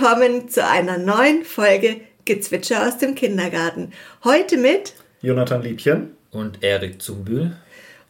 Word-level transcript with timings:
Willkommen 0.00 0.48
zu 0.48 0.66
einer 0.66 0.96
neuen 0.96 1.44
Folge 1.44 2.00
Gezwitscher 2.24 2.88
aus 2.88 2.96
dem 2.96 3.14
Kindergarten. 3.14 3.92
Heute 4.24 4.56
mit 4.56 4.94
Jonathan 5.20 5.62
Liebchen 5.62 6.16
und 6.30 6.62
Erik 6.62 7.02
Zumbühl 7.02 7.54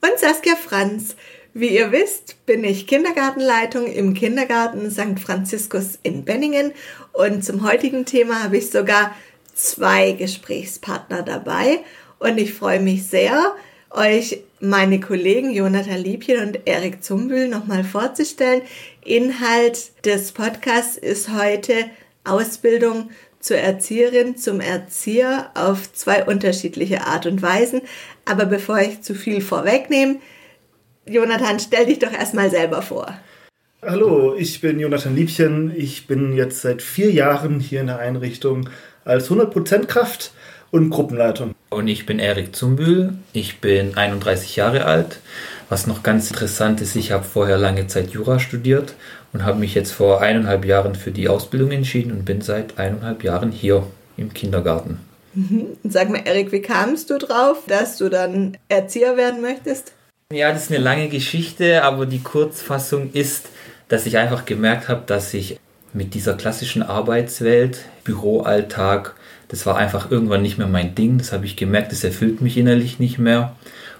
und 0.00 0.18
Saskia 0.18 0.54
Franz. 0.54 1.16
Wie 1.52 1.70
ihr 1.70 1.90
wisst, 1.90 2.46
bin 2.46 2.62
ich 2.62 2.86
Kindergartenleitung 2.86 3.88
im 3.88 4.14
Kindergarten 4.14 4.88
St. 4.88 5.18
Franziskus 5.18 5.98
in 6.04 6.24
Benningen 6.24 6.70
und 7.12 7.44
zum 7.44 7.68
heutigen 7.68 8.04
Thema 8.04 8.44
habe 8.44 8.58
ich 8.58 8.70
sogar 8.70 9.16
zwei 9.54 10.12
Gesprächspartner 10.12 11.22
dabei 11.22 11.80
und 12.20 12.38
ich 12.38 12.54
freue 12.54 12.78
mich 12.78 13.08
sehr, 13.08 13.56
euch 13.90 14.44
meine 14.60 15.00
Kollegen 15.00 15.50
Jonathan 15.50 15.98
Liebchen 15.98 16.46
und 16.46 16.60
Erik 16.66 17.02
Zumbühl 17.02 17.48
nochmal 17.48 17.82
vorzustellen. 17.82 18.62
Inhalt 19.10 20.04
des 20.04 20.30
Podcasts 20.30 20.96
ist 20.96 21.30
heute 21.36 21.74
Ausbildung 22.22 23.10
zur 23.40 23.56
Erzieherin, 23.56 24.36
zum 24.36 24.60
Erzieher 24.60 25.50
auf 25.54 25.92
zwei 25.92 26.24
unterschiedliche 26.24 27.04
Art 27.08 27.26
und 27.26 27.42
Weisen. 27.42 27.80
Aber 28.24 28.46
bevor 28.46 28.78
ich 28.78 29.02
zu 29.02 29.16
viel 29.16 29.40
vorwegnehme, 29.40 30.20
Jonathan, 31.06 31.58
stell 31.58 31.86
dich 31.86 31.98
doch 31.98 32.12
erstmal 32.12 32.50
selber 32.50 32.82
vor. 32.82 33.12
Hallo, 33.82 34.36
ich 34.36 34.60
bin 34.60 34.78
Jonathan 34.78 35.16
Liebchen. 35.16 35.72
Ich 35.76 36.06
bin 36.06 36.36
jetzt 36.36 36.60
seit 36.60 36.80
vier 36.80 37.10
Jahren 37.10 37.58
hier 37.58 37.80
in 37.80 37.88
der 37.88 37.98
Einrichtung 37.98 38.70
als 39.04 39.28
100% 39.28 39.86
Kraft 39.86 40.30
und 40.70 40.90
Gruppenleitung. 40.90 41.56
Und 41.70 41.88
ich 41.88 42.06
bin 42.06 42.20
Erik 42.20 42.54
Zumbühl. 42.54 43.14
Ich 43.32 43.58
bin 43.58 43.96
31 43.96 44.54
Jahre 44.54 44.84
alt. 44.84 45.18
Was 45.70 45.86
noch 45.86 46.02
ganz 46.02 46.28
interessant 46.32 46.80
ist, 46.80 46.96
ich 46.96 47.12
habe 47.12 47.22
vorher 47.22 47.56
lange 47.56 47.86
Zeit 47.86 48.10
Jura 48.10 48.40
studiert 48.40 48.94
und 49.32 49.44
habe 49.44 49.60
mich 49.60 49.72
jetzt 49.76 49.92
vor 49.92 50.20
eineinhalb 50.20 50.64
Jahren 50.64 50.96
für 50.96 51.12
die 51.12 51.28
Ausbildung 51.28 51.70
entschieden 51.70 52.10
und 52.10 52.24
bin 52.24 52.40
seit 52.40 52.76
eineinhalb 52.76 53.22
Jahren 53.22 53.52
hier 53.52 53.86
im 54.16 54.34
Kindergarten. 54.34 54.98
Mhm. 55.32 55.68
Sag 55.84 56.10
mal, 56.10 56.22
Erik, 56.24 56.50
wie 56.50 56.60
kamst 56.60 57.08
du 57.08 57.18
drauf, 57.18 57.62
dass 57.68 57.98
du 57.98 58.08
dann 58.08 58.58
Erzieher 58.68 59.16
werden 59.16 59.40
möchtest? 59.40 59.92
Ja, 60.32 60.52
das 60.52 60.64
ist 60.64 60.72
eine 60.72 60.82
lange 60.82 61.08
Geschichte, 61.08 61.84
aber 61.84 62.04
die 62.04 62.20
Kurzfassung 62.20 63.12
ist, 63.12 63.48
dass 63.86 64.06
ich 64.06 64.18
einfach 64.18 64.46
gemerkt 64.46 64.88
habe, 64.88 65.02
dass 65.06 65.32
ich 65.34 65.60
mit 65.92 66.14
dieser 66.14 66.34
klassischen 66.34 66.82
Arbeitswelt, 66.82 67.78
Büroalltag, 68.02 69.14
das 69.50 69.66
war 69.66 69.76
einfach 69.76 70.10
irgendwann 70.10 70.42
nicht 70.42 70.58
mehr 70.58 70.68
mein 70.68 70.94
Ding. 70.94 71.18
Das 71.18 71.32
habe 71.32 71.44
ich 71.44 71.56
gemerkt, 71.56 71.90
das 71.90 72.04
erfüllt 72.04 72.40
mich 72.40 72.56
innerlich 72.56 73.00
nicht 73.00 73.18
mehr. 73.18 73.56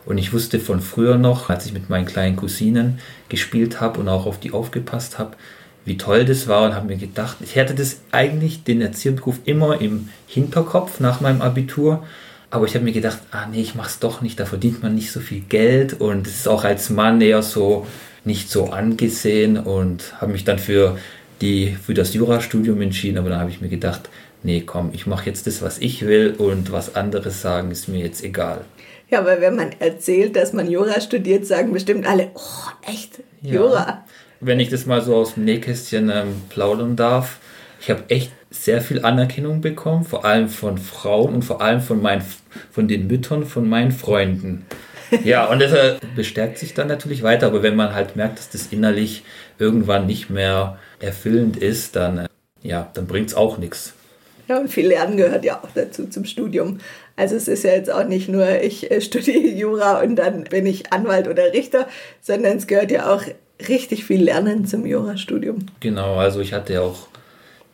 Und 0.07 0.17
ich 0.17 0.33
wusste 0.33 0.61
von 0.61 0.81
früher 0.81 1.19
noch, 1.19 1.51
als 1.51 1.67
ich 1.67 1.73
mit 1.73 1.91
meinen 1.91 2.07
kleinen 2.07 2.37
Cousinen 2.37 3.01
gespielt 3.29 3.81
habe 3.81 4.01
und 4.01 4.09
auch 4.09 4.27
auf 4.27 4.39
die 4.39 4.53
aufgepasst 4.53 5.19
habe, 5.19 5.37
wie 5.85 5.97
toll 5.97 6.25
das 6.25 6.47
war 6.47 6.67
und 6.67 6.75
habe 6.75 6.87
mir 6.87 6.97
gedacht, 6.97 7.39
ich 7.41 7.57
hätte 7.57 7.75
das 7.75 8.01
eigentlich 8.13 8.63
den 8.63 8.81
Erzieherberuf 8.81 9.41
immer 9.45 9.81
im 9.81 10.09
Hinterkopf 10.29 11.01
nach 11.01 11.21
meinem 11.21 11.43
Abitur. 11.43 12.05
Aber 12.51 12.67
ich 12.67 12.75
habe 12.75 12.85
mir 12.85 12.93
gedacht, 12.93 13.19
ah 13.33 13.47
nee, 13.51 13.61
ich 13.61 13.75
mache 13.75 13.89
es 13.89 13.99
doch 13.99 14.21
nicht, 14.21 14.39
da 14.39 14.45
verdient 14.45 14.83
man 14.83 14.95
nicht 14.95 15.11
so 15.11 15.21
viel 15.21 15.41
Geld 15.41 16.01
und 16.01 16.27
es 16.27 16.37
ist 16.41 16.49
auch 16.49 16.65
als 16.65 16.91
Mann 16.91 17.21
eher 17.21 17.43
so 17.43 17.87
nicht 18.25 18.51
so 18.51 18.71
angesehen 18.71 19.57
und 19.57 20.21
habe 20.21 20.33
mich 20.33 20.45
dann 20.45 20.59
für, 20.59 20.99
die, 21.41 21.77
für 21.83 21.95
das 21.95 22.15
Jurastudium 22.15 22.81
entschieden. 22.83 23.19
Aber 23.19 23.31
dann 23.31 23.41
habe 23.41 23.51
ich 23.51 23.61
mir 23.61 23.69
gedacht, 23.69 24.11
nee, 24.43 24.63
komm, 24.65 24.91
ich 24.93 25.07
mache 25.07 25.27
jetzt 25.27 25.47
das, 25.47 25.63
was 25.63 25.79
ich 25.79 26.07
will 26.07 26.35
und 26.37 26.73
was 26.73 26.95
andere 26.97 27.31
sagen, 27.31 27.71
ist 27.71 27.89
mir 27.89 28.01
jetzt 28.01 28.23
egal. 28.23 28.65
Ja, 29.11 29.21
aber 29.21 29.41
wenn 29.41 29.57
man 29.57 29.73
erzählt, 29.81 30.37
dass 30.37 30.53
man 30.53 30.71
Jura 30.71 31.01
studiert, 31.01 31.45
sagen 31.47 31.73
bestimmt 31.73 32.07
alle, 32.07 32.31
oh, 32.35 32.89
echt, 32.89 33.23
Jura. 33.43 33.87
Ja. 33.87 34.05
Wenn 34.41 34.61
ich 34.61 34.69
das 34.69 34.87
mal 34.87 35.03
so 35.03 35.17
aus 35.17 35.35
dem 35.35 35.45
Nähkästchen 35.45 36.11
ähm, 36.11 36.43
plaudern 36.49 36.97
darf, 36.97 37.39
ich 37.81 37.91
habe 37.91 38.05
echt 38.09 38.33
sehr 38.51 38.81
viel 38.81 39.05
Anerkennung 39.05 39.61
bekommen, 39.61 40.05
vor 40.05 40.25
allem 40.25 40.49
von 40.49 40.79
Frauen 40.79 41.35
und 41.35 41.43
vor 41.43 41.61
allem 41.61 41.81
von, 41.81 42.01
meinen, 42.01 42.23
von 42.71 42.89
den 42.89 43.07
Müttern 43.07 43.47
von 43.47 43.69
meinen 43.69 43.93
Freunden. 43.93 44.67
Ja, 45.25 45.47
und 45.47 45.61
das 45.61 45.73
äh, 45.73 45.97
bestärkt 46.15 46.59
sich 46.59 46.73
dann 46.75 46.87
natürlich 46.87 47.23
weiter, 47.23 47.49
aber 47.49 47.63
wenn 47.65 47.75
man 47.75 47.95
halt 47.95 48.15
merkt, 48.15 48.39
dass 48.39 48.51
das 48.51 48.69
innerlich 48.69 49.25
irgendwann 49.59 50.07
nicht 50.07 50.31
mehr 50.31 50.79
erfüllend 51.01 51.57
ist, 51.57 51.97
dann, 51.97 52.19
äh, 52.19 52.29
ja, 52.63 52.91
dann 52.95 53.07
bringt 53.07 53.29
es 53.29 53.35
auch 53.35 53.59
nichts. 53.59 53.95
Ja, 54.51 54.59
und 54.59 54.69
viel 54.69 54.89
Lernen 54.89 55.17
gehört 55.17 55.45
ja 55.45 55.61
auch 55.63 55.69
dazu 55.77 56.09
zum 56.09 56.25
Studium. 56.25 56.79
Also 57.15 57.37
es 57.37 57.47
ist 57.47 57.63
ja 57.63 57.71
jetzt 57.71 57.89
auch 57.89 58.09
nicht 58.09 58.29
nur, 58.29 58.61
ich 58.61 58.91
äh, 58.91 59.01
studiere 59.01 59.47
Jura 59.47 60.01
und 60.01 60.17
dann 60.17 60.43
bin 60.43 60.67
ich 60.67 60.93
Anwalt 60.93 61.29
oder 61.29 61.53
Richter, 61.53 61.87
sondern 62.21 62.57
es 62.57 62.67
gehört 62.67 62.91
ja 62.91 63.15
auch 63.15 63.23
richtig 63.69 64.05
viel 64.05 64.25
Lernen 64.25 64.67
zum 64.67 64.87
Jurastudium. 64.87 65.67
Genau, 65.79 66.17
also 66.17 66.41
ich 66.41 66.53
hatte 66.53 66.73
ja 66.73 66.81
auch 66.81 67.07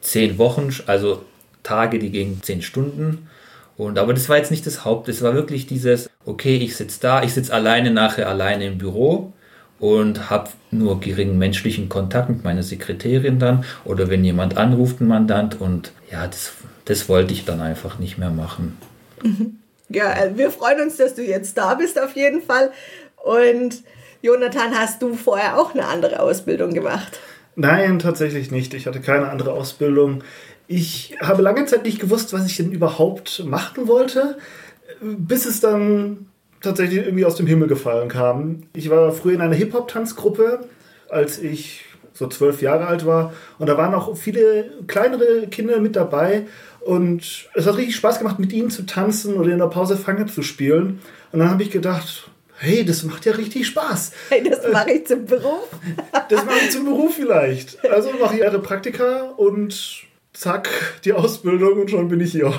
zehn 0.02 0.36
Wochen, 0.36 0.68
also 0.84 1.22
Tage, 1.62 1.98
die 1.98 2.10
gingen 2.10 2.42
zehn 2.42 2.60
Stunden. 2.60 3.26
Und, 3.78 3.98
aber 3.98 4.12
das 4.12 4.28
war 4.28 4.36
jetzt 4.36 4.50
nicht 4.50 4.66
das 4.66 4.84
Haupt, 4.84 5.08
es 5.08 5.22
war 5.22 5.32
wirklich 5.32 5.66
dieses, 5.66 6.10
okay, 6.26 6.58
ich 6.58 6.76
sitze 6.76 7.00
da, 7.00 7.22
ich 7.22 7.32
sitze 7.32 7.54
alleine 7.54 7.90
nachher 7.90 8.28
alleine 8.28 8.66
im 8.66 8.76
Büro 8.76 9.32
und 9.78 10.30
habe 10.30 10.50
nur 10.70 11.00
geringen 11.00 11.38
menschlichen 11.38 11.88
Kontakt 11.88 12.28
mit 12.28 12.44
meiner 12.44 12.62
Sekretärin 12.62 13.38
dann 13.38 13.64
oder 13.84 14.08
wenn 14.08 14.24
jemand 14.24 14.56
anruft, 14.56 15.00
ein 15.00 15.08
Mandant 15.08 15.60
und 15.60 15.92
ja, 16.10 16.26
das, 16.26 16.52
das 16.86 17.08
wollte 17.08 17.32
ich 17.32 17.44
dann 17.44 17.60
einfach 17.60 17.98
nicht 17.98 18.18
mehr 18.18 18.30
machen. 18.30 18.78
Mhm. 19.22 19.58
Ja, 19.88 20.12
äh, 20.12 20.36
wir 20.36 20.50
freuen 20.50 20.80
uns, 20.80 20.96
dass 20.96 21.14
du 21.14 21.22
jetzt 21.22 21.56
da 21.58 21.74
bist 21.74 22.00
auf 22.00 22.16
jeden 22.16 22.42
Fall. 22.42 22.70
Und 23.22 23.82
Jonathan, 24.22 24.74
hast 24.74 25.02
du 25.02 25.14
vorher 25.14 25.58
auch 25.58 25.74
eine 25.74 25.86
andere 25.86 26.20
Ausbildung 26.20 26.72
gemacht? 26.72 27.20
Nein, 27.54 27.98
tatsächlich 27.98 28.50
nicht. 28.50 28.74
Ich 28.74 28.86
hatte 28.86 29.00
keine 29.00 29.28
andere 29.28 29.52
Ausbildung. 29.52 30.22
Ich 30.68 31.16
habe 31.20 31.42
lange 31.42 31.64
Zeit 31.66 31.84
nicht 31.84 32.00
gewusst, 32.00 32.32
was 32.32 32.46
ich 32.46 32.56
denn 32.56 32.72
überhaupt 32.72 33.44
machen 33.44 33.86
wollte, 33.86 34.36
bis 35.00 35.46
es 35.46 35.60
dann 35.60 36.26
tatsächlich 36.60 36.98
irgendwie 36.98 37.24
aus 37.24 37.36
dem 37.36 37.46
Himmel 37.46 37.68
gefallen 37.68 38.08
kam. 38.08 38.62
Ich 38.74 38.90
war 38.90 39.12
früher 39.12 39.34
in 39.34 39.40
einer 39.40 39.54
Hip-Hop-Tanzgruppe, 39.54 40.60
als 41.08 41.38
ich 41.38 41.84
so 42.12 42.26
zwölf 42.28 42.62
Jahre 42.62 42.86
alt 42.86 43.06
war. 43.06 43.32
Und 43.58 43.68
da 43.68 43.76
waren 43.76 43.94
auch 43.94 44.16
viele 44.16 44.70
kleinere 44.86 45.46
Kinder 45.48 45.80
mit 45.80 45.96
dabei. 45.96 46.46
Und 46.80 47.48
es 47.54 47.66
hat 47.66 47.76
richtig 47.76 47.96
Spaß 47.96 48.18
gemacht, 48.18 48.38
mit 48.38 48.52
ihnen 48.52 48.70
zu 48.70 48.86
tanzen 48.86 49.34
oder 49.34 49.52
in 49.52 49.58
der 49.58 49.66
Pause 49.66 49.96
Fange 49.96 50.26
zu 50.26 50.42
spielen. 50.42 51.00
Und 51.32 51.40
dann 51.40 51.50
habe 51.50 51.62
ich 51.62 51.70
gedacht, 51.70 52.30
hey, 52.58 52.84
das 52.84 53.02
macht 53.02 53.26
ja 53.26 53.32
richtig 53.32 53.66
Spaß. 53.66 54.12
Hey, 54.30 54.48
das 54.48 54.60
mache 54.72 54.92
ich 54.92 55.06
zum 55.06 55.26
Beruf. 55.26 55.68
das 56.28 56.44
mache 56.44 56.58
ich 56.64 56.70
zum 56.70 56.84
Beruf 56.84 57.14
vielleicht. 57.14 57.84
Also 57.90 58.10
mache 58.20 58.36
ich 58.36 58.40
ihre 58.40 58.60
Praktika 58.60 59.22
und 59.36 60.04
zack, 60.32 60.68
die 61.04 61.12
Ausbildung 61.12 61.80
und 61.80 61.90
schon 61.90 62.08
bin 62.08 62.20
ich 62.20 62.32
hier. 62.32 62.52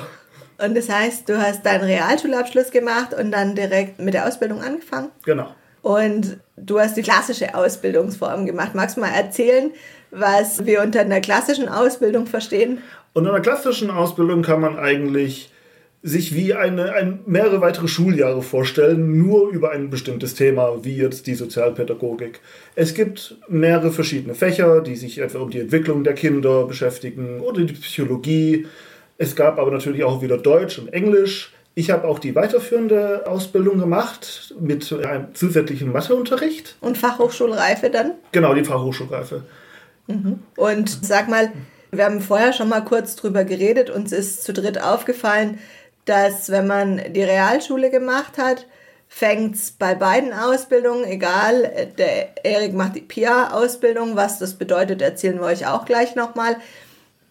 Und 0.57 0.75
das 0.75 0.89
heißt, 0.89 1.29
du 1.29 1.39
hast 1.39 1.65
deinen 1.65 1.83
Realschulabschluss 1.83 2.71
gemacht 2.71 3.13
und 3.13 3.31
dann 3.31 3.55
direkt 3.55 3.99
mit 3.99 4.13
der 4.13 4.27
Ausbildung 4.27 4.61
angefangen? 4.61 5.09
Genau. 5.23 5.53
Und 5.83 6.37
du 6.57 6.79
hast 6.79 6.97
die 6.97 7.03
klassische 7.03 7.53
Ausbildungsform 7.55 8.45
gemacht. 8.45 8.73
Magst 8.73 8.97
du 8.97 9.01
mal 9.01 9.11
erzählen, 9.11 9.71
was 10.11 10.65
wir 10.65 10.81
unter 10.81 11.01
einer 11.01 11.21
klassischen 11.21 11.69
Ausbildung 11.69 12.25
verstehen? 12.25 12.79
Unter 13.13 13.31
einer 13.31 13.41
klassischen 13.41 13.89
Ausbildung 13.91 14.41
kann 14.41 14.59
man 14.59 14.77
eigentlich 14.77 15.51
sich 16.03 16.35
wie 16.35 16.53
eine, 16.53 16.93
ein, 16.93 17.19
mehrere 17.25 17.61
weitere 17.61 17.87
Schuljahre 17.87 18.41
vorstellen, 18.41 19.17
nur 19.17 19.49
über 19.49 19.71
ein 19.71 19.89
bestimmtes 19.89 20.35
Thema, 20.35 20.83
wie 20.83 20.95
jetzt 20.95 21.27
die 21.27 21.35
Sozialpädagogik. 21.35 22.39
Es 22.75 22.93
gibt 22.93 23.35
mehrere 23.49 23.91
verschiedene 23.91 24.35
Fächer, 24.35 24.81
die 24.81 24.95
sich 24.95 25.17
etwa 25.17 25.39
um 25.39 25.49
die 25.49 25.59
Entwicklung 25.59 26.03
der 26.03 26.13
Kinder 26.13 26.65
beschäftigen 26.65 27.41
oder 27.41 27.63
die 27.63 27.73
Psychologie. 27.73 28.67
Es 29.17 29.35
gab 29.35 29.57
aber 29.59 29.71
natürlich 29.71 30.03
auch 30.03 30.21
wieder 30.21 30.37
Deutsch 30.37 30.77
und 30.79 30.93
Englisch. 30.93 31.53
Ich 31.73 31.91
habe 31.91 32.07
auch 32.07 32.19
die 32.19 32.33
weiterführende 32.35 33.27
Ausbildung 33.27 33.79
gemacht 33.79 34.55
mit 34.59 34.91
einem 34.91 35.33
zusätzlichen 35.35 35.91
Matheunterricht. 35.91 36.75
Und 36.81 36.97
Fachhochschulreife 36.97 37.89
dann? 37.89 38.13
Genau, 38.31 38.53
die 38.53 38.63
Fachhochschulreife. 38.63 39.43
Mhm. 40.07 40.39
Und 40.55 41.05
sag 41.05 41.29
mal, 41.29 41.51
wir 41.91 42.05
haben 42.05 42.21
vorher 42.21 42.53
schon 42.53 42.69
mal 42.69 42.81
kurz 42.81 43.15
drüber 43.15 43.43
geredet, 43.43 43.89
uns 43.89 44.11
ist 44.11 44.43
zu 44.43 44.53
dritt 44.53 44.81
aufgefallen, 44.81 45.59
dass 46.05 46.49
wenn 46.49 46.67
man 46.67 47.01
die 47.13 47.23
Realschule 47.23 47.89
gemacht 47.89 48.37
hat, 48.37 48.65
fängt 49.07 49.55
es 49.55 49.71
bei 49.71 49.95
beiden 49.95 50.33
Ausbildungen, 50.33 51.05
egal, 51.05 51.93
der 51.97 52.45
Erik 52.45 52.73
macht 52.73 52.95
die 52.95 53.01
PIA-Ausbildung, 53.01 54.15
was 54.15 54.39
das 54.39 54.55
bedeutet, 54.55 55.01
erzählen 55.01 55.39
wir 55.39 55.45
euch 55.45 55.65
auch 55.67 55.85
gleich 55.85 56.15
nochmal, 56.15 56.57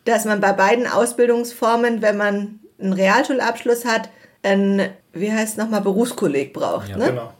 dass 0.06 0.24
man 0.24 0.40
bei 0.40 0.52
beiden 0.52 0.86
Ausbildungsformen, 0.86 2.00
wenn 2.00 2.16
man 2.16 2.60
einen 2.80 2.92
Realschulabschluss 2.92 3.84
hat, 3.84 4.08
ein, 4.42 4.88
wie 5.12 5.32
heißt 5.32 5.52
es 5.52 5.56
nochmal, 5.56 5.82
Berufskolleg 5.82 6.52
braucht. 6.52 6.88
Ja, 6.88 6.96
ne? 6.96 7.06
genau. 7.08 7.32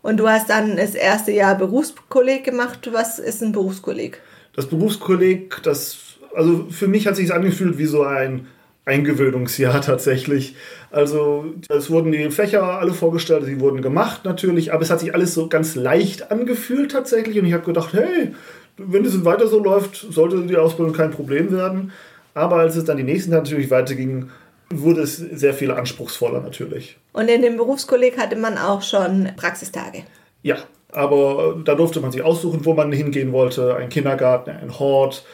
Und 0.00 0.18
du 0.18 0.28
hast 0.28 0.48
dann 0.48 0.76
das 0.76 0.94
erste 0.94 1.32
Jahr 1.32 1.56
Berufskolleg 1.56 2.44
gemacht. 2.44 2.88
Was 2.92 3.18
ist 3.18 3.42
ein 3.42 3.52
Berufskolleg? 3.52 4.20
Das 4.54 4.66
Berufskolleg, 4.66 5.60
das, 5.64 5.98
also 6.34 6.66
für 6.70 6.88
mich 6.88 7.06
hat 7.06 7.16
sich 7.16 7.32
angefühlt 7.32 7.78
wie 7.78 7.86
so 7.86 8.04
ein 8.04 8.46
Eingewöhnungsjahr 8.84 9.80
tatsächlich. 9.82 10.54
Also 10.90 11.52
es 11.68 11.90
wurden 11.90 12.12
die 12.12 12.30
Fächer 12.30 12.62
alle 12.62 12.94
vorgestellt, 12.94 13.44
sie 13.44 13.60
wurden 13.60 13.82
gemacht 13.82 14.24
natürlich, 14.24 14.72
aber 14.72 14.82
es 14.82 14.90
hat 14.90 15.00
sich 15.00 15.14
alles 15.14 15.34
so 15.34 15.48
ganz 15.48 15.74
leicht 15.74 16.30
angefühlt 16.30 16.92
tatsächlich 16.92 17.38
und 17.38 17.46
ich 17.46 17.52
habe 17.52 17.64
gedacht, 17.64 17.92
hey, 17.92 18.34
wenn 18.78 19.04
es 19.04 19.24
weiter 19.24 19.48
so 19.48 19.62
läuft, 19.62 19.96
sollte 20.10 20.40
die 20.42 20.56
Ausbildung 20.56 20.94
kein 20.94 21.10
Problem 21.10 21.52
werden. 21.52 21.92
Aber 22.34 22.56
als 22.56 22.76
es 22.76 22.84
dann 22.84 22.96
die 22.96 23.02
nächsten 23.02 23.30
Tage 23.30 23.42
natürlich 23.42 23.70
weiterging, 23.70 24.30
wurde 24.70 25.02
es 25.02 25.16
sehr 25.16 25.54
viel 25.54 25.70
anspruchsvoller 25.70 26.40
natürlich. 26.40 26.96
Und 27.12 27.28
in 27.28 27.42
dem 27.42 27.56
Berufskolleg 27.56 28.18
hatte 28.18 28.36
man 28.36 28.58
auch 28.58 28.82
schon 28.82 29.28
Praxistage. 29.36 30.04
Ja, 30.42 30.56
aber 30.92 31.56
da 31.64 31.74
durfte 31.74 32.00
man 32.00 32.12
sich 32.12 32.22
aussuchen, 32.22 32.64
wo 32.64 32.74
man 32.74 32.92
hingehen 32.92 33.32
wollte. 33.32 33.76
Ein 33.76 33.88
Kindergarten, 33.88 34.50
ein 34.50 34.78
Hort, 34.78 35.24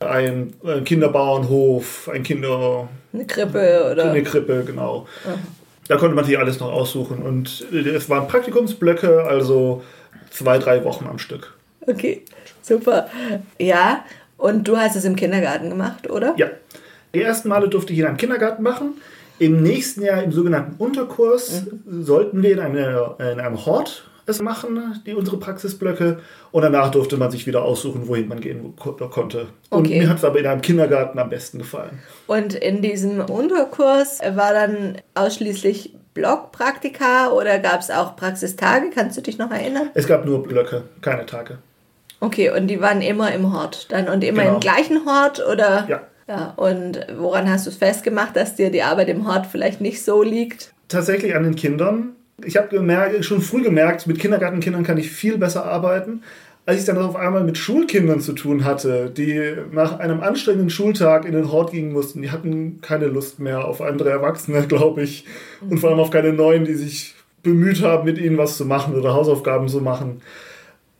ein 0.00 0.54
Kinderbauernhof, 0.84 2.08
ein 2.12 2.22
Kinder... 2.22 2.88
Eine 3.12 3.26
Krippe 3.26 3.90
oder... 3.90 4.10
Eine 4.10 4.22
Krippe, 4.22 4.64
genau. 4.64 5.06
Mhm. 5.24 5.38
Da 5.88 5.96
konnte 5.96 6.14
man 6.14 6.24
sich 6.24 6.38
alles 6.38 6.60
noch 6.60 6.72
aussuchen. 6.72 7.18
Und 7.22 7.66
es 7.72 8.08
waren 8.08 8.28
Praktikumsblöcke, 8.28 9.24
also 9.24 9.82
zwei, 10.30 10.58
drei 10.58 10.84
Wochen 10.84 11.06
am 11.06 11.18
Stück. 11.18 11.54
Okay, 11.86 12.22
super. 12.62 13.08
Ja, 13.58 14.04
und 14.36 14.66
du 14.66 14.76
hast 14.76 14.96
es 14.96 15.04
im 15.04 15.16
Kindergarten 15.16 15.70
gemacht, 15.70 16.10
oder? 16.10 16.34
Ja. 16.36 16.48
Die 17.14 17.22
ersten 17.22 17.48
Male 17.48 17.68
durfte 17.68 17.92
ich 17.92 18.00
in 18.00 18.06
einem 18.06 18.16
Kindergarten 18.16 18.62
machen. 18.62 18.94
Im 19.38 19.62
nächsten 19.62 20.02
Jahr 20.02 20.22
im 20.22 20.32
sogenannten 20.32 20.76
Unterkurs 20.82 21.62
mhm. 21.62 22.04
sollten 22.04 22.42
wir 22.42 22.52
in, 22.52 22.60
eine, 22.60 23.14
in 23.18 23.40
einem 23.40 23.64
Hort 23.66 24.08
es 24.26 24.40
machen, 24.40 25.02
die, 25.06 25.14
unsere 25.14 25.38
Praxisblöcke. 25.38 26.18
Und 26.50 26.62
danach 26.62 26.90
durfte 26.90 27.16
man 27.16 27.30
sich 27.30 27.46
wieder 27.46 27.62
aussuchen, 27.62 28.08
wohin 28.08 28.28
man 28.28 28.40
gehen 28.40 28.74
konnte. 28.76 29.48
Und 29.70 29.86
okay. 29.86 30.00
mir 30.00 30.08
hat 30.08 30.18
es 30.18 30.24
aber 30.24 30.38
in 30.38 30.46
einem 30.46 30.62
Kindergarten 30.62 31.18
am 31.18 31.28
besten 31.28 31.58
gefallen. 31.58 31.98
Und 32.26 32.54
in 32.54 32.80
diesem 32.80 33.20
Unterkurs 33.20 34.20
war 34.20 34.52
dann 34.52 34.96
ausschließlich 35.14 35.94
Blockpraktika 36.14 37.32
oder 37.32 37.58
gab 37.58 37.80
es 37.80 37.90
auch 37.90 38.16
Praxistage? 38.16 38.90
Kannst 38.94 39.16
du 39.16 39.20
dich 39.20 39.36
noch 39.36 39.50
erinnern? 39.50 39.90
Es 39.94 40.06
gab 40.06 40.24
nur 40.24 40.42
Blöcke, 40.42 40.84
keine 41.00 41.26
Tage. 41.26 41.58
Okay, 42.24 42.50
und 42.50 42.68
die 42.68 42.80
waren 42.80 43.02
immer 43.02 43.32
im 43.32 43.52
Hort 43.52 43.92
dann 43.92 44.08
und 44.08 44.24
immer 44.24 44.42
genau. 44.42 44.54
im 44.54 44.60
gleichen 44.60 45.04
Hort 45.04 45.44
oder? 45.46 45.86
Ja. 45.88 46.02
Ja, 46.26 46.54
und 46.56 47.06
woran 47.18 47.50
hast 47.50 47.66
du 47.66 47.70
es 47.70 47.76
festgemacht, 47.76 48.34
dass 48.34 48.54
dir 48.54 48.70
die 48.70 48.82
Arbeit 48.82 49.10
im 49.10 49.28
Hort 49.28 49.46
vielleicht 49.46 49.82
nicht 49.82 50.02
so 50.02 50.22
liegt? 50.22 50.72
Tatsächlich 50.88 51.36
an 51.36 51.42
den 51.42 51.54
Kindern. 51.54 52.12
Ich 52.42 52.56
habe 52.56 53.22
schon 53.22 53.42
früh 53.42 53.62
gemerkt, 53.62 54.06
mit 54.06 54.18
Kindergartenkindern 54.18 54.84
kann 54.84 54.96
ich 54.96 55.10
viel 55.10 55.36
besser 55.36 55.66
arbeiten. 55.66 56.22
Als 56.64 56.80
ich 56.80 56.86
dann 56.86 56.96
auf 56.96 57.14
einmal 57.14 57.44
mit 57.44 57.58
Schulkindern 57.58 58.20
zu 58.20 58.32
tun 58.32 58.64
hatte, 58.64 59.10
die 59.10 59.54
nach 59.70 59.98
einem 59.98 60.22
anstrengenden 60.22 60.70
Schultag 60.70 61.26
in 61.26 61.32
den 61.32 61.52
Hort 61.52 61.72
gehen 61.72 61.92
mussten, 61.92 62.22
die 62.22 62.30
hatten 62.30 62.80
keine 62.80 63.06
Lust 63.06 63.38
mehr 63.38 63.66
auf 63.66 63.82
andere 63.82 64.08
Erwachsene, 64.08 64.62
glaube 64.66 65.02
ich. 65.02 65.26
Und 65.68 65.78
vor 65.78 65.90
allem 65.90 66.00
auf 66.00 66.10
keine 66.10 66.32
neuen, 66.32 66.64
die 66.64 66.74
sich 66.74 67.14
bemüht 67.42 67.82
haben, 67.82 68.06
mit 68.06 68.16
ihnen 68.16 68.38
was 68.38 68.56
zu 68.56 68.64
machen 68.64 68.94
oder 68.94 69.12
Hausaufgaben 69.12 69.68
zu 69.68 69.82
machen. 69.82 70.22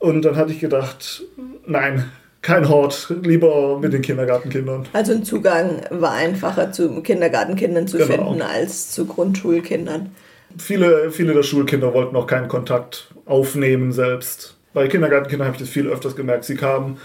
Und 0.04 0.22
dann 0.22 0.36
hatte 0.36 0.52
ich 0.52 0.60
gedacht, 0.60 1.22
nein, 1.64 2.12
kein 2.42 2.68
Hort, 2.68 3.10
lieber 3.22 3.78
mit 3.78 3.94
den 3.94 4.02
Kindergartenkindern. 4.02 4.86
Also 4.92 5.12
ein 5.12 5.24
Zugang 5.24 5.80
war 5.88 6.12
einfacher 6.12 6.72
zu 6.72 7.00
Kindergartenkindern 7.00 7.88
zu 7.88 7.96
genau. 7.96 8.12
finden 8.12 8.42
als 8.42 8.90
zu 8.90 9.06
Grundschulkindern. 9.06 10.14
Viele, 10.58 11.10
viele 11.10 11.32
der 11.32 11.42
Schulkinder 11.42 11.94
wollten 11.94 12.14
auch 12.16 12.26
keinen 12.26 12.48
Kontakt 12.48 13.14
aufnehmen 13.24 13.92
selbst. 13.92 14.58
Bei 14.74 14.88
Kindergartenkindern 14.88 15.46
habe 15.46 15.56
ich 15.56 15.62
das 15.62 15.70
viel 15.70 15.86
öfters 15.86 16.14
gemerkt. 16.14 16.44
Sie 16.44 16.56
kamen 16.56 16.98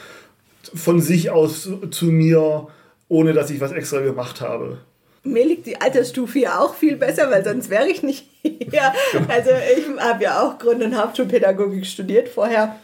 von 0.73 0.99
sich 0.99 1.29
aus 1.29 1.69
zu 1.91 2.05
mir, 2.07 2.67
ohne 3.07 3.31
dass 3.31 3.49
ich 3.49 3.61
was 3.61 3.71
extra 3.71 4.01
gemacht 4.01 4.41
habe. 4.41 4.79
Mir 5.23 5.45
liegt 5.45 5.67
die 5.67 5.79
Altersstufe 5.79 6.39
ja 6.39 6.59
auch 6.59 6.75
viel 6.75 6.97
besser, 6.97 7.31
weil 7.31 7.45
sonst 7.45 7.69
wäre 7.69 7.87
ich 7.87 8.03
nicht 8.03 8.25
hier. 8.41 8.91
Also 9.29 9.51
ich 9.77 9.85
habe 10.01 10.21
ja 10.21 10.41
auch 10.43 10.59
Grund- 10.59 10.83
und 10.83 11.01
Hauptschulpädagogik 11.01 11.85
studiert 11.85 12.27
vorher 12.27 12.75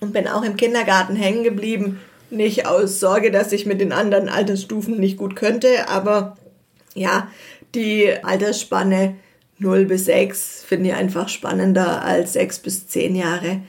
und 0.00 0.12
bin 0.12 0.28
auch 0.28 0.42
im 0.42 0.56
Kindergarten 0.56 1.16
hängen 1.16 1.44
geblieben. 1.44 2.00
Nicht 2.30 2.66
aus 2.66 3.00
Sorge, 3.00 3.30
dass 3.30 3.52
ich 3.52 3.66
mit 3.66 3.80
den 3.80 3.92
anderen 3.92 4.28
Altersstufen 4.28 4.98
nicht 4.98 5.16
gut 5.16 5.36
könnte, 5.36 5.88
aber 5.88 6.36
ja, 6.94 7.28
die 7.74 8.12
Altersspanne 8.22 9.14
0 9.58 9.84
bis 9.86 10.06
6 10.06 10.64
finde 10.66 10.90
ich 10.90 10.94
einfach 10.94 11.28
spannender 11.28 12.04
als 12.04 12.34
6 12.34 12.58
bis 12.60 12.88
10 12.88 13.14
Jahre. 13.14 13.60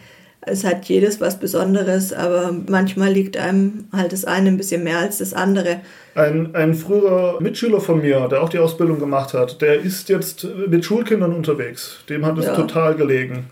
Es 0.42 0.64
hat 0.64 0.86
jedes 0.86 1.20
was 1.20 1.40
Besonderes, 1.40 2.14
aber 2.14 2.56
manchmal 2.68 3.12
liegt 3.12 3.36
einem 3.36 3.86
halt 3.92 4.14
das 4.14 4.24
eine 4.24 4.50
ein 4.50 4.58
bisschen 4.58 4.84
mehr 4.84 5.00
als 5.00 5.18
das 5.18 5.34
andere. 5.34 5.82
Ein, 6.16 6.56
ein 6.56 6.74
früherer 6.74 7.42
Mitschüler 7.42 7.82
von 7.82 8.02
mir, 8.02 8.28
der 8.30 8.42
auch 8.42 8.50
die 8.50 8.60
Ausbildung 8.60 9.00
gemacht 9.00 9.34
hat, 9.34 9.62
der 9.62 9.82
ist 9.82 10.08
jetzt 10.08 10.48
mit 10.68 10.86
Schulkindern 10.86 11.34
unterwegs. 11.34 12.00
Dem 12.10 12.26
hat 12.26 12.38
es 12.38 12.46
ja. 12.46 12.56
total 12.56 12.96
gelegen. 12.96 13.50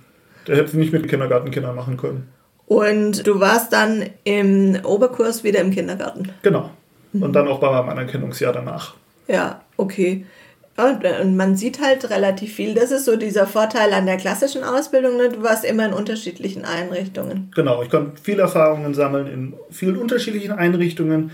Der 0.48 0.56
hätte 0.56 0.68
es 0.68 0.74
nicht 0.74 0.94
mit 0.94 1.10
Kindergartenkindern 1.10 1.76
machen 1.76 1.98
können. 1.98 2.30
Und 2.68 3.28
du 3.28 3.40
warst 3.40 3.74
dann 3.74 4.06
im 4.24 4.80
Oberkurs 4.84 5.44
wieder 5.44 5.60
im 5.60 5.72
Kindergarten. 5.72 6.32
Genau. 6.42 6.72
Und 7.14 7.34
dann 7.34 7.48
auch 7.48 7.60
bei 7.60 7.72
meinem 7.72 7.90
Anerkennungsjahr 7.90 8.54
danach. 8.54 8.96
Ja, 9.28 9.62
okay. 9.78 10.26
Und 10.78 11.38
man 11.38 11.56
sieht 11.56 11.82
halt 11.82 12.10
relativ 12.10 12.54
viel. 12.54 12.74
Das 12.74 12.92
ist 12.92 13.06
so 13.06 13.16
dieser 13.16 13.48
Vorteil 13.48 13.94
an 13.94 14.06
der 14.06 14.18
klassischen 14.18 14.64
Ausbildung. 14.64 15.16
Ne? 15.16 15.30
Du 15.30 15.42
warst 15.42 15.64
immer 15.64 15.86
in 15.86 15.94
unterschiedlichen 15.94 16.66
Einrichtungen. 16.66 17.50
Genau, 17.56 17.82
ich 17.82 17.90
konnte 17.90 18.22
viele 18.22 18.42
Erfahrungen 18.42 18.94
sammeln 18.94 19.28
in 19.28 19.54
vielen 19.72 19.96
unterschiedlichen 19.96 20.52
Einrichtungen. 20.52 21.32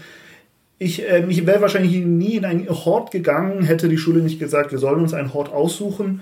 Ich, 0.77 1.07
äh, 1.09 1.25
ich 1.27 1.47
wäre 1.47 1.61
wahrscheinlich 1.61 2.05
nie 2.05 2.35
in 2.35 2.45
einen 2.45 2.69
Hort 2.69 3.09
gegangen, 3.09 3.63
hätte 3.63 3.89
die 3.89 3.97
Schule 3.97 4.21
nicht 4.21 4.39
gesagt, 4.39 4.71
wir 4.71 4.79
sollen 4.79 5.01
uns 5.01 5.13
einen 5.13 5.33
Hort 5.33 5.51
aussuchen. 5.51 6.21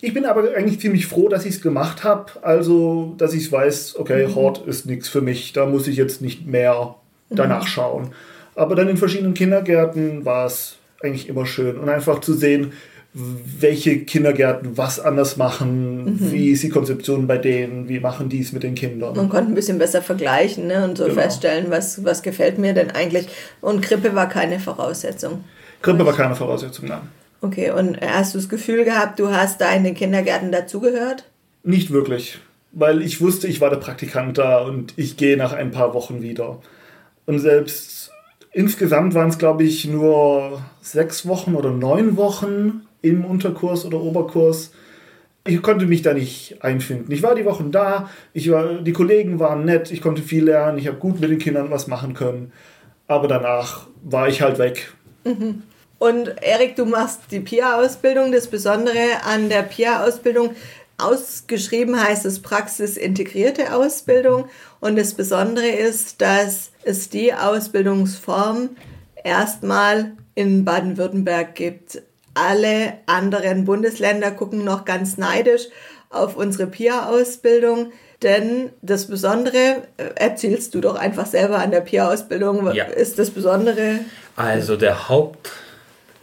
Ich 0.00 0.12
bin 0.12 0.26
aber 0.26 0.54
eigentlich 0.54 0.80
ziemlich 0.80 1.06
froh, 1.06 1.28
dass 1.28 1.46
ich 1.46 1.54
es 1.54 1.60
gemacht 1.62 2.04
habe. 2.04 2.32
Also, 2.42 3.14
dass 3.16 3.32
ich 3.32 3.50
weiß, 3.50 3.96
okay, 3.98 4.26
mhm. 4.26 4.34
Hort 4.34 4.66
ist 4.66 4.86
nichts 4.86 5.08
für 5.08 5.20
mich. 5.20 5.52
Da 5.52 5.66
muss 5.66 5.86
ich 5.88 5.96
jetzt 5.96 6.20
nicht 6.20 6.46
mehr 6.46 6.96
danach 7.30 7.62
mhm. 7.62 7.68
schauen. 7.68 8.10
Aber 8.54 8.74
dann 8.74 8.88
in 8.88 8.96
verschiedenen 8.96 9.34
Kindergärten 9.34 10.24
war 10.24 10.46
es 10.46 10.76
eigentlich 11.02 11.28
immer 11.28 11.46
schön. 11.46 11.78
Und 11.78 11.88
einfach 11.88 12.20
zu 12.20 12.34
sehen, 12.34 12.72
welche 13.14 14.00
Kindergärten 14.00 14.76
was 14.76 14.98
anders 14.98 15.36
machen, 15.36 16.04
mhm. 16.04 16.32
wie 16.32 16.50
ist 16.50 16.64
die 16.64 16.68
Konzeption 16.68 17.28
bei 17.28 17.38
denen, 17.38 17.88
wie 17.88 18.00
machen 18.00 18.28
die 18.28 18.40
es 18.40 18.52
mit 18.52 18.64
den 18.64 18.74
Kindern. 18.74 19.16
Man 19.16 19.28
konnte 19.28 19.52
ein 19.52 19.54
bisschen 19.54 19.78
besser 19.78 20.02
vergleichen 20.02 20.66
ne? 20.66 20.84
und 20.84 20.98
so 20.98 21.04
genau. 21.04 21.20
feststellen, 21.20 21.66
was, 21.68 22.04
was 22.04 22.22
gefällt 22.22 22.58
mir 22.58 22.74
denn 22.74 22.90
eigentlich. 22.90 23.28
Und 23.60 23.82
Krippe 23.82 24.16
war 24.16 24.28
keine 24.28 24.58
Voraussetzung. 24.58 25.44
Krippe 25.80 26.04
war 26.04 26.14
keine 26.14 26.34
Voraussetzung, 26.34 26.88
nein. 26.88 27.02
Okay, 27.44 27.70
und 27.72 28.00
hast 28.00 28.32
du 28.32 28.38
das 28.38 28.48
Gefühl 28.48 28.86
gehabt, 28.86 29.18
du 29.18 29.28
hast 29.28 29.60
da 29.60 29.70
in 29.74 29.84
den 29.84 29.94
Kindergärten 29.94 30.50
dazugehört? 30.50 31.24
Nicht 31.62 31.90
wirklich, 31.90 32.38
weil 32.72 33.02
ich 33.02 33.20
wusste, 33.20 33.48
ich 33.48 33.60
war 33.60 33.68
der 33.68 33.76
Praktikant 33.76 34.38
da 34.38 34.62
und 34.62 34.94
ich 34.96 35.18
gehe 35.18 35.36
nach 35.36 35.52
ein 35.52 35.70
paar 35.70 35.92
Wochen 35.92 36.22
wieder. 36.22 36.62
Und 37.26 37.40
selbst 37.40 38.10
insgesamt 38.50 39.12
waren 39.12 39.28
es, 39.28 39.36
glaube 39.36 39.62
ich, 39.62 39.84
nur 39.84 40.62
sechs 40.80 41.28
Wochen 41.28 41.54
oder 41.54 41.70
neun 41.70 42.16
Wochen 42.16 42.86
im 43.02 43.26
Unterkurs 43.26 43.84
oder 43.84 44.00
Oberkurs. 44.00 44.72
Ich 45.46 45.60
konnte 45.60 45.84
mich 45.84 46.00
da 46.00 46.14
nicht 46.14 46.64
einfinden. 46.64 47.12
Ich 47.12 47.22
war 47.22 47.34
die 47.34 47.44
Wochen 47.44 47.70
da, 47.70 48.08
ich 48.32 48.50
war, 48.50 48.76
die 48.76 48.92
Kollegen 48.94 49.38
waren 49.38 49.66
nett, 49.66 49.90
ich 49.90 50.00
konnte 50.00 50.22
viel 50.22 50.44
lernen, 50.44 50.78
ich 50.78 50.86
habe 50.86 50.96
gut 50.96 51.20
mit 51.20 51.30
den 51.30 51.38
Kindern 51.38 51.70
was 51.70 51.88
machen 51.88 52.14
können. 52.14 52.52
Aber 53.06 53.28
danach 53.28 53.86
war 54.02 54.28
ich 54.28 54.40
halt 54.40 54.58
weg. 54.58 54.94
Mhm. 55.24 55.62
Und 55.98 56.42
Erik, 56.42 56.76
du 56.76 56.84
machst 56.84 57.20
die 57.30 57.40
PIA-Ausbildung. 57.40 58.32
Das 58.32 58.48
Besondere 58.48 59.22
an 59.24 59.48
der 59.48 59.62
PIA-Ausbildung, 59.62 60.54
ausgeschrieben 60.98 62.02
heißt 62.02 62.24
es 62.24 62.40
praxisintegrierte 62.40 63.74
Ausbildung. 63.74 64.48
Und 64.80 64.96
das 64.96 65.14
Besondere 65.14 65.68
ist, 65.68 66.20
dass 66.20 66.70
es 66.82 67.08
die 67.08 67.32
Ausbildungsform 67.32 68.70
erstmal 69.22 70.12
in 70.34 70.64
Baden-Württemberg 70.64 71.54
gibt. 71.54 72.02
Alle 72.34 72.94
anderen 73.06 73.64
Bundesländer 73.64 74.30
gucken 74.32 74.64
noch 74.64 74.84
ganz 74.84 75.16
neidisch 75.16 75.68
auf 76.10 76.36
unsere 76.36 76.66
PIA-Ausbildung. 76.66 77.92
Denn 78.22 78.70
das 78.80 79.06
Besondere, 79.06 79.82
äh, 79.96 80.10
erzählst 80.14 80.74
du 80.74 80.80
doch 80.80 80.96
einfach 80.96 81.26
selber 81.26 81.58
an 81.58 81.70
der 81.70 81.80
PIA-Ausbildung, 81.80 82.72
ja. 82.72 82.84
ist 82.84 83.18
das 83.18 83.30
Besondere? 83.30 84.00
Also 84.36 84.76
der 84.76 85.08
Haupt, 85.08 85.50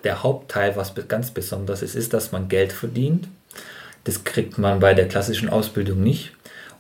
der 0.04 0.24
Hauptteil, 0.24 0.76
was 0.76 0.94
ganz 1.08 1.32
besonders 1.32 1.82
ist, 1.82 1.96
ist, 1.96 2.14
dass 2.14 2.32
man 2.32 2.50
Geld 2.50 2.74
verdient. 2.74 3.28
Das 4.04 4.24
kriegt 4.24 4.58
man 4.58 4.80
bei 4.80 4.94
der 4.94 5.08
klassischen 5.08 5.50
Ausbildung 5.50 6.02
nicht. 6.02 6.32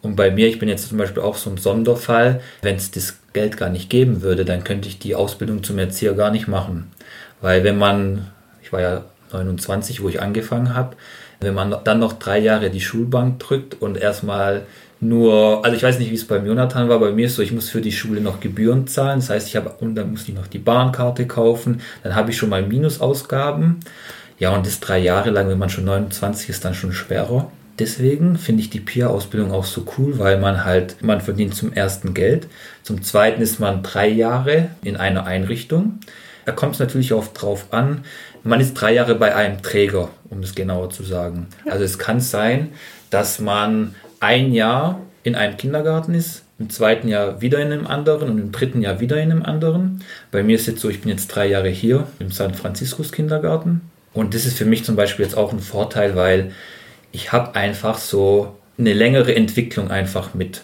Und 0.01 0.15
bei 0.15 0.31
mir, 0.31 0.47
ich 0.47 0.57
bin 0.57 0.69
jetzt 0.69 0.89
zum 0.89 0.97
Beispiel 0.97 1.21
auch 1.21 1.35
so 1.35 1.49
ein 1.49 1.57
Sonderfall, 1.57 2.41
wenn 2.63 2.75
es 2.75 2.89
das 2.89 3.19
Geld 3.33 3.57
gar 3.57 3.69
nicht 3.69 3.89
geben 3.89 4.21
würde, 4.21 4.45
dann 4.45 4.63
könnte 4.63 4.87
ich 4.87 4.97
die 4.97 5.15
Ausbildung 5.15 5.63
zum 5.63 5.77
Erzieher 5.77 6.13
gar 6.13 6.31
nicht 6.31 6.47
machen. 6.47 6.91
Weil 7.39 7.63
wenn 7.63 7.77
man, 7.77 8.31
ich 8.63 8.73
war 8.73 8.81
ja 8.81 9.05
29, 9.31 10.01
wo 10.01 10.09
ich 10.09 10.21
angefangen 10.21 10.73
habe, 10.73 10.95
wenn 11.39 11.53
man 11.53 11.75
dann 11.83 11.99
noch 11.99 12.13
drei 12.13 12.39
Jahre 12.39 12.69
die 12.69 12.81
Schulbank 12.81 13.39
drückt 13.39 13.81
und 13.81 13.97
erstmal 13.97 14.63
nur, 15.01 15.65
also 15.65 15.75
ich 15.75 15.81
weiß 15.81 15.97
nicht, 15.97 16.11
wie 16.11 16.15
es 16.15 16.27
beim 16.27 16.45
Jonathan 16.45 16.87
war, 16.87 16.99
bei 16.99 17.11
mir 17.11 17.25
ist 17.25 17.35
so, 17.35 17.41
ich 17.41 17.51
muss 17.51 17.69
für 17.69 17.81
die 17.81 17.91
Schule 17.91 18.21
noch 18.21 18.39
Gebühren 18.39 18.85
zahlen. 18.85 19.19
Das 19.19 19.31
heißt, 19.31 19.47
ich 19.47 19.55
habe, 19.55 19.73
und 19.79 19.95
dann 19.95 20.11
muss 20.11 20.27
ich 20.27 20.35
noch 20.35 20.45
die 20.45 20.59
Bahnkarte 20.59 21.25
kaufen. 21.25 21.81
Dann 22.03 22.15
habe 22.15 22.29
ich 22.29 22.37
schon 22.37 22.49
mal 22.49 22.61
Minusausgaben. 22.61 23.79
Ja, 24.37 24.55
und 24.55 24.65
das 24.65 24.79
drei 24.79 24.99
Jahre 24.99 25.31
lang, 25.31 25.49
wenn 25.49 25.57
man 25.57 25.69
schon 25.69 25.85
29 25.85 26.49
ist, 26.49 26.63
dann 26.63 26.75
schon 26.75 26.93
schwerer. 26.93 27.51
deswegen 27.79 28.37
finde 28.37 28.61
ich 28.61 28.69
die 28.69 28.79
PIA-Ausbildung 28.79 29.51
auch 29.51 29.65
so 29.65 29.85
cool, 29.97 30.19
weil 30.19 30.39
man 30.39 30.65
halt, 30.65 31.01
man 31.01 31.19
verdient 31.19 31.55
zum 31.55 31.73
ersten 31.73 32.13
Geld. 32.13 32.47
Zum 32.83 33.01
zweiten 33.01 33.41
ist 33.41 33.59
man 33.59 33.81
drei 33.81 34.07
Jahre 34.07 34.67
in 34.83 34.97
einer 34.97 35.25
Einrichtung. 35.25 35.99
Da 36.45 36.51
kommt 36.51 36.75
es 36.75 36.79
natürlich 36.79 37.13
auch 37.13 37.27
drauf 37.27 37.67
an, 37.71 38.03
man 38.43 38.59
ist 38.59 38.73
drei 38.73 38.93
Jahre 38.93 39.15
bei 39.15 39.35
einem 39.35 39.61
Träger, 39.61 40.09
um 40.29 40.41
es 40.41 40.55
genauer 40.55 40.89
zu 40.89 41.03
sagen. 41.03 41.47
Also 41.69 41.83
es 41.83 41.99
kann 41.99 42.19
sein, 42.19 42.69
dass 43.09 43.39
man 43.39 43.95
ein 44.21 44.53
Jahr 44.53 45.01
in 45.23 45.35
einem 45.35 45.57
Kindergarten 45.57 46.13
ist, 46.13 46.43
im 46.57 46.69
zweiten 46.69 47.07
Jahr 47.07 47.41
wieder 47.41 47.59
in 47.59 47.71
einem 47.71 47.87
anderen 47.87 48.29
und 48.29 48.37
im 48.37 48.51
dritten 48.51 48.81
Jahr 48.81 48.99
wieder 48.99 49.17
in 49.17 49.31
einem 49.31 49.43
anderen. 49.43 50.03
Bei 50.31 50.43
mir 50.43 50.55
ist 50.55 50.67
jetzt 50.67 50.79
so, 50.79 50.89
ich 50.89 51.01
bin 51.01 51.09
jetzt 51.09 51.27
drei 51.27 51.47
Jahre 51.47 51.69
hier 51.69 52.07
im 52.19 52.31
San 52.31 52.53
Franciscus 52.53 53.11
Kindergarten. 53.11 53.81
Und 54.13 54.33
das 54.33 54.45
ist 54.45 54.57
für 54.57 54.65
mich 54.65 54.85
zum 54.85 54.95
Beispiel 54.95 55.25
jetzt 55.25 55.35
auch 55.37 55.51
ein 55.51 55.59
Vorteil, 55.59 56.15
weil 56.15 56.51
ich 57.11 57.31
habe 57.31 57.55
einfach 57.55 57.97
so 57.97 58.55
eine 58.77 58.93
längere 58.93 59.35
Entwicklung 59.35 59.89
einfach 59.89 60.33
mit. 60.33 60.61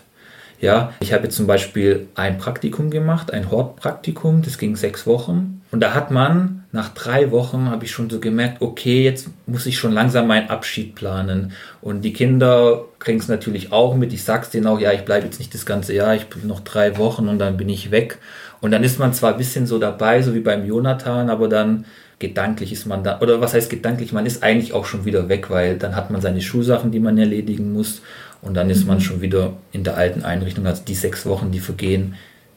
Ja, 0.59 0.93
ich 0.99 1.13
habe 1.13 1.25
jetzt 1.25 1.35
zum 1.35 1.47
Beispiel 1.47 2.07
ein 2.15 2.37
Praktikum 2.37 2.89
gemacht, 2.89 3.31
ein 3.31 3.51
Hortpraktikum, 3.51 4.41
das 4.41 4.57
ging 4.57 4.75
sechs 4.75 5.05
Wochen. 5.05 5.61
Und 5.71 5.81
da 5.81 5.93
hat 5.93 6.09
man 6.09 6.63
nach 6.77 6.93
drei 6.93 7.31
Wochen 7.31 7.69
habe 7.71 7.85
ich 7.85 7.91
schon 7.91 8.09
so 8.09 8.19
gemerkt, 8.19 8.61
okay, 8.61 9.03
jetzt 9.03 9.29
muss 9.47 9.65
ich 9.65 9.77
schon 9.77 9.91
langsam 9.91 10.27
meinen 10.27 10.49
Abschied 10.49 10.93
planen. 10.93 11.51
Und 11.81 12.03
die 12.03 12.13
Kinder 12.13 12.85
kriegen 12.99 13.19
es 13.19 13.27
natürlich 13.27 13.71
auch 13.71 13.95
mit. 13.95 14.13
Ich 14.13 14.23
sag's 14.23 14.51
denen 14.51 14.67
auch, 14.67 14.79
ja, 14.79 14.93
ich 14.93 15.01
bleibe 15.01 15.25
jetzt 15.25 15.39
nicht 15.39 15.53
das 15.55 15.65
ganze 15.65 15.93
Jahr, 15.93 16.15
ich 16.15 16.27
bin 16.27 16.47
noch 16.47 16.59
drei 16.59 16.97
Wochen 16.97 17.27
und 17.27 17.39
dann 17.39 17.57
bin 17.57 17.67
ich 17.67 17.89
weg. 17.89 18.19
Und 18.61 18.71
dann 18.71 18.83
ist 18.83 18.99
man 18.99 19.11
zwar 19.11 19.31
ein 19.31 19.37
bisschen 19.37 19.65
so 19.65 19.79
dabei, 19.79 20.21
so 20.21 20.35
wie 20.35 20.39
beim 20.39 20.65
Jonathan, 20.65 21.31
aber 21.31 21.49
dann 21.49 21.85
gedanklich 22.19 22.71
ist 22.71 22.85
man 22.85 23.03
da, 23.03 23.19
oder 23.21 23.41
was 23.41 23.55
heißt 23.55 23.71
gedanklich, 23.71 24.13
man 24.13 24.27
ist 24.27 24.43
eigentlich 24.43 24.73
auch 24.73 24.85
schon 24.85 25.03
wieder 25.03 25.29
weg, 25.29 25.49
weil 25.49 25.77
dann 25.77 25.95
hat 25.95 26.11
man 26.11 26.21
seine 26.21 26.41
Schulsachen, 26.41 26.91
die 26.91 26.99
man 26.99 27.17
erledigen 27.17 27.73
muss 27.73 28.01
und 28.43 28.53
dann 28.53 28.69
ist 28.69 28.81
mhm. 28.81 28.87
man 28.87 29.01
schon 29.01 29.21
wieder 29.21 29.53
in 29.71 29.83
der 29.83 29.97
alten 29.97 30.23
Einrichtung. 30.23 30.65
Also 30.67 30.83
die 30.87 30.95
sechs 30.95 31.25
Wochen, 31.25 31.51
die 31.51 31.59
vergehen 31.59 32.15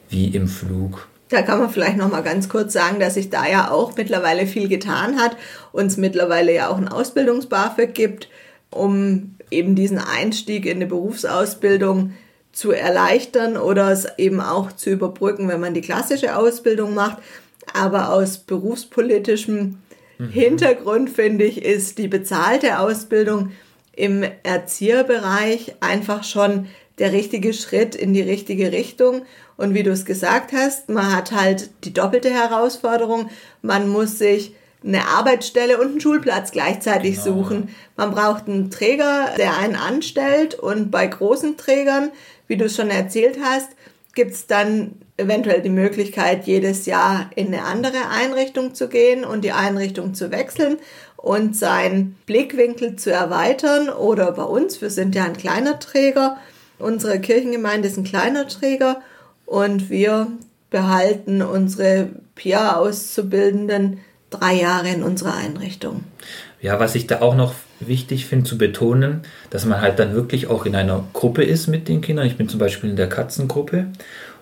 wie 0.09 0.27
im 0.27 0.47
Flug. 0.47 1.07
Da 1.31 1.41
kann 1.41 1.59
man 1.59 1.69
vielleicht 1.69 1.97
noch 1.97 2.11
mal 2.11 2.21
ganz 2.21 2.49
kurz 2.49 2.73
sagen, 2.73 2.99
dass 2.99 3.13
sich 3.13 3.29
da 3.29 3.47
ja 3.47 3.71
auch 3.71 3.95
mittlerweile 3.95 4.45
viel 4.45 4.67
getan 4.67 5.17
hat, 5.17 5.37
uns 5.71 5.95
mittlerweile 5.95 6.53
ja 6.53 6.69
auch 6.69 6.77
ein 6.77 6.89
Ausbildungs-BAföG 6.89 7.93
gibt, 7.93 8.29
um 8.69 9.35
eben 9.49 9.75
diesen 9.75 9.97
Einstieg 9.97 10.65
in 10.65 10.77
eine 10.77 10.87
Berufsausbildung 10.87 12.13
zu 12.51 12.71
erleichtern 12.71 13.55
oder 13.55 13.91
es 13.91 14.07
eben 14.17 14.41
auch 14.41 14.73
zu 14.73 14.89
überbrücken, 14.89 15.47
wenn 15.47 15.61
man 15.61 15.73
die 15.73 15.81
klassische 15.81 16.35
Ausbildung 16.35 16.93
macht. 16.93 17.17
Aber 17.73 18.11
aus 18.11 18.39
berufspolitischem 18.39 19.77
mhm. 20.17 20.29
Hintergrund, 20.29 21.09
finde 21.09 21.45
ich, 21.45 21.63
ist 21.63 21.97
die 21.97 22.09
bezahlte 22.09 22.79
Ausbildung 22.79 23.51
im 23.95 24.25
Erzieherbereich 24.43 25.75
einfach 25.79 26.25
schon 26.25 26.67
der 26.99 27.13
richtige 27.13 27.53
Schritt 27.53 27.95
in 27.95 28.13
die 28.13 28.21
richtige 28.21 28.71
Richtung. 28.71 29.23
Und 29.57 29.73
wie 29.73 29.83
du 29.83 29.91
es 29.91 30.05
gesagt 30.05 30.53
hast, 30.53 30.89
man 30.89 31.15
hat 31.15 31.31
halt 31.31 31.69
die 31.83 31.93
doppelte 31.93 32.29
Herausforderung. 32.29 33.29
Man 33.61 33.87
muss 33.89 34.17
sich 34.17 34.55
eine 34.83 35.07
Arbeitsstelle 35.07 35.79
und 35.79 35.87
einen 35.87 36.01
Schulplatz 36.01 36.51
gleichzeitig 36.51 37.23
genau. 37.23 37.43
suchen. 37.43 37.69
Man 37.95 38.11
braucht 38.11 38.47
einen 38.47 38.71
Träger, 38.71 39.29
der 39.37 39.57
einen 39.57 39.75
anstellt 39.75 40.55
und 40.55 40.89
bei 40.89 41.05
großen 41.05 41.57
Trägern, 41.57 42.11
wie 42.47 42.57
du 42.57 42.65
es 42.65 42.75
schon 42.75 42.89
erzählt 42.89 43.37
hast, 43.43 43.69
gibt 44.15 44.31
es 44.31 44.47
dann 44.47 44.95
eventuell 45.17 45.61
die 45.61 45.69
Möglichkeit, 45.69 46.45
jedes 46.45 46.85
Jahr 46.85 47.29
in 47.35 47.47
eine 47.47 47.63
andere 47.63 48.09
Einrichtung 48.09 48.73
zu 48.73 48.89
gehen 48.89 49.23
und 49.23 49.43
die 49.43 49.51
Einrichtung 49.51 50.13
zu 50.13 50.31
wechseln 50.31 50.77
und 51.15 51.55
seinen 51.55 52.17
Blickwinkel 52.25 52.95
zu 52.95 53.11
erweitern. 53.11 53.89
Oder 53.89 54.31
bei 54.31 54.43
uns, 54.43 54.81
wir 54.81 54.89
sind 54.89 55.15
ja 55.15 55.25
ein 55.25 55.37
kleiner 55.37 55.79
Träger, 55.79 56.37
unsere 56.79 57.19
Kirchengemeinde 57.19 57.87
ist 57.87 57.97
ein 57.97 58.03
kleiner 58.03 58.47
Träger 58.47 59.01
und 59.51 59.89
wir 59.89 60.27
behalten 60.69 61.41
unsere 61.41 62.07
PIA-Auszubildenden 62.35 63.97
drei 64.29 64.53
Jahre 64.53 64.87
in 64.87 65.03
unserer 65.03 65.35
Einrichtung. 65.35 66.05
Ja, 66.61 66.79
was 66.79 66.95
ich 66.95 67.05
da 67.05 67.19
auch 67.19 67.35
noch 67.35 67.53
wichtig 67.81 68.27
finde 68.27 68.45
zu 68.45 68.57
betonen, 68.57 69.23
dass 69.49 69.65
man 69.65 69.81
halt 69.81 69.99
dann 69.99 70.13
wirklich 70.13 70.47
auch 70.47 70.65
in 70.65 70.73
einer 70.73 71.03
Gruppe 71.11 71.43
ist 71.43 71.67
mit 71.67 71.89
den 71.89 71.99
Kindern. 71.99 72.27
Ich 72.27 72.37
bin 72.37 72.47
zum 72.47 72.61
Beispiel 72.61 72.91
in 72.91 72.95
der 72.95 73.09
Katzengruppe 73.09 73.87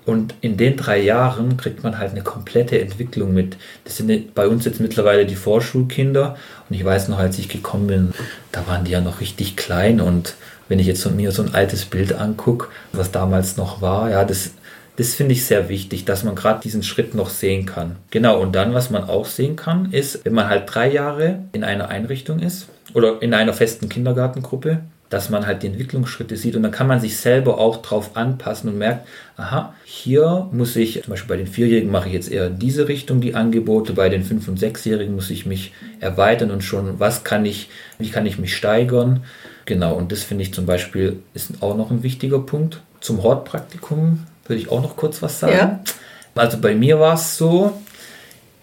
und 0.06 0.36
in 0.42 0.58
den 0.58 0.78
drei 0.78 1.02
Jahren 1.02 1.58
kriegt 1.58 1.84
man 1.84 1.98
halt 1.98 2.12
eine 2.12 2.22
komplette 2.22 2.80
Entwicklung 2.80 3.34
mit. 3.34 3.58
Das 3.86 3.98
sind 3.98 4.36
bei 4.36 4.48
uns 4.48 4.66
jetzt 4.66 4.80
mittlerweile 4.80 5.26
die 5.26 5.36
Vorschulkinder. 5.36 6.38
Und 6.70 6.76
ich 6.76 6.86
weiß 6.86 7.08
noch, 7.08 7.18
als 7.18 7.40
ich 7.40 7.50
gekommen 7.50 7.88
bin, 7.88 8.14
da 8.52 8.68
waren 8.68 8.86
die 8.86 8.92
ja 8.92 9.02
noch 9.02 9.22
richtig 9.22 9.56
klein. 9.56 10.02
Und 10.02 10.36
wenn 10.68 10.78
ich 10.78 10.88
jetzt 10.88 11.10
mir 11.12 11.32
so 11.32 11.42
ein 11.42 11.56
altes 11.56 11.86
Bild 11.86 12.14
angucke, 12.14 12.68
was 12.94 13.12
damals 13.12 13.58
noch 13.58 13.82
war, 13.82 14.12
ja, 14.12 14.24
das, 14.24 14.52
das 15.00 15.16
finde 15.16 15.32
ich 15.32 15.46
sehr 15.46 15.70
wichtig, 15.70 16.04
dass 16.04 16.26
man 16.26 16.36
gerade 16.36 16.60
diesen 16.62 16.84
Schritt 16.84 17.16
noch 17.16 17.30
sehen 17.30 17.66
kann. 17.66 17.96
Genau, 18.12 18.38
und 18.42 18.54
dann, 18.54 18.74
was 18.74 18.90
man 18.90 19.06
auch 19.06 19.26
sehen 19.26 19.56
kann, 19.56 19.94
ist, 19.94 20.26
wenn 20.26 20.34
man 20.34 20.50
halt 20.50 20.64
drei 20.66 20.92
Jahre 20.92 21.40
in 21.54 21.64
einer 21.64 21.88
Einrichtung 21.88 22.40
ist 22.40 22.68
oder 22.94 23.22
in 23.22 23.34
einer 23.34 23.54
festen 23.54 23.88
Kindergartengruppe, 23.88 24.82
dass 25.10 25.30
man 25.30 25.48
halt 25.48 25.64
die 25.64 25.68
Entwicklungsschritte 25.68 26.36
sieht 26.36 26.58
und 26.58 26.64
dann 26.64 26.74
kann 26.74 26.88
man 26.88 27.00
sich 27.00 27.16
selber 27.16 27.60
auch 27.60 27.82
drauf 27.82 28.18
anpassen 28.18 28.70
und 28.70 28.78
merkt, 28.78 29.08
aha, 29.38 29.74
hier 29.86 30.50
muss 30.52 30.76
ich, 30.76 31.02
zum 31.02 31.12
Beispiel 31.12 31.30
bei 31.30 31.38
den 31.38 31.48
Vierjährigen 31.48 31.92
mache 31.92 32.10
ich 32.10 32.14
jetzt 32.14 32.30
eher 32.30 32.50
diese 32.50 32.90
Richtung 32.90 33.22
die 33.22 33.36
Angebote, 33.36 33.94
bei 33.94 34.10
den 34.10 34.24
Fünf- 34.24 34.50
und 34.50 34.60
Sechsjährigen 34.60 35.16
muss 35.16 35.30
ich 35.30 35.46
mich 35.46 35.72
erweitern 36.02 36.52
und 36.52 36.62
schon, 36.62 37.00
was 37.00 37.24
kann 37.24 37.46
ich, 37.46 37.70
wie 38.00 38.10
kann 38.10 38.26
ich 38.26 38.38
mich 38.38 38.54
steigern? 38.54 39.24
Genau, 39.64 39.96
und 39.96 40.12
das 40.12 40.24
finde 40.24 40.44
ich 40.44 40.54
zum 40.54 40.66
Beispiel 40.66 41.20
ist 41.34 41.64
auch 41.64 41.78
noch 41.78 41.90
ein 41.90 42.04
wichtiger 42.04 42.40
Punkt. 42.40 42.82
Zum 43.00 43.24
Hortpraktikum 43.24 44.26
würde 44.50 44.62
ich 44.62 44.72
auch 44.72 44.82
noch 44.82 44.96
kurz 44.96 45.22
was 45.22 45.40
sagen. 45.40 45.54
Ja. 45.54 45.80
Also 46.36 46.58
bei 46.58 46.76
mir 46.76 47.00
war 47.00 47.16
es 47.16 47.38
so, 47.38 47.74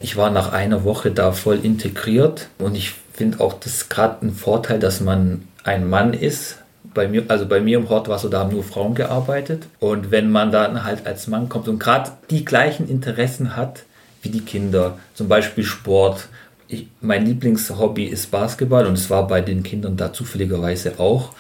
ich 0.00 0.16
war 0.16 0.31
nach 0.31 0.52
einer 0.52 0.85
Woche 0.85 1.11
da 1.11 1.33
voll 1.33 1.59
integriert 1.62 2.49
und 2.59 2.75
ich 2.75 2.95
finde 3.12 3.40
auch 3.40 3.55
das 3.55 3.88
gerade 3.88 4.26
ein 4.26 4.35
Vorteil, 4.35 4.78
dass 4.78 5.00
man 5.00 5.47
ein 5.64 5.88
Mann 5.88 6.12
ist. 6.12 6.59
Bei 6.95 7.09
mir, 7.09 7.25
also 7.28 7.47
bei 7.47 7.61
mir 7.61 7.78
im 7.78 7.88
Hort 7.88 8.09
war 8.09 8.16
es 8.16 8.23
so, 8.23 8.28
da 8.28 8.40
haben 8.40 8.52
nur 8.52 8.64
Frauen 8.64 8.95
gearbeitet. 8.95 9.64
Und 9.81 10.11
wenn 10.11 10.31
man 10.31 10.50
dann 10.50 10.85
halt 10.85 11.07
als 11.07 11.26
Mann 11.26 11.49
kommt 11.49 11.69
und 11.69 11.78
gerade 11.78 12.12
die 12.31 12.45
gleichen 12.45 12.88
Interessen 12.88 13.57
hat 13.57 13.85
wie 14.23 14.31
die 14.31 14.40
Kinder, 14.40 14.99
zum 15.14 15.28
Beispiel 15.28 15.64
Sport. 15.64 16.28
Ich, 16.69 16.88
mein 17.00 17.25
Lieblingshobby 17.26 18.05
ist 18.05 18.31
Basketball 18.31 18.87
und 18.87 18.95
es 18.95 19.09
war 19.09 19.26
bei 19.26 19.40
den 19.40 19.62
Kindern 19.62 19.97
da 19.97 20.12
zufälligerweise 20.12 20.99
auch. 20.99 21.33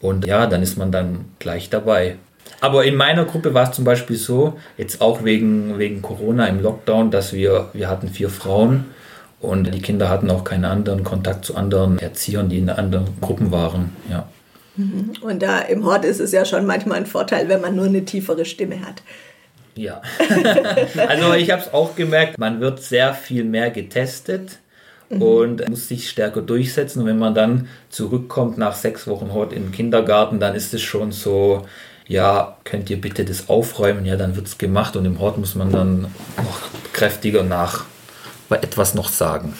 Und 0.00 0.26
ja, 0.26 0.46
dann 0.46 0.62
ist 0.62 0.78
man 0.78 0.92
dann 0.92 1.24
gleich 1.38 1.68
dabei. 1.70 2.16
Aber 2.60 2.84
in 2.84 2.96
meiner 2.96 3.24
Gruppe 3.24 3.54
war 3.54 3.70
es 3.70 3.76
zum 3.76 3.84
Beispiel 3.84 4.16
so, 4.16 4.58
jetzt 4.76 5.00
auch 5.00 5.24
wegen, 5.24 5.78
wegen 5.78 6.02
Corona 6.02 6.46
im 6.46 6.60
Lockdown, 6.60 7.10
dass 7.10 7.32
wir, 7.32 7.70
wir 7.72 7.88
hatten 7.88 8.08
vier 8.08 8.30
Frauen 8.30 8.86
und 9.40 9.72
die 9.72 9.80
Kinder 9.80 10.08
hatten 10.08 10.30
auch 10.30 10.44
keinen 10.44 10.64
anderen 10.64 11.04
Kontakt 11.04 11.44
zu 11.44 11.56
anderen 11.56 11.98
Erziehern, 11.98 12.48
die 12.48 12.58
in 12.58 12.70
anderen 12.70 13.06
Gruppen 13.20 13.52
waren. 13.52 13.96
Ja. 14.10 14.28
Mhm. 14.76 15.12
Und 15.20 15.42
da 15.42 15.60
im 15.60 15.84
Hort 15.84 16.04
ist 16.04 16.20
es 16.20 16.32
ja 16.32 16.44
schon 16.44 16.66
manchmal 16.66 16.98
ein 16.98 17.06
Vorteil, 17.06 17.48
wenn 17.48 17.60
man 17.60 17.76
nur 17.76 17.86
eine 17.86 18.04
tiefere 18.04 18.44
Stimme 18.44 18.80
hat. 18.80 19.02
Ja, 19.76 20.02
also 21.06 21.34
ich 21.34 21.52
habe 21.52 21.62
es 21.62 21.72
auch 21.72 21.94
gemerkt, 21.94 22.36
man 22.36 22.60
wird 22.60 22.82
sehr 22.82 23.14
viel 23.14 23.44
mehr 23.44 23.70
getestet 23.70 24.58
mhm. 25.08 25.22
und 25.22 25.68
muss 25.68 25.86
sich 25.86 26.10
stärker 26.10 26.42
durchsetzen. 26.42 27.02
Und 27.02 27.06
wenn 27.06 27.18
man 27.18 27.34
dann 27.34 27.68
zurückkommt 27.88 28.58
nach 28.58 28.74
sechs 28.74 29.06
Wochen 29.06 29.32
Hort 29.32 29.52
im 29.52 29.70
Kindergarten, 29.70 30.40
dann 30.40 30.56
ist 30.56 30.74
es 30.74 30.82
schon 30.82 31.12
so, 31.12 31.64
ja, 32.08 32.56
könnt 32.64 32.88
ihr 32.90 33.00
bitte 33.00 33.24
das 33.24 33.48
aufräumen? 33.48 34.06
Ja, 34.06 34.16
dann 34.16 34.34
wird 34.34 34.46
es 34.46 34.58
gemacht 34.58 34.96
und 34.96 35.04
im 35.04 35.20
Hort 35.20 35.38
muss 35.38 35.54
man 35.54 35.70
dann 35.70 36.02
noch 36.36 36.60
kräftiger 36.92 37.42
nach 37.42 37.84
etwas 38.50 38.94
noch 38.94 39.10
sagen. 39.10 39.54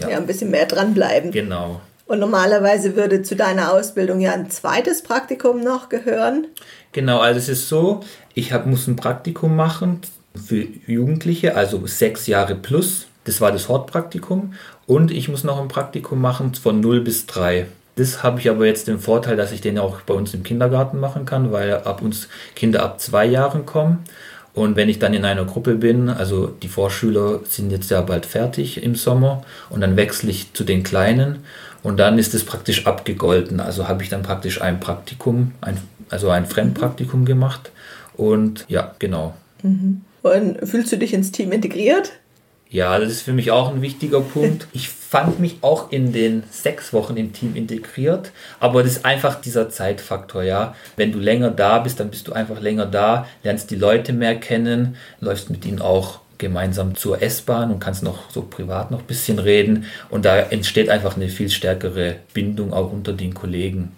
Ja, 0.00 0.10
ja 0.10 0.16
ein 0.16 0.26
bisschen 0.26 0.50
mehr 0.50 0.66
dranbleiben. 0.66 1.30
Genau. 1.30 1.80
Und 2.06 2.18
normalerweise 2.18 2.96
würde 2.96 3.22
zu 3.22 3.36
deiner 3.36 3.72
Ausbildung 3.72 4.20
ja 4.20 4.32
ein 4.32 4.50
zweites 4.50 5.02
Praktikum 5.02 5.60
noch 5.60 5.88
gehören. 5.88 6.48
Genau, 6.92 7.20
also 7.20 7.38
es 7.38 7.48
ist 7.48 7.68
so, 7.68 8.00
ich 8.34 8.52
hab, 8.52 8.66
muss 8.66 8.86
ein 8.88 8.96
Praktikum 8.96 9.56
machen 9.56 10.00
für 10.34 10.66
Jugendliche, 10.86 11.54
also 11.56 11.86
sechs 11.86 12.26
Jahre 12.26 12.56
plus. 12.56 13.06
Das 13.24 13.40
war 13.40 13.52
das 13.52 13.68
Hortpraktikum. 13.68 14.54
Und 14.86 15.10
ich 15.10 15.28
muss 15.28 15.44
noch 15.44 15.60
ein 15.60 15.68
Praktikum 15.68 16.20
machen 16.20 16.54
von 16.54 16.80
0 16.80 17.00
bis 17.00 17.24
3. 17.26 17.66
Das 17.96 18.22
habe 18.22 18.40
ich 18.40 18.50
aber 18.50 18.66
jetzt 18.66 18.88
den 18.88 18.98
Vorteil, 18.98 19.36
dass 19.36 19.52
ich 19.52 19.60
den 19.60 19.78
auch 19.78 20.00
bei 20.00 20.14
uns 20.14 20.34
im 20.34 20.42
Kindergarten 20.42 20.98
machen 20.98 21.24
kann, 21.26 21.52
weil 21.52 21.74
ab 21.74 22.02
uns 22.02 22.28
Kinder 22.56 22.82
ab 22.82 23.00
zwei 23.00 23.24
Jahren 23.24 23.66
kommen. 23.66 24.04
Und 24.52 24.76
wenn 24.76 24.88
ich 24.88 25.00
dann 25.00 25.14
in 25.14 25.24
einer 25.24 25.44
Gruppe 25.44 25.74
bin, 25.74 26.08
also 26.08 26.46
die 26.46 26.68
Vorschüler 26.68 27.40
sind 27.48 27.70
jetzt 27.72 27.90
ja 27.90 28.00
bald 28.02 28.24
fertig 28.24 28.82
im 28.82 28.94
Sommer 28.94 29.44
und 29.68 29.80
dann 29.80 29.96
wechsle 29.96 30.30
ich 30.30 30.52
zu 30.52 30.62
den 30.62 30.84
Kleinen 30.84 31.40
und 31.82 31.98
dann 31.98 32.18
ist 32.18 32.34
es 32.34 32.44
praktisch 32.44 32.86
abgegolten. 32.86 33.58
Also 33.58 33.88
habe 33.88 34.04
ich 34.04 34.10
dann 34.10 34.22
praktisch 34.22 34.62
ein 34.62 34.78
Praktikum, 34.78 35.52
ein, 35.60 35.78
also 36.08 36.30
ein 36.30 36.46
Fremdpraktikum 36.46 37.24
gemacht 37.24 37.72
und 38.16 38.64
ja, 38.68 38.94
genau. 39.00 39.34
Mhm. 39.62 40.02
Und 40.22 40.66
fühlst 40.66 40.92
du 40.92 40.98
dich 40.98 41.12
ins 41.12 41.32
Team 41.32 41.52
integriert? 41.52 42.12
Ja, 42.74 42.98
das 42.98 43.12
ist 43.12 43.22
für 43.22 43.32
mich 43.32 43.52
auch 43.52 43.70
ein 43.72 43.82
wichtiger 43.82 44.20
Punkt. 44.20 44.66
Ich 44.72 44.88
fand 44.88 45.38
mich 45.38 45.58
auch 45.60 45.92
in 45.92 46.12
den 46.12 46.42
sechs 46.50 46.92
Wochen 46.92 47.16
im 47.16 47.32
Team 47.32 47.54
integriert, 47.54 48.32
aber 48.58 48.82
das 48.82 48.94
ist 48.94 49.04
einfach 49.04 49.40
dieser 49.40 49.70
Zeitfaktor, 49.70 50.42
ja. 50.42 50.74
Wenn 50.96 51.12
du 51.12 51.20
länger 51.20 51.52
da 51.52 51.78
bist, 51.78 52.00
dann 52.00 52.10
bist 52.10 52.26
du 52.26 52.32
einfach 52.32 52.60
länger 52.60 52.86
da, 52.86 53.28
lernst 53.44 53.70
die 53.70 53.76
Leute 53.76 54.12
mehr 54.12 54.34
kennen, 54.34 54.96
läufst 55.20 55.50
mit 55.50 55.64
ihnen 55.64 55.80
auch 55.80 56.18
gemeinsam 56.38 56.96
zur 56.96 57.22
S-Bahn 57.22 57.70
und 57.70 57.78
kannst 57.78 58.02
noch 58.02 58.28
so 58.28 58.42
privat 58.42 58.90
noch 58.90 58.98
ein 58.98 59.06
bisschen 59.06 59.38
reden 59.38 59.86
und 60.10 60.24
da 60.24 60.36
entsteht 60.36 60.90
einfach 60.90 61.14
eine 61.14 61.28
viel 61.28 61.50
stärkere 61.50 62.16
Bindung 62.32 62.72
auch 62.72 62.90
unter 62.90 63.12
den 63.12 63.34
Kollegen. 63.34 63.92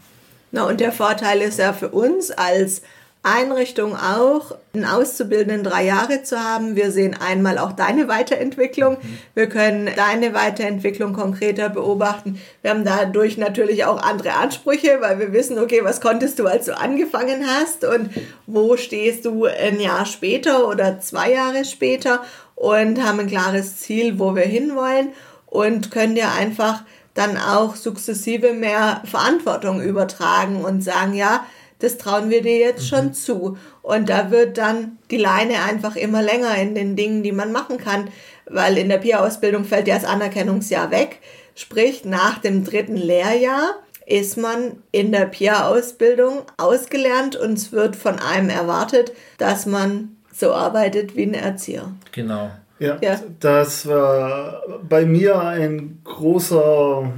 Na 0.53 0.65
und 0.67 0.81
der 0.81 0.93
Vorteil 0.93 1.41
ist 1.41 1.59
ja 1.59 1.73
für 1.73 1.89
uns 1.89 2.31
als 2.31 2.83
Einrichtung 3.27 3.97
auch, 3.97 4.55
einen 4.73 4.85
Auszubildenden 4.85 5.65
drei 5.65 5.85
Jahre 5.85 6.23
zu 6.23 6.39
haben. 6.39 6.77
Wir 6.77 6.93
sehen 6.93 7.17
einmal 7.19 7.59
auch 7.59 7.73
deine 7.73 8.07
Weiterentwicklung. 8.07 8.95
Mhm. 8.95 9.19
Wir 9.35 9.49
können 9.49 9.91
deine 9.97 10.33
Weiterentwicklung 10.33 11.13
konkreter 11.13 11.69
beobachten. 11.69 12.41
Wir 12.63 12.71
haben 12.71 12.85
dadurch 12.85 13.37
natürlich 13.37 13.85
auch 13.85 14.01
andere 14.01 14.35
Ansprüche, 14.35 14.99
weil 15.01 15.19
wir 15.19 15.33
wissen, 15.33 15.59
okay, 15.59 15.81
was 15.83 16.01
konntest 16.01 16.39
du, 16.39 16.47
als 16.47 16.67
du 16.67 16.79
angefangen 16.79 17.45
hast 17.47 17.85
und 17.85 18.11
wo 18.47 18.77
stehst 18.77 19.25
du 19.25 19.47
ein 19.47 19.81
Jahr 19.81 20.07
später 20.07 20.69
oder 20.69 21.01
zwei 21.01 21.33
Jahre 21.33 21.65
später 21.65 22.23
und 22.55 23.05
haben 23.05 23.21
ein 23.21 23.27
klares 23.27 23.79
Ziel, 23.79 24.19
wo 24.21 24.37
wir 24.37 24.45
hinwollen 24.45 25.09
und 25.47 25.91
können 25.91 26.15
dir 26.15 26.33
einfach 26.33 26.85
dann 27.15 27.39
auch 27.39 27.77
sukzessive 27.77 28.53
mehr 28.53 29.03
Verantwortung 29.05 29.81
übertragen 29.81 30.65
und 30.65 30.85
sagen, 30.85 31.15
ja, 31.15 31.45
das 31.79 31.99
trauen 31.99 32.31
wir 32.31 32.43
dir 32.43 32.59
jetzt 32.59 32.89
schon 32.89 33.07
mhm. 33.07 33.15
zu. 33.15 33.59
Und 33.83 34.09
da 34.09 34.31
wird 34.31 34.59
dann 34.59 34.99
die 35.11 35.19
Leine 35.19 35.63
einfach 35.69 35.97
immer 35.97 36.23
länger 36.23 36.57
in 36.57 36.75
den 36.75 36.97
Dingen, 36.97 37.23
die 37.23 37.33
man 37.33 37.53
machen 37.53 37.79
kann, 37.79 38.09
weil 38.47 38.79
in 38.79 38.89
der 38.89 38.99
PIA-Ausbildung 38.99 39.65
fällt 39.65 39.89
ja 39.89 39.95
das 39.95 40.05
Anerkennungsjahr 40.05 40.91
weg. 40.91 41.21
Sprich, 41.55 42.05
nach 42.05 42.39
dem 42.39 42.65
dritten 42.65 42.97
Lehrjahr 42.97 43.75
ist 44.07 44.37
man 44.37 44.83
in 44.93 45.11
der 45.13 45.27
PIA-Ausbildung 45.27 46.43
ausgelernt 46.57 47.35
und 47.37 47.55
es 47.55 47.73
wird 47.73 47.97
von 47.97 48.19
einem 48.19 48.51
erwartet, 48.51 49.13
dass 49.39 49.67
man 49.67 50.17
so 50.33 50.53
arbeitet 50.53 51.17
wie 51.17 51.25
ein 51.25 51.35
Erzieher. 51.35 51.93
Genau. 52.13 52.51
Ja, 52.79 52.99
ja, 53.01 53.19
das 53.41 53.89
war 53.89 54.63
bei 54.87 55.07
mir 55.07 55.41
ein 55.41 56.01
großer, 56.05 57.11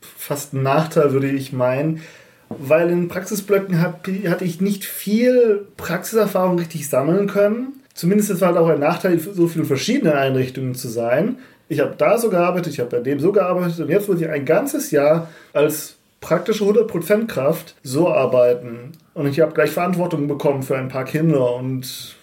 fast 0.00 0.54
Nachteil, 0.54 1.12
würde 1.12 1.30
ich 1.30 1.52
meinen 1.52 2.02
weil 2.58 2.90
in 2.90 3.08
Praxisblöcken 3.08 3.80
hat, 3.80 4.06
hatte 4.26 4.44
ich 4.44 4.60
nicht 4.60 4.84
viel 4.84 5.66
Praxiserfahrung 5.76 6.58
richtig 6.58 6.88
sammeln 6.88 7.26
können. 7.26 7.74
Zumindest 7.94 8.30
ist 8.30 8.36
es 8.36 8.42
halt 8.42 8.56
auch 8.56 8.68
ein 8.68 8.80
Nachteil, 8.80 9.18
so 9.18 9.46
viele 9.46 9.64
verschiedene 9.64 10.14
Einrichtungen 10.14 10.74
zu 10.74 10.88
sein. 10.88 11.38
Ich 11.68 11.80
habe 11.80 11.94
da 11.96 12.18
so 12.18 12.28
gearbeitet, 12.28 12.72
ich 12.72 12.80
habe 12.80 12.90
bei 12.90 13.00
dem 13.00 13.20
so 13.20 13.32
gearbeitet 13.32 13.80
und 13.80 13.88
jetzt 13.88 14.08
muss 14.08 14.20
ich 14.20 14.28
ein 14.28 14.44
ganzes 14.44 14.90
Jahr 14.90 15.28
als 15.52 15.96
praktische 16.20 16.64
100% 16.64 17.26
Kraft 17.26 17.74
so 17.82 18.08
arbeiten. 18.08 18.92
Und 19.14 19.26
ich 19.26 19.40
habe 19.40 19.52
gleich 19.52 19.70
Verantwortung 19.70 20.26
bekommen 20.26 20.62
für 20.62 20.76
ein 20.76 20.88
paar 20.88 21.04
Kinder 21.04 21.54
und 21.54 22.16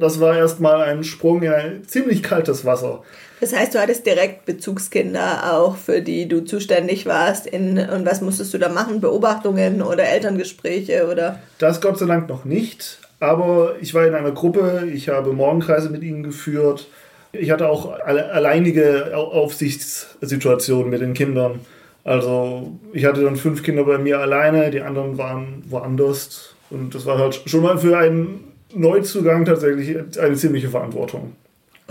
das 0.00 0.20
war 0.20 0.36
erstmal 0.36 0.82
ein 0.82 1.04
Sprung 1.04 1.42
in 1.42 1.52
ein 1.52 1.84
ziemlich 1.84 2.22
kaltes 2.22 2.64
Wasser. 2.64 3.02
Das 3.42 3.52
heißt, 3.52 3.74
du 3.74 3.80
hattest 3.80 4.06
direkt 4.06 4.44
Bezugskinder 4.44 5.52
auch, 5.52 5.74
für 5.74 6.00
die 6.00 6.28
du 6.28 6.44
zuständig 6.44 7.06
warst. 7.06 7.44
In, 7.44 7.76
und 7.76 8.06
was 8.06 8.20
musstest 8.20 8.54
du 8.54 8.58
da 8.58 8.68
machen? 8.68 9.00
Beobachtungen 9.00 9.82
oder 9.82 10.04
Elterngespräche 10.04 11.08
oder? 11.10 11.40
Das 11.58 11.80
Gott 11.80 11.98
sei 11.98 12.06
Dank 12.06 12.28
noch 12.28 12.44
nicht. 12.44 13.00
Aber 13.18 13.74
ich 13.80 13.94
war 13.94 14.06
in 14.06 14.14
einer 14.14 14.30
Gruppe, 14.30 14.86
ich 14.94 15.08
habe 15.08 15.32
Morgenkreise 15.32 15.90
mit 15.90 16.04
ihnen 16.04 16.22
geführt. 16.22 16.86
Ich 17.32 17.50
hatte 17.50 17.68
auch 17.68 17.98
alleinige 17.98 19.16
Aufsichtssituationen 19.16 20.88
mit 20.88 21.00
den 21.00 21.12
Kindern. 21.12 21.58
Also 22.04 22.78
ich 22.92 23.06
hatte 23.06 23.24
dann 23.24 23.34
fünf 23.34 23.64
Kinder 23.64 23.82
bei 23.82 23.98
mir 23.98 24.20
alleine, 24.20 24.70
die 24.70 24.82
anderen 24.82 25.18
waren 25.18 25.64
woanders. 25.68 26.54
Und 26.70 26.94
das 26.94 27.06
war 27.06 27.18
halt 27.18 27.42
schon 27.46 27.62
mal 27.62 27.76
für 27.76 27.98
einen 27.98 28.52
Neuzugang 28.72 29.44
tatsächlich 29.44 29.96
eine 30.16 30.36
ziemliche 30.36 30.68
Verantwortung. 30.68 31.32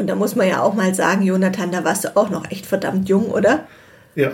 Und 0.01 0.07
da 0.07 0.15
muss 0.15 0.35
man 0.35 0.47
ja 0.47 0.63
auch 0.63 0.73
mal 0.73 0.95
sagen, 0.95 1.21
Jonathan, 1.21 1.71
da 1.71 1.83
warst 1.83 2.03
du 2.03 2.17
auch 2.17 2.31
noch 2.31 2.49
echt 2.49 2.65
verdammt 2.65 3.07
jung, 3.07 3.27
oder? 3.29 3.67
Ja, 4.15 4.31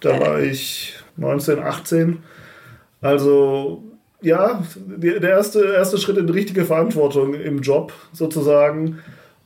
da 0.00 0.18
war 0.18 0.40
ich 0.40 0.94
19, 1.18 1.58
18. 1.58 2.22
Also 3.02 3.84
ja, 4.22 4.62
der 4.74 5.28
erste, 5.28 5.74
erste 5.74 5.98
Schritt 5.98 6.16
in 6.16 6.30
richtige 6.30 6.64
Verantwortung 6.64 7.34
im 7.34 7.60
Job 7.60 7.92
sozusagen. 8.14 9.00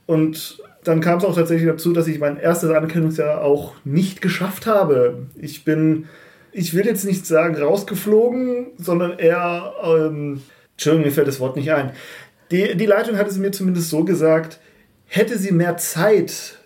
Und 0.06 0.62
dann 0.84 1.00
kam 1.00 1.18
es 1.18 1.24
auch 1.24 1.34
tatsächlich 1.34 1.68
dazu, 1.68 1.92
dass 1.92 2.06
ich 2.06 2.20
mein 2.20 2.38
erstes 2.38 2.70
Anerkennungsjahr 2.70 3.42
auch 3.42 3.74
nicht 3.84 4.22
geschafft 4.22 4.66
habe. 4.66 5.26
Ich 5.34 5.64
bin, 5.64 6.06
ich 6.52 6.72
will 6.72 6.86
jetzt 6.86 7.04
nicht 7.04 7.26
sagen 7.26 7.56
rausgeflogen, 7.56 8.68
sondern 8.76 9.18
eher, 9.18 9.72
ähm, 9.82 10.40
Entschuldigung, 10.74 11.06
mir 11.06 11.12
fällt 11.12 11.26
das 11.26 11.40
Wort 11.40 11.56
nicht 11.56 11.72
ein. 11.72 11.90
Die, 12.52 12.76
die 12.76 12.86
Leitung 12.86 13.18
hat 13.18 13.26
es 13.26 13.38
mir 13.38 13.50
zumindest 13.50 13.90
so 13.90 14.04
gesagt, 14.04 14.60
hätte 15.08 15.38
sie 15.38 15.50
mehr 15.50 15.76
Zeit 15.76 16.58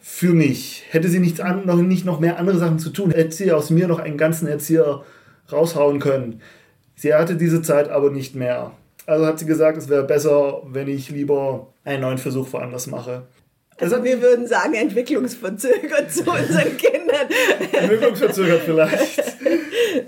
für 0.00 0.32
mich, 0.32 0.84
hätte 0.90 1.08
sie 1.08 1.20
nicht, 1.20 1.40
an, 1.40 1.66
noch, 1.66 1.76
nicht 1.76 2.04
noch 2.04 2.18
mehr 2.18 2.38
andere 2.38 2.58
Sachen 2.58 2.78
zu 2.78 2.90
tun, 2.90 3.12
hätte 3.12 3.32
sie 3.32 3.52
aus 3.52 3.70
mir 3.70 3.86
noch 3.86 4.00
einen 4.00 4.16
ganzen 4.16 4.48
Erzieher 4.48 5.04
raushauen 5.52 6.00
können. 6.00 6.40
Sie 6.96 7.14
hatte 7.14 7.36
diese 7.36 7.62
Zeit 7.62 7.88
aber 7.88 8.10
nicht 8.10 8.34
mehr. 8.34 8.72
Also 9.06 9.26
hat 9.26 9.38
sie 9.38 9.46
gesagt, 9.46 9.78
es 9.78 9.88
wäre 9.88 10.04
besser, 10.04 10.62
wenn 10.66 10.88
ich 10.88 11.10
lieber 11.10 11.68
einen 11.84 12.02
neuen 12.02 12.18
Versuch 12.18 12.52
woanders 12.52 12.86
mache. 12.86 13.26
Also 13.78 14.04
wir 14.04 14.20
würden 14.20 14.46
sagen, 14.46 14.74
entwicklungsverzögert 14.74 16.12
zu 16.12 16.30
unseren 16.30 16.76
Kindern. 16.76 17.28
Entwicklungsverzögert 17.72 18.62
vielleicht. 18.62 19.18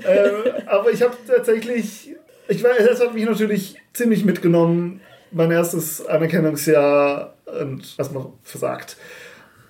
ähm, 0.07 0.53
aber 0.67 0.91
ich 0.91 1.03
habe 1.03 1.17
tatsächlich, 1.27 2.15
ich 2.49 2.63
weiß, 2.63 2.87
das 2.87 3.01
hat 3.01 3.15
mich 3.15 3.25
natürlich 3.25 3.77
ziemlich 3.95 4.25
mitgenommen, 4.25 5.01
mein 5.33 5.51
erstes 5.51 6.05
Anerkennungsjahr 6.07 7.35
und 7.61 7.95
erstmal 7.99 8.27
versagt. 8.43 8.97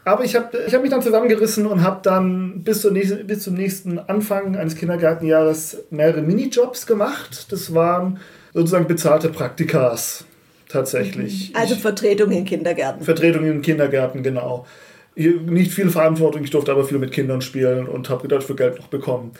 Aber 0.05 0.25
ich 0.25 0.35
habe 0.35 0.59
ich 0.67 0.75
hab 0.75 0.83
mich 0.83 0.91
dann 0.91 1.03
zusammengerissen 1.03 1.67
und 1.67 1.83
habe 1.83 2.01
dann 2.03 2.65
bis, 2.65 2.81
zur 2.81 2.91
nächsten, 2.91 3.25
bis 3.27 3.45
zum 3.45 3.55
nächsten 3.55 3.99
Anfang 3.99 4.57
eines 4.57 4.75
Kindergartenjahres 4.75 5.85
mehrere 5.91 6.23
Minijobs 6.23 6.87
gemacht. 6.87 7.47
Das 7.53 7.73
waren 7.73 8.19
sozusagen 8.53 8.89
bezahlte 8.89 9.29
Praktikas 9.29 10.25
tatsächlich. 10.69 11.51
Mhm. 11.51 11.57
Also 11.57 11.77
Vertretung 11.77 12.33
in 12.33 12.45
Kindergärten. 12.45 13.05
Vertretung 13.05 13.45
in 13.45 13.63
Kindergärten, 13.63 14.23
genau. 14.23 14.67
Nicht 15.15 15.73
viel 15.73 15.91
Verantwortung, 15.91 16.43
ich 16.43 16.51
durfte 16.51 16.73
aber 16.73 16.85
viel 16.85 16.99
mit 16.99 17.13
Kindern 17.13 17.43
spielen 17.43 17.87
und 17.87 18.09
habe 18.09 18.27
dafür 18.29 18.57
Geld 18.57 18.79
noch 18.79 18.89
bekommen. 18.89 19.33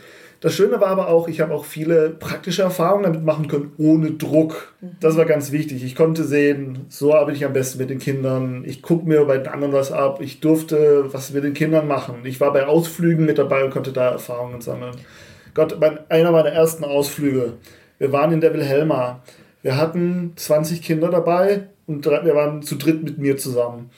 Das 0.43 0.55
Schöne 0.55 0.81
war 0.81 0.89
aber 0.89 1.07
auch, 1.07 1.29
ich 1.29 1.41
habe 1.41 1.55
auch 1.55 1.65
viele 1.65 2.11
praktische 2.11 2.63
Erfahrungen 2.63 3.05
damit 3.05 3.23
machen 3.23 3.47
können, 3.47 3.73
ohne 3.79 4.11
Druck. 4.11 4.75
Das 4.99 5.17
war 5.17 5.25
ganz 5.25 5.53
wichtig. 5.53 5.85
Ich 5.85 5.95
konnte 5.95 6.25
sehen, 6.25 6.87
so 6.89 7.15
arbeite 7.15 7.37
ich 7.37 7.45
am 7.45 7.53
besten 7.53 7.79
mit 7.79 7.91
den 7.91 8.01
Kindern. 8.01 8.65
Ich 8.67 8.83
gucke 8.83 9.07
mir 9.07 9.25
bei 9.25 9.39
den 9.39 9.47
anderen 9.47 9.73
was 9.73 9.93
ab. 9.93 10.21
Ich 10.21 10.41
durfte 10.41 11.05
was 11.13 11.33
mit 11.33 11.45
den 11.45 11.55
Kindern 11.55 11.87
machen. 11.87 12.23
Ich 12.25 12.41
war 12.41 12.53
bei 12.53 12.67
Ausflügen 12.67 13.25
mit 13.25 13.39
dabei 13.39 13.63
und 13.65 13.71
konnte 13.71 13.93
da 13.93 14.11
Erfahrungen 14.11 14.61
sammeln. 14.61 14.97
Gott, 15.55 15.79
einer 16.09 16.33
meiner 16.33 16.51
ersten 16.51 16.83
Ausflüge. 16.83 17.53
Wir 17.99 18.11
waren 18.11 18.33
in 18.33 18.41
der 18.41 18.53
Wilhelma. 18.53 19.23
Wir 19.63 19.77
hatten 19.77 20.33
20 20.35 20.83
Kinder 20.83 21.09
dabei 21.09 21.69
und 21.87 22.05
wir 22.05 22.35
waren 22.35 22.63
zu 22.63 22.75
dritt 22.75 23.05
mit 23.05 23.17
mir 23.17 23.37
zusammen. 23.37 23.91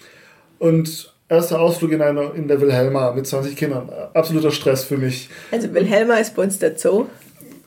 Und 0.58 1.13
erster 1.28 1.60
Ausflug 1.60 1.92
in, 1.92 2.02
einer, 2.02 2.34
in 2.34 2.48
der 2.48 2.60
Wilhelma 2.60 3.12
mit 3.12 3.26
20 3.26 3.56
Kindern. 3.56 3.90
Absoluter 4.12 4.50
Stress 4.50 4.84
für 4.84 4.96
mich. 4.96 5.28
Also 5.50 5.72
Wilhelma 5.72 6.14
ist 6.14 6.34
bei 6.34 6.42
uns 6.42 6.58
der 6.58 6.76
Zoo? 6.76 7.06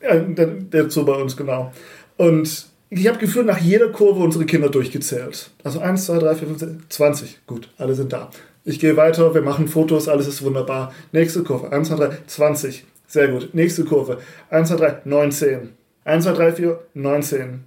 Ja, 0.01 0.15
der, 0.15 0.47
der 0.47 0.89
Zoo 0.89 1.05
bei 1.05 1.13
uns, 1.13 1.35
genau. 1.35 1.71
Und 2.17 2.67
ich 2.89 3.07
habe 3.07 3.17
gefühlt 3.17 3.45
nach 3.45 3.59
jeder 3.59 3.89
Kurve 3.89 4.23
unsere 4.23 4.45
Kinder 4.45 4.69
durchgezählt. 4.69 5.49
Also 5.63 5.79
1, 5.79 6.05
2, 6.05 6.19
3, 6.19 6.35
4, 6.35 6.47
5, 6.47 6.59
6, 6.59 6.71
20. 6.89 7.39
Gut, 7.47 7.69
alle 7.77 7.93
sind 7.95 8.13
da. 8.13 8.29
Ich 8.63 8.79
gehe 8.79 8.97
weiter, 8.97 9.33
wir 9.33 9.41
machen 9.41 9.67
Fotos, 9.67 10.07
alles 10.07 10.27
ist 10.27 10.43
wunderbar. 10.43 10.93
Nächste 11.11 11.43
Kurve, 11.43 11.71
1, 11.71 11.89
2, 11.89 11.95
3, 11.95 12.17
20. 12.27 12.85
Sehr 13.07 13.29
gut. 13.29 13.53
Nächste 13.53 13.85
Kurve, 13.85 14.19
1, 14.49 14.69
2, 14.69 14.75
3, 14.75 15.01
19. 15.05 15.69
1, 16.03 16.23
2, 16.23 16.31
3, 16.31 16.51
4, 16.53 16.79
19. 16.93 17.63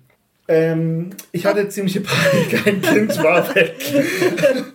Ähm, 0.48 1.10
ich 1.32 1.46
hatte 1.46 1.68
ziemliche 1.68 2.00
Panik, 2.00 2.66
ein 2.66 2.82
Kind 2.82 3.22
war 3.22 3.54
weg. 3.54 3.76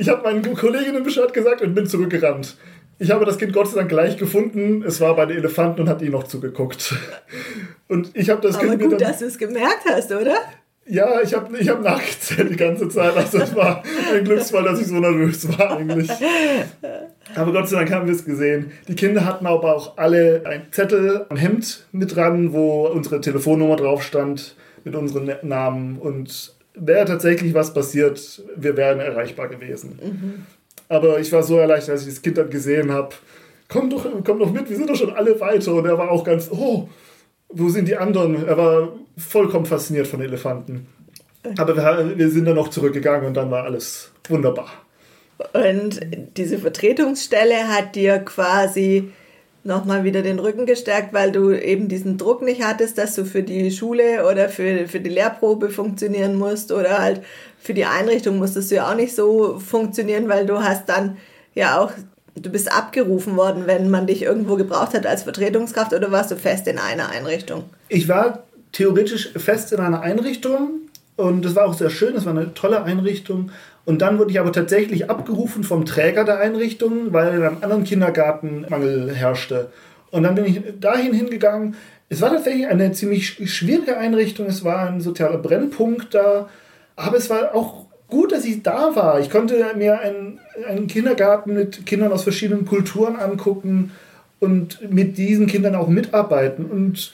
Ich 0.00 0.08
habe 0.08 0.22
meinen 0.22 0.42
Kolleginnen 0.54 1.02
Bescheid 1.02 1.30
gesagt 1.34 1.60
und 1.60 1.74
bin 1.74 1.86
zurückgerannt. 1.86 2.56
Ich 2.98 3.10
habe 3.10 3.26
das 3.26 3.36
Kind 3.36 3.52
Gott 3.52 3.68
sei 3.68 3.76
Dank 3.80 3.90
gleich 3.90 4.16
gefunden. 4.16 4.82
Es 4.82 4.98
war 4.98 5.14
bei 5.14 5.26
den 5.26 5.36
Elefanten 5.36 5.82
und 5.82 5.90
hat 5.90 6.00
ihnen 6.00 6.12
noch 6.12 6.24
zugeguckt. 6.24 6.94
Und 7.86 8.10
ich 8.14 8.30
habe 8.30 8.40
das 8.40 8.56
Aber 8.56 8.68
Kind. 8.68 8.82
gut, 8.82 8.92
dann, 8.92 8.98
dass 8.98 9.18
du 9.18 9.26
es 9.26 9.36
gemerkt 9.36 9.84
hast, 9.86 10.10
oder? 10.10 10.36
Ja, 10.86 11.20
ich 11.20 11.34
habe 11.34 11.54
ich 11.58 11.68
hab 11.68 11.82
nachgezählt 11.82 12.50
die 12.50 12.56
ganze 12.56 12.88
Zeit. 12.88 13.14
Also 13.14 13.38
es 13.40 13.54
war 13.54 13.82
ein 14.14 14.24
Glücksfall, 14.24 14.64
dass 14.64 14.80
ich 14.80 14.86
so 14.86 14.94
nervös 14.94 15.46
war 15.58 15.76
eigentlich. 15.76 16.10
Aber 17.34 17.52
Gott 17.52 17.68
sei 17.68 17.76
Dank 17.76 17.90
haben 17.92 18.06
wir 18.06 18.14
es 18.14 18.24
gesehen. 18.24 18.72
Die 18.88 18.94
Kinder 18.94 19.26
hatten 19.26 19.46
aber 19.46 19.76
auch 19.76 19.98
alle 19.98 20.42
einen 20.46 20.72
Zettel 20.72 21.26
am 21.28 21.36
Hemd 21.36 21.86
mit 21.92 22.16
dran, 22.16 22.54
wo 22.54 22.86
unsere 22.86 23.20
Telefonnummer 23.20 23.76
drauf 23.76 24.02
stand 24.02 24.56
mit 24.82 24.94
unseren 24.94 25.30
Namen 25.42 25.98
und 25.98 26.54
wäre 26.80 27.04
tatsächlich 27.04 27.54
was 27.54 27.72
passiert, 27.72 28.42
wir 28.56 28.76
wären 28.76 29.00
erreichbar 29.00 29.48
gewesen. 29.48 29.98
Mhm. 30.02 30.46
Aber 30.88 31.20
ich 31.20 31.30
war 31.32 31.42
so 31.42 31.58
erleichtert, 31.58 31.90
als 31.90 32.02
ich 32.02 32.14
das 32.14 32.22
Kind 32.22 32.38
dann 32.38 32.50
gesehen 32.50 32.90
habe. 32.92 33.14
Komm 33.68 33.88
doch, 33.88 34.04
komm 34.24 34.40
doch 34.40 34.50
mit, 34.50 34.68
wir 34.68 34.76
sind 34.76 34.90
doch 34.90 34.96
schon 34.96 35.12
alle 35.12 35.38
weiter. 35.40 35.74
Und 35.74 35.86
er 35.86 35.96
war 35.96 36.10
auch 36.10 36.24
ganz, 36.24 36.50
oh, 36.50 36.88
wo 37.48 37.68
sind 37.68 37.86
die 37.86 37.96
anderen? 37.96 38.46
Er 38.46 38.56
war 38.56 38.88
vollkommen 39.16 39.66
fasziniert 39.66 40.08
von 40.08 40.20
Elefanten. 40.20 40.86
Aber 41.56 41.76
wir, 41.76 42.18
wir 42.18 42.30
sind 42.30 42.46
dann 42.46 42.56
noch 42.56 42.68
zurückgegangen 42.68 43.26
und 43.26 43.34
dann 43.34 43.50
war 43.50 43.64
alles 43.64 44.10
wunderbar. 44.28 44.70
Und 45.52 46.00
diese 46.36 46.58
Vertretungsstelle 46.58 47.68
hat 47.68 47.94
dir 47.94 48.18
quasi 48.18 49.10
nochmal 49.62 50.04
wieder 50.04 50.22
den 50.22 50.38
Rücken 50.38 50.66
gestärkt, 50.66 51.12
weil 51.12 51.32
du 51.32 51.50
eben 51.52 51.88
diesen 51.88 52.16
Druck 52.16 52.42
nicht 52.42 52.62
hattest, 52.62 52.98
dass 52.98 53.14
du 53.14 53.24
für 53.24 53.42
die 53.42 53.70
Schule 53.70 54.26
oder 54.26 54.48
für, 54.48 54.88
für 54.88 55.00
die 55.00 55.10
Lehrprobe 55.10 55.70
funktionieren 55.70 56.36
musst 56.36 56.72
oder 56.72 56.98
halt 56.98 57.22
für 57.58 57.74
die 57.74 57.84
Einrichtung 57.84 58.38
musstest 58.38 58.70
du 58.70 58.76
ja 58.76 58.90
auch 58.90 58.94
nicht 58.94 59.14
so 59.14 59.58
funktionieren, 59.58 60.28
weil 60.28 60.46
du 60.46 60.62
hast 60.62 60.88
dann 60.88 61.18
ja 61.54 61.78
auch, 61.78 61.92
du 62.34 62.50
bist 62.50 62.72
abgerufen 62.72 63.36
worden, 63.36 63.64
wenn 63.66 63.90
man 63.90 64.06
dich 64.06 64.22
irgendwo 64.22 64.56
gebraucht 64.56 64.94
hat 64.94 65.06
als 65.06 65.24
Vertretungskraft 65.24 65.92
oder 65.92 66.10
warst 66.10 66.30
du 66.30 66.36
fest 66.36 66.66
in 66.66 66.78
einer 66.78 67.10
Einrichtung? 67.10 67.64
Ich 67.88 68.08
war 68.08 68.44
theoretisch 68.72 69.30
fest 69.36 69.72
in 69.72 69.80
einer 69.80 70.00
Einrichtung 70.00 70.79
und 71.20 71.44
das 71.44 71.54
war 71.54 71.66
auch 71.66 71.74
sehr 71.74 71.90
schön, 71.90 72.14
das 72.14 72.24
war 72.24 72.36
eine 72.36 72.54
tolle 72.54 72.82
Einrichtung. 72.82 73.50
Und 73.84 74.02
dann 74.02 74.18
wurde 74.18 74.30
ich 74.30 74.40
aber 74.40 74.52
tatsächlich 74.52 75.10
abgerufen 75.10 75.64
vom 75.64 75.84
Träger 75.84 76.24
der 76.24 76.38
Einrichtung, 76.38 77.12
weil 77.12 77.34
in 77.34 77.42
einem 77.42 77.58
anderen 77.60 77.84
Kindergarten 77.84 78.66
Mangel 78.68 79.12
herrschte. 79.14 79.70
Und 80.10 80.24
dann 80.24 80.34
bin 80.34 80.44
ich 80.44 80.62
dahin 80.80 81.12
hingegangen. 81.12 81.76
Es 82.08 82.20
war 82.20 82.30
tatsächlich 82.30 82.66
eine 82.66 82.92
ziemlich 82.92 83.50
schwierige 83.50 83.96
Einrichtung. 83.96 84.46
Es 84.46 84.64
war 84.64 84.88
ein 84.88 85.00
sozialer 85.00 85.38
Brennpunkt 85.38 86.14
da. 86.14 86.48
Aber 86.96 87.16
es 87.16 87.30
war 87.30 87.54
auch 87.54 87.86
gut, 88.08 88.32
dass 88.32 88.44
ich 88.44 88.62
da 88.62 88.94
war. 88.94 89.20
Ich 89.20 89.30
konnte 89.30 89.64
mir 89.76 90.00
einen, 90.00 90.40
einen 90.68 90.88
Kindergarten 90.88 91.54
mit 91.54 91.86
Kindern 91.86 92.12
aus 92.12 92.24
verschiedenen 92.24 92.66
Kulturen 92.66 93.16
angucken 93.16 93.92
und 94.40 94.90
mit 94.90 95.16
diesen 95.16 95.46
Kindern 95.46 95.76
auch 95.76 95.88
mitarbeiten. 95.88 96.66
Und 96.66 97.12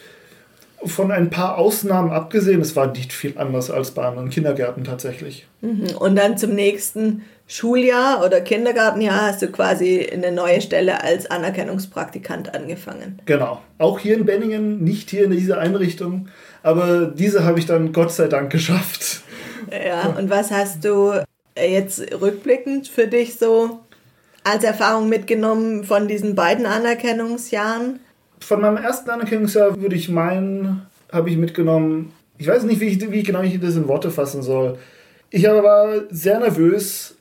von 0.86 1.10
ein 1.10 1.30
paar 1.30 1.58
Ausnahmen 1.58 2.10
abgesehen, 2.10 2.60
es 2.60 2.76
war 2.76 2.86
nicht 2.88 3.12
viel 3.12 3.36
anders 3.36 3.70
als 3.70 3.92
bei 3.92 4.04
anderen 4.04 4.30
Kindergärten 4.30 4.84
tatsächlich. 4.84 5.46
Mhm. 5.60 5.96
Und 5.98 6.16
dann 6.16 6.38
zum 6.38 6.54
nächsten 6.54 7.22
Schuljahr 7.46 8.24
oder 8.24 8.40
Kindergartenjahr 8.40 9.28
hast 9.28 9.42
du 9.42 9.48
quasi 9.48 10.08
eine 10.12 10.32
neue 10.32 10.60
Stelle 10.60 11.02
als 11.02 11.30
Anerkennungspraktikant 11.30 12.54
angefangen. 12.54 13.20
Genau. 13.24 13.62
Auch 13.78 13.98
hier 13.98 14.16
in 14.16 14.24
Benningen, 14.24 14.82
nicht 14.82 15.10
hier 15.10 15.24
in 15.24 15.30
dieser 15.30 15.58
Einrichtung, 15.58 16.28
aber 16.62 17.06
diese 17.06 17.44
habe 17.44 17.58
ich 17.58 17.66
dann 17.66 17.92
Gott 17.92 18.12
sei 18.12 18.26
Dank 18.26 18.50
geschafft. 18.50 19.22
Ja, 19.70 20.14
und 20.18 20.30
was 20.30 20.50
hast 20.50 20.84
du 20.84 21.12
jetzt 21.56 22.00
rückblickend 22.20 22.88
für 22.88 23.06
dich 23.06 23.38
so 23.38 23.80
als 24.44 24.64
Erfahrung 24.64 25.08
mitgenommen 25.08 25.84
von 25.84 26.08
diesen 26.08 26.34
beiden 26.34 26.66
Anerkennungsjahren? 26.66 28.00
Von 28.40 28.60
meinem 28.60 28.76
ersten 28.76 29.10
Anerkennungsjahr 29.10 29.80
würde 29.80 29.96
ich 29.96 30.08
meinen, 30.08 30.82
habe 31.10 31.30
ich 31.30 31.36
mitgenommen, 31.36 32.12
ich 32.38 32.46
weiß 32.46 32.64
nicht, 32.64 32.80
wie 32.80 32.86
ich, 32.86 33.10
wie 33.10 33.22
genau 33.22 33.42
ich 33.42 33.58
das 33.60 33.76
in 33.76 33.88
Worte 33.88 34.10
fassen 34.10 34.42
soll. 34.42 34.78
Ich 35.30 35.44
war 35.44 36.02
sehr 36.10 36.38
nervös, 36.38 37.16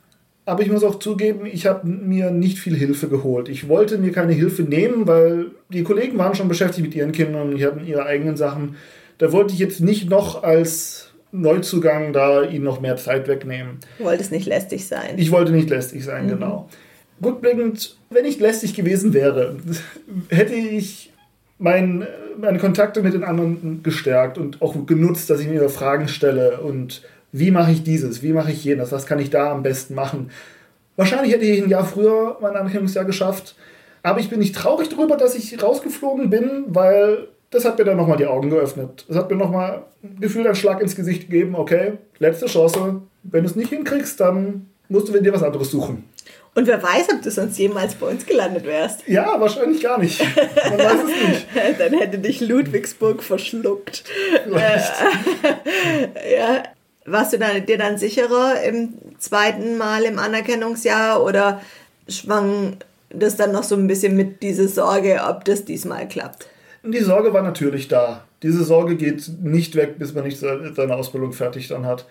aber 0.46 0.62
ich 0.62 0.70
muss 0.70 0.84
auch 0.84 1.00
zugeben, 1.00 1.46
ich 1.46 1.66
habe 1.66 1.88
mir 1.88 2.32
nicht 2.32 2.60
viel 2.60 2.76
Hilfe 2.76 3.08
geholt. 3.08 3.50
Ich 3.50 3.68
wollte 3.68 3.98
mir 3.98 4.12
keine 4.12 4.34
Hilfe 4.34 4.64
nehmen, 4.64 5.08
weil 5.08 5.52
die 5.70 5.84
Kollegen 5.84 6.18
waren 6.18 6.36
schon 6.36 6.48
beschäftigt 6.48 6.86
mit 6.86 6.96
ihren 6.96 7.12
Kindern 7.12 7.50
und 7.50 7.58
die 7.58 7.66
hatten 7.66 7.86
ihre 7.86 8.06
eigenen 8.06 8.38
Sachen. 8.38 8.76
Da 9.18 9.32
wollte 9.32 9.54
ich 9.54 9.60
jetzt 9.60 9.80
nicht 9.80 10.10
noch 10.10 10.44
als 10.44 11.10
Neuzugang 11.32 12.14
da 12.14 12.44
ihnen 12.44 12.64
noch 12.64 12.80
mehr 12.80 12.96
Zeit 12.98 13.28
wegnehmen. 13.28 13.80
Du 13.98 14.06
wolltest 14.06 14.32
nicht 14.32 14.46
lästig 14.46 14.88
sein. 14.88 15.16
Ich 15.18 15.32
wollte 15.32 15.52
nicht 15.52 15.70
lästig 15.70 16.04
sein, 16.04 16.26
mhm. 16.26 16.30
genau. 16.30 16.70
Rückblickend, 17.24 17.98
wenn 18.10 18.26
ich 18.26 18.40
lästig 18.40 18.74
gewesen 18.74 19.14
wäre, 19.14 19.56
hätte 20.30 20.54
ich 20.54 21.14
mein, 21.58 22.06
meine 22.38 22.60
Kontakte 22.60 23.02
mit 23.02 23.14
den 23.14 23.24
anderen 23.24 23.82
gestärkt 23.84 24.38
und 24.38 24.62
auch 24.62 24.76
genutzt, 24.86 25.30
dass 25.30 25.40
ich 25.40 25.48
mir 25.48 25.70
Fragen 25.70 26.08
stelle 26.08 26.60
und 26.60 27.02
wie 27.32 27.52
mache 27.52 27.72
ich 27.72 27.84
dieses, 27.84 28.22
wie 28.22 28.34
mache 28.34 28.52
ich 28.52 28.64
jenes, 28.64 28.92
was 28.92 29.06
kann 29.06 29.20
ich 29.20 29.30
da 29.30 29.52
am 29.52 29.64
besten 29.64 29.96
machen. 29.96 30.32
Wahrscheinlich 30.96 31.34
hätte 31.34 31.46
ich 31.46 31.62
ein 31.62 31.70
Jahr 31.70 31.86
früher 31.86 32.38
mein 32.42 32.56
Anerkennungsjahr 32.56 33.06
geschafft, 33.06 33.56
aber 34.04 34.20
ich 34.20 34.30
bin 34.30 34.40
nicht 34.40 34.56
traurig 34.56 34.90
darüber, 34.90 35.18
dass 35.18 35.36
ich 35.36 35.62
rausgeflogen 35.62 36.30
bin, 36.30 36.66
weil 36.68 37.28
das 37.50 37.66
hat 37.66 37.78
mir 37.78 37.86
dann 37.86 37.98
nochmal 37.98 38.18
die 38.18 38.28
Augen 38.28 38.50
geöffnet. 38.50 39.06
Das 39.08 39.18
hat 39.18 39.30
mir 39.30 39.38
nochmal 39.38 39.84
gefühlt 40.20 40.46
einen 40.46 40.56
Schlag 40.56 40.82
ins 40.82 40.96
Gesicht 40.96 41.30
gegeben, 41.30 41.56
okay, 41.56 41.94
letzte 42.20 42.48
Chance, 42.48 43.02
wenn 43.24 43.44
du 43.44 43.50
es 43.50 43.56
nicht 43.56 43.70
hinkriegst, 43.70 44.20
dann 44.20 44.68
musst 44.90 45.08
du 45.08 45.20
dir 45.20 45.34
was 45.34 45.44
anderes 45.44 45.72
suchen. 45.72 46.04
Und 46.56 46.68
wer 46.68 46.82
weiß, 46.82 47.10
ob 47.14 47.22
du 47.22 47.30
sonst 47.30 47.58
jemals 47.58 47.96
bei 47.96 48.08
uns 48.08 48.26
gelandet 48.26 48.66
wärst. 48.66 49.06
Ja, 49.08 49.40
wahrscheinlich 49.40 49.84
gar 49.84 50.00
nicht. 50.00 50.22
Man 50.22 50.80
weiß 50.80 51.00
es 51.04 51.30
nicht. 51.30 51.48
Dann 51.80 51.94
hätte 51.94 52.18
dich 52.18 52.40
Ludwigsburg 52.40 53.22
verschluckt. 53.22 54.06
Vielleicht. 54.46 54.94
Äh, 56.16 56.38
ja. 56.38 56.64
Warst 57.08 57.34
du 57.34 57.38
dann, 57.38 57.64
dir 57.68 57.78
dann 57.78 58.00
sicherer 58.00 58.64
im 58.64 58.96
zweiten 59.20 59.78
Mal 59.78 60.06
im 60.06 60.18
Anerkennungsjahr 60.18 61.24
oder 61.24 61.62
schwang 62.10 62.78
das 63.12 63.36
dann 63.36 63.52
noch 63.52 63.62
so 63.62 63.76
ein 63.76 63.86
bisschen 63.86 64.16
mit 64.16 64.42
dieser 64.42 64.68
Sorge, 64.68 65.22
ob 65.30 65.46
das 65.46 65.66
diesmal 65.66 66.08
klappt? 66.08 66.48
Die 66.84 67.04
Sorge 67.04 67.32
war 67.32 67.44
natürlich 67.44 67.88
da. 67.88 68.24
Diese 68.42 68.64
Sorge 68.64 68.96
geht 68.96 69.30
nicht 69.44 69.76
weg, 69.76 70.00
bis 70.00 70.16
man 70.16 70.24
nicht 70.24 70.40
seine 70.40 70.96
Ausbildung 70.96 71.32
fertig 71.32 71.68
dann 71.68 71.86
hat. 71.86 72.08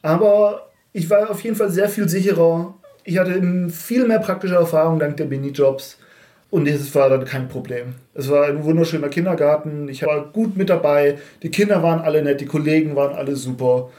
Aber 0.00 0.70
ich 0.94 1.10
war 1.10 1.28
auf 1.28 1.42
jeden 1.42 1.56
Fall 1.56 1.70
sehr 1.70 1.90
viel 1.90 2.08
sicherer 2.08 2.74
ich 3.08 3.18
hatte 3.18 3.70
viel 3.70 4.06
mehr 4.06 4.18
praktische 4.18 4.56
Erfahrung 4.56 4.98
dank 4.98 5.16
der 5.16 5.26
Minijobs. 5.26 5.98
Und 6.50 6.66
es 6.66 6.94
war 6.94 7.10
dann 7.10 7.24
kein 7.24 7.48
Problem. 7.48 7.94
Es 8.14 8.30
war 8.30 8.46
ein 8.46 8.64
wunderschöner 8.64 9.08
Kindergarten. 9.08 9.88
Ich 9.88 10.02
war 10.04 10.26
gut 10.26 10.56
mit 10.56 10.70
dabei. 10.70 11.18
Die 11.42 11.50
Kinder 11.50 11.82
waren 11.82 12.00
alle 12.00 12.22
nett, 12.22 12.40
die 12.40 12.46
Kollegen 12.46 12.96
waren 12.96 13.14
alle 13.14 13.36
super. 13.36 13.90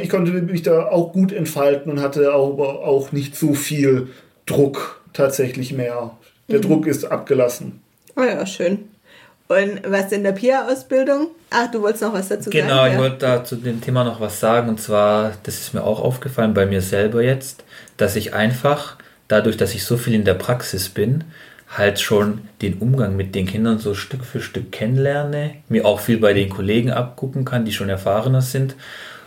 Ich 0.00 0.08
konnte 0.08 0.32
mich 0.32 0.62
da 0.62 0.86
auch 0.86 1.12
gut 1.12 1.32
entfalten 1.32 1.90
und 1.90 2.00
hatte 2.00 2.32
aber 2.32 2.84
auch 2.84 3.12
nicht 3.12 3.36
so 3.36 3.54
viel 3.54 4.08
Druck 4.46 5.00
tatsächlich 5.12 5.72
mehr. 5.72 6.16
Der 6.48 6.58
mhm. 6.58 6.62
Druck 6.62 6.86
ist 6.86 7.04
abgelassen. 7.04 7.80
Oh 8.16 8.22
ja, 8.22 8.44
schön. 8.46 8.88
Und 9.48 9.80
was 9.86 10.10
in 10.10 10.24
der 10.24 10.32
PIA-Ausbildung? 10.32 11.28
Ach, 11.50 11.70
du 11.70 11.80
wolltest 11.80 12.02
noch 12.02 12.12
was 12.12 12.28
dazu 12.28 12.50
genau, 12.50 12.68
sagen? 12.68 12.92
Genau, 12.92 12.92
ich 12.92 13.10
wollte 13.10 13.26
da 13.26 13.44
zu 13.44 13.56
dem 13.56 13.80
Thema 13.80 14.02
noch 14.02 14.20
was 14.20 14.40
sagen. 14.40 14.68
Und 14.68 14.80
zwar, 14.80 15.32
das 15.44 15.60
ist 15.60 15.72
mir 15.72 15.84
auch 15.84 16.00
aufgefallen 16.00 16.52
bei 16.52 16.66
mir 16.66 16.82
selber 16.82 17.22
jetzt 17.22 17.62
dass 17.96 18.16
ich 18.16 18.34
einfach, 18.34 18.96
dadurch, 19.28 19.56
dass 19.56 19.74
ich 19.74 19.84
so 19.84 19.96
viel 19.96 20.14
in 20.14 20.24
der 20.24 20.34
Praxis 20.34 20.88
bin, 20.88 21.24
halt 21.68 21.98
schon 21.98 22.42
den 22.62 22.74
Umgang 22.74 23.16
mit 23.16 23.34
den 23.34 23.46
Kindern 23.46 23.78
so 23.78 23.94
Stück 23.94 24.24
für 24.24 24.40
Stück 24.40 24.70
kennenlerne, 24.70 25.56
mir 25.68 25.84
auch 25.84 26.00
viel 26.00 26.18
bei 26.18 26.32
den 26.32 26.48
Kollegen 26.48 26.92
abgucken 26.92 27.44
kann, 27.44 27.64
die 27.64 27.72
schon 27.72 27.88
erfahrener 27.88 28.42
sind. 28.42 28.76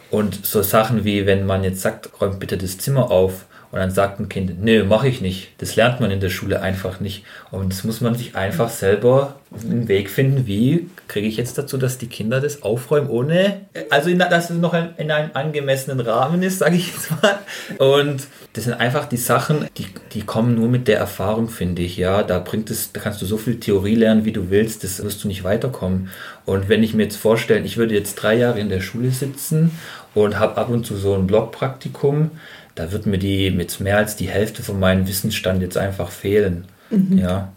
Und 0.10 0.45
so 0.45 0.63
Sachen 0.63 1.03
wie, 1.03 1.25
wenn 1.25 1.45
man 1.45 1.63
jetzt 1.63 1.82
sagt, 1.82 2.21
räumt 2.21 2.39
bitte 2.39 2.58
das 2.58 2.77
Zimmer 2.77 3.12
auf, 3.12 3.45
und 3.71 3.79
dann 3.79 3.91
sagt 3.91 4.19
ein 4.19 4.29
Kind, 4.29 4.63
nö, 4.63 4.84
mache 4.84 5.08
ich 5.08 5.21
nicht. 5.21 5.49
Das 5.60 5.75
lernt 5.75 5.99
man 5.99 6.10
in 6.10 6.19
der 6.19 6.29
Schule 6.29 6.62
einfach 6.62 6.99
nicht. 6.99 7.23
Und 7.51 7.71
das 7.71 7.84
muss 7.84 8.01
man 8.01 8.15
sich 8.15 8.36
einfach 8.36 8.69
selber 8.69 9.36
einen 9.63 9.88
Weg 9.88 10.10
finden, 10.10 10.47
wie 10.47 10.89
kriege 11.08 11.27
ich 11.27 11.38
jetzt 11.38 11.58
dazu, 11.58 11.77
dass 11.77 11.97
die 11.97 12.08
Kinder 12.08 12.41
das 12.41 12.63
aufräumen, 12.63 13.10
ohne, 13.10 13.62
also 13.89 14.10
in, 14.10 14.19
dass 14.19 14.49
es 14.49 14.58
noch 14.58 14.73
in 14.73 15.12
einem 15.12 15.32
angemessenen 15.34 15.99
Rahmen 15.99 16.41
ist, 16.41 16.60
sage 16.60 16.77
ich 16.77 16.88
jetzt 16.88 17.12
mal. 17.12 17.39
Und 17.77 18.27
das 18.53 18.63
sind 18.63 18.73
einfach 18.73 19.05
die 19.05 19.17
Sachen, 19.17 19.67
die, 19.77 19.86
die 20.13 20.21
kommen 20.21 20.55
nur 20.55 20.67
mit 20.67 20.88
der 20.88 20.97
Erfahrung, 20.97 21.49
finde 21.49 21.84
ich. 21.84 21.97
Ja, 21.97 22.23
da 22.23 22.39
bringt 22.39 22.71
es, 22.71 22.91
da 22.91 22.99
kannst 22.99 23.21
du 23.21 23.25
so 23.27 23.38
viel 23.38 23.60
Theorie 23.60 23.95
lernen, 23.95 24.25
wie 24.25 24.34
du 24.34 24.49
willst, 24.49 24.84
das 24.84 25.03
wirst 25.03 25.23
du 25.23 25.27
nicht 25.27 25.43
weiterkommen. 25.43 26.10
Und 26.45 26.69
wenn 26.69 26.82
ich 26.82 26.95
mir 26.95 27.03
jetzt 27.03 27.17
vorstelle, 27.17 27.65
ich 27.65 27.77
würde 27.77 27.93
jetzt 27.93 28.15
drei 28.15 28.36
Jahre 28.36 28.60
in 28.60 28.69
der 28.69 28.82
Schule 28.82 29.12
sitzen 29.12 29.71
und 30.15 30.39
habe 30.39 30.58
ab 30.58 30.69
und 30.69 30.86
zu 30.86 30.95
so 30.95 31.13
ein 31.13 31.27
Blogpraktikum, 31.27 32.32
da 32.80 32.94
wird 32.94 33.06
mir 33.06 33.18
die 33.18 33.52
mit 33.52 33.78
mehr 33.82 33.98
als 33.98 34.15
die 34.15 34.30
Hälfte 34.30 34.63
von 34.63 34.80
meinem 34.80 35.06
Wissensstand 35.06 35.62
jetzt 35.62 35.76
einfach 35.76 36.12
fehlen. 36.12 36.65
Mhm. 36.89 37.18
Ja. 37.18 37.52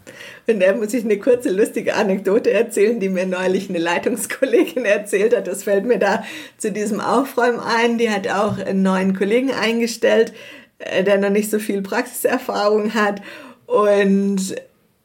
Und 0.47 0.59
da 0.59 0.75
muss 0.75 0.93
ich 0.93 1.05
eine 1.05 1.17
kurze 1.17 1.49
lustige 1.49 1.95
Anekdote 1.95 2.51
erzählen, 2.51 2.99
die 2.99 3.07
mir 3.07 3.25
neulich 3.25 3.69
eine 3.69 3.79
Leitungskollegin 3.79 4.83
erzählt 4.85 5.33
hat. 5.33 5.47
Das 5.47 5.63
fällt 5.63 5.85
mir 5.85 5.97
da 5.97 6.25
zu 6.57 6.73
diesem 6.73 6.99
Aufräumen 6.99 7.61
ein. 7.61 7.97
Die 7.97 8.09
hat 8.09 8.27
auch 8.27 8.57
einen 8.57 8.83
neuen 8.83 9.15
Kollegen 9.15 9.51
eingestellt, 9.51 10.33
äh, 10.79 11.05
der 11.05 11.19
noch 11.19 11.29
nicht 11.29 11.49
so 11.49 11.57
viel 11.57 11.81
Praxiserfahrung 11.81 12.93
hat. 12.93 13.21
Und 13.65 14.55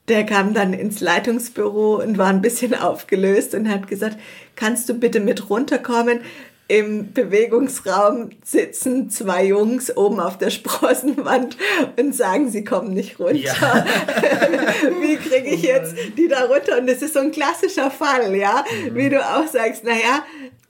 der 0.09 0.27
kam 0.27 0.53
dann 0.53 0.73
ins 0.73 0.99
Leitungsbüro 0.99 2.03
und 2.03 2.19
war 2.19 2.29
ein 2.29 2.43
bisschen 2.43 2.75
aufgelöst 2.81 3.55
und 3.55 3.69
hat 3.69 3.87
gesagt, 3.87 4.17
kannst 4.57 4.89
du 4.89 4.95
bitte 4.95 5.21
mit 5.21 5.49
runterkommen? 5.49 6.23
Im 6.69 7.15
Bewegungsraum 7.15 8.31
sitzen 8.45 9.09
zwei 9.09 9.47
Jungs 9.47 9.97
oben 9.97 10.21
auf 10.21 10.37
der 10.37 10.51
Sprossenwand 10.51 11.57
und 11.99 12.15
sagen, 12.15 12.51
sie 12.51 12.63
kommen 12.63 12.93
nicht 12.93 13.19
runter. 13.19 13.39
Ja. 13.39 13.85
Wie 15.01 15.17
kriege 15.17 15.49
ich 15.49 15.63
jetzt 15.63 15.95
die 16.19 16.29
da 16.29 16.45
runter? 16.45 16.79
Und 16.79 16.87
das 16.87 17.01
ist 17.01 17.15
so 17.15 17.21
ein 17.21 17.33
klassischer 17.33 17.91
Fall, 17.91 18.37
ja, 18.37 18.65
wie 18.93 19.09
du 19.09 19.19
auch 19.19 19.47
sagst, 19.47 19.85
naja, 19.85 20.25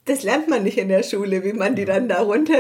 das 0.05 0.23
lernt 0.23 0.49
man 0.49 0.63
nicht 0.63 0.79
in 0.79 0.89
der 0.89 1.03
Schule, 1.03 1.45
wie 1.45 1.53
man 1.53 1.75
die 1.75 1.85
dann 1.85 2.09
da 2.09 2.23
runter 2.23 2.55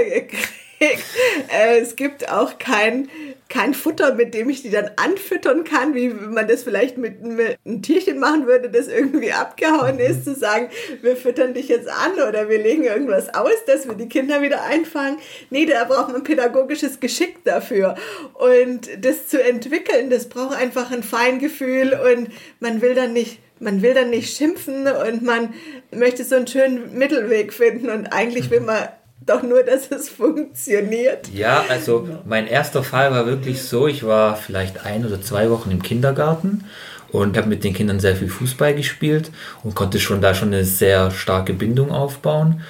Äh, 0.81 1.81
es 1.81 1.96
gibt 1.96 2.31
auch 2.31 2.59
kein, 2.59 3.09
kein 3.48 3.72
Futter, 3.72 4.14
mit 4.14 4.34
dem 4.34 4.50
ich 4.50 4.62
die 4.62 4.70
dann 4.70 4.90
anfüttern 4.96 5.64
kann, 5.64 5.94
wie 5.94 6.11
man 6.11 6.46
das 6.46 6.64
vielleicht 6.64 6.98
mit, 6.98 7.22
mit 7.22 7.58
einem 7.64 7.80
Tierchen 7.80 8.18
machen 8.18 8.46
würde, 8.46 8.68
das 8.68 8.88
irgendwie 8.88 9.32
abgehauen 9.32 9.98
ist, 9.98 10.24
zu 10.24 10.34
sagen, 10.34 10.68
wir 11.00 11.16
füttern 11.16 11.54
dich 11.54 11.68
jetzt 11.68 11.88
an 11.88 12.12
oder 12.28 12.50
wir 12.50 12.58
legen 12.58 12.84
irgendwas 12.84 13.34
aus, 13.34 13.64
dass 13.66 13.88
wir 13.88 13.94
die 13.94 14.08
Kinder 14.08 14.42
wieder 14.42 14.64
einfangen. 14.64 15.18
Nee, 15.48 15.64
da 15.64 15.84
braucht 15.84 16.12
man 16.12 16.24
pädagogisches 16.24 17.00
Geschick 17.00 17.42
dafür. 17.44 17.94
Und 18.34 18.88
das 19.00 19.28
zu 19.28 19.42
entwickeln, 19.42 20.11
das 20.11 20.28
braucht 20.28 20.56
einfach 20.56 20.90
ein 20.90 21.02
Feingefühl 21.02 21.94
und 21.94 22.28
man 22.61 22.82
will 22.82 22.94
dann 22.94 23.12
nicht 23.12 23.40
man 23.61 23.82
will 23.82 23.92
dann 23.92 24.11
nicht 24.11 24.37
schimpfen 24.37 24.87
und 24.87 25.22
man 25.22 25.52
möchte 25.90 26.22
so 26.22 26.37
einen 26.37 26.46
schönen 26.46 26.96
Mittelweg 26.96 27.52
finden 27.52 27.90
und 27.90 28.06
eigentlich 28.06 28.50
will 28.50 28.61
man 28.61 28.88
doch 29.20 29.42
nur, 29.42 29.62
dass 29.62 29.90
es 29.90 30.09
funktioniert. 30.09 31.28
Ja, 31.33 31.64
also 31.68 32.09
mein 32.24 32.46
erster 32.46 32.83
Fall 32.83 33.11
war 33.11 33.26
wirklich 33.26 33.62
so, 33.62 33.87
ich 33.87 34.04
war 34.04 34.37
vielleicht 34.37 34.85
ein 34.85 35.04
oder 35.04 35.20
zwei 35.20 35.50
Wochen 35.50 35.70
im 35.70 35.83
Kindergarten 35.83 36.64
und 37.11 37.37
habe 37.37 37.48
mit 37.48 37.64
den 37.64 37.74
Kindern 37.74 38.00
sehr 38.00 38.16
viel 38.16 38.28
Fußball 38.28 38.74
gespielt 38.74 39.31
und 39.62 39.74
konnte 39.74 39.98
schon 40.00 40.20
da 40.20 40.35
schon 40.35 40.48
eine 40.48 40.64
sehr 40.64 41.11
starke 41.11 41.52
Bindung 41.52 41.90
aufbauen. 41.90 42.62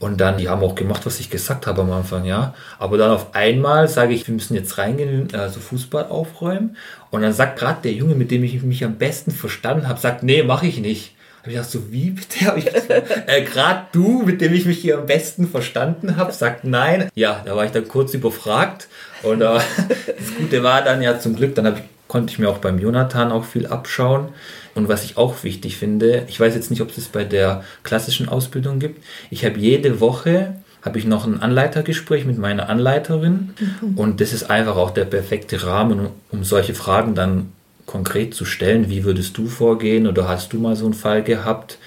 Und 0.00 0.20
dann, 0.20 0.36
die 0.36 0.48
haben 0.48 0.62
auch 0.62 0.74
gemacht, 0.74 1.06
was 1.06 1.20
ich 1.20 1.30
gesagt 1.30 1.66
habe 1.66 1.82
am 1.82 1.92
Anfang, 1.92 2.24
ja. 2.24 2.52
Aber 2.78 2.98
dann 2.98 3.12
auf 3.12 3.34
einmal 3.34 3.88
sage 3.88 4.12
ich, 4.12 4.26
wir 4.26 4.34
müssen 4.34 4.54
jetzt 4.54 4.76
reingehen, 4.76 5.28
also 5.34 5.60
Fußball 5.60 6.06
aufräumen. 6.08 6.76
Und 7.10 7.22
dann 7.22 7.32
sagt 7.32 7.58
gerade 7.58 7.80
der 7.82 7.92
Junge, 7.92 8.14
mit 8.14 8.30
dem 8.30 8.44
ich 8.44 8.60
mich 8.62 8.84
am 8.84 8.96
besten 8.96 9.30
verstanden 9.30 9.88
habe, 9.88 10.00
sagt, 10.00 10.22
nee, 10.22 10.42
mache 10.42 10.66
ich 10.66 10.80
nicht. 10.80 11.13
Hab 11.44 11.48
ich 11.48 11.56
gedacht, 11.56 11.70
so 11.70 11.92
wie 11.92 12.08
bitte? 12.08 12.46
Hab 12.46 12.56
ich 12.56 12.66
äh, 13.26 13.42
gerade 13.42 13.82
du, 13.92 14.22
mit 14.22 14.40
dem 14.40 14.54
ich 14.54 14.64
mich 14.64 14.78
hier 14.78 14.96
am 14.96 15.04
besten 15.04 15.46
verstanden 15.46 16.16
habe, 16.16 16.32
sagt 16.32 16.64
nein. 16.64 17.10
Ja, 17.14 17.42
da 17.44 17.54
war 17.54 17.66
ich 17.66 17.70
dann 17.70 17.86
kurz 17.86 18.14
überfragt. 18.14 18.88
Und 19.22 19.42
äh, 19.42 19.44
das 20.06 20.34
Gute 20.38 20.62
war 20.62 20.80
dann 20.80 21.02
ja 21.02 21.18
zum 21.18 21.36
Glück, 21.36 21.54
dann 21.54 21.66
ich, 21.66 21.82
konnte 22.08 22.32
ich 22.32 22.38
mir 22.38 22.48
auch 22.48 22.58
beim 22.58 22.78
Jonathan 22.78 23.30
auch 23.30 23.44
viel 23.44 23.66
abschauen. 23.66 24.28
Und 24.74 24.88
was 24.88 25.04
ich 25.04 25.18
auch 25.18 25.44
wichtig 25.44 25.76
finde, 25.76 26.24
ich 26.28 26.40
weiß 26.40 26.54
jetzt 26.54 26.70
nicht, 26.70 26.80
ob 26.80 26.88
es 26.88 26.94
das 26.94 27.08
bei 27.08 27.24
der 27.24 27.62
klassischen 27.82 28.26
Ausbildung 28.26 28.78
gibt. 28.78 29.04
Ich 29.28 29.44
habe 29.44 29.58
jede 29.58 30.00
Woche 30.00 30.54
habe 30.80 30.98
ich 30.98 31.04
noch 31.04 31.26
ein 31.26 31.42
Anleitergespräch 31.42 32.24
mit 32.24 32.38
meiner 32.38 32.70
Anleiterin 32.70 33.54
mhm. 33.82 33.98
und 33.98 34.20
das 34.20 34.32
ist 34.32 34.50
einfach 34.50 34.76
auch 34.76 34.90
der 34.90 35.06
perfekte 35.06 35.64
Rahmen, 35.64 36.08
um 36.30 36.44
solche 36.44 36.74
Fragen 36.74 37.14
dann 37.14 37.52
konkret 37.86 38.34
zu 38.34 38.44
stellen. 38.44 38.88
Wie 38.88 39.04
würdest 39.04 39.36
du 39.38 39.46
vorgehen 39.46 40.06
oder 40.06 40.28
hast 40.28 40.52
du 40.52 40.58
mal 40.58 40.76
so 40.76 40.84
einen 40.84 40.94
Fall 40.94 41.22
gehabt? 41.22 41.78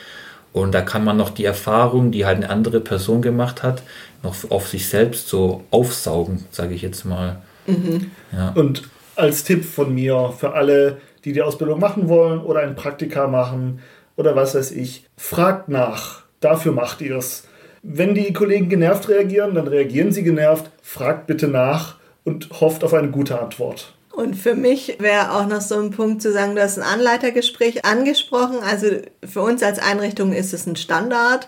Und 0.54 0.74
da 0.74 0.82
kann 0.82 1.04
man 1.04 1.18
noch 1.18 1.30
die 1.30 1.46
Erfahrung, 1.46 2.12
die 2.12 2.26
halt 2.26 2.38
eine 2.38 2.50
andere 2.50 2.80
Person 2.80 3.22
gemacht 3.22 3.64
hat, 3.64 3.84
noch 4.24 4.36
auf 4.50 4.68
sich 4.68 4.90
selbst 4.90 5.28
so 5.28 5.64
aufsaugen, 5.70 6.46
sage 6.52 6.74
ich 6.74 6.82
jetzt 6.82 7.06
mal. 7.06 7.42
Mhm. 7.68 8.12
Ja. 8.32 8.54
Und 8.56 8.84
als 9.16 9.44
Tipp 9.44 9.66
von 9.66 9.94
mir 9.94 10.34
für 10.38 10.54
alle, 10.54 10.98
die 11.26 11.34
die 11.34 11.42
Ausbildung 11.42 11.80
machen 11.80 12.10
wollen 12.10 12.40
oder 12.40 12.62
ein 12.62 12.76
Praktika 12.76 13.28
machen 13.28 13.80
oder 14.16 14.36
was 14.36 14.56
weiß 14.56 14.72
ich, 14.72 15.06
fragt 15.16 15.70
nach. 15.70 16.24
Dafür 16.40 16.72
macht 16.72 17.02
ihr 17.02 17.18
es. 17.18 17.48
Wenn 17.84 18.16
die 18.16 18.34
Kollegen 18.34 18.70
genervt 18.70 19.10
reagieren, 19.10 19.56
dann 19.56 19.68
reagieren 19.68 20.12
sie 20.12 20.24
genervt. 20.24 20.70
Fragt 20.82 21.28
bitte 21.28 21.48
nach 21.48 21.96
und 22.24 22.50
hofft 22.60 22.84
auf 22.84 22.94
eine 22.94 23.10
gute 23.10 23.40
Antwort. 23.40 23.94
Und 24.18 24.34
für 24.36 24.56
mich 24.56 24.98
wäre 24.98 25.36
auch 25.36 25.46
noch 25.46 25.62
so 25.62 25.78
ein 25.80 25.92
Punkt 25.92 26.24
zu 26.24 26.34
sagen, 26.34 26.56
du 26.56 26.64
hast 26.64 26.80
ein 26.80 26.84
Anleitergespräch 26.84 27.86
angesprochen. 27.86 28.64
Also 28.64 28.88
für 29.24 29.42
uns 29.42 29.62
als 29.62 29.78
Einrichtung 29.78 30.34
ist 30.34 30.56
es 30.56 30.66
ein 30.66 30.76
Standard, 30.76 31.48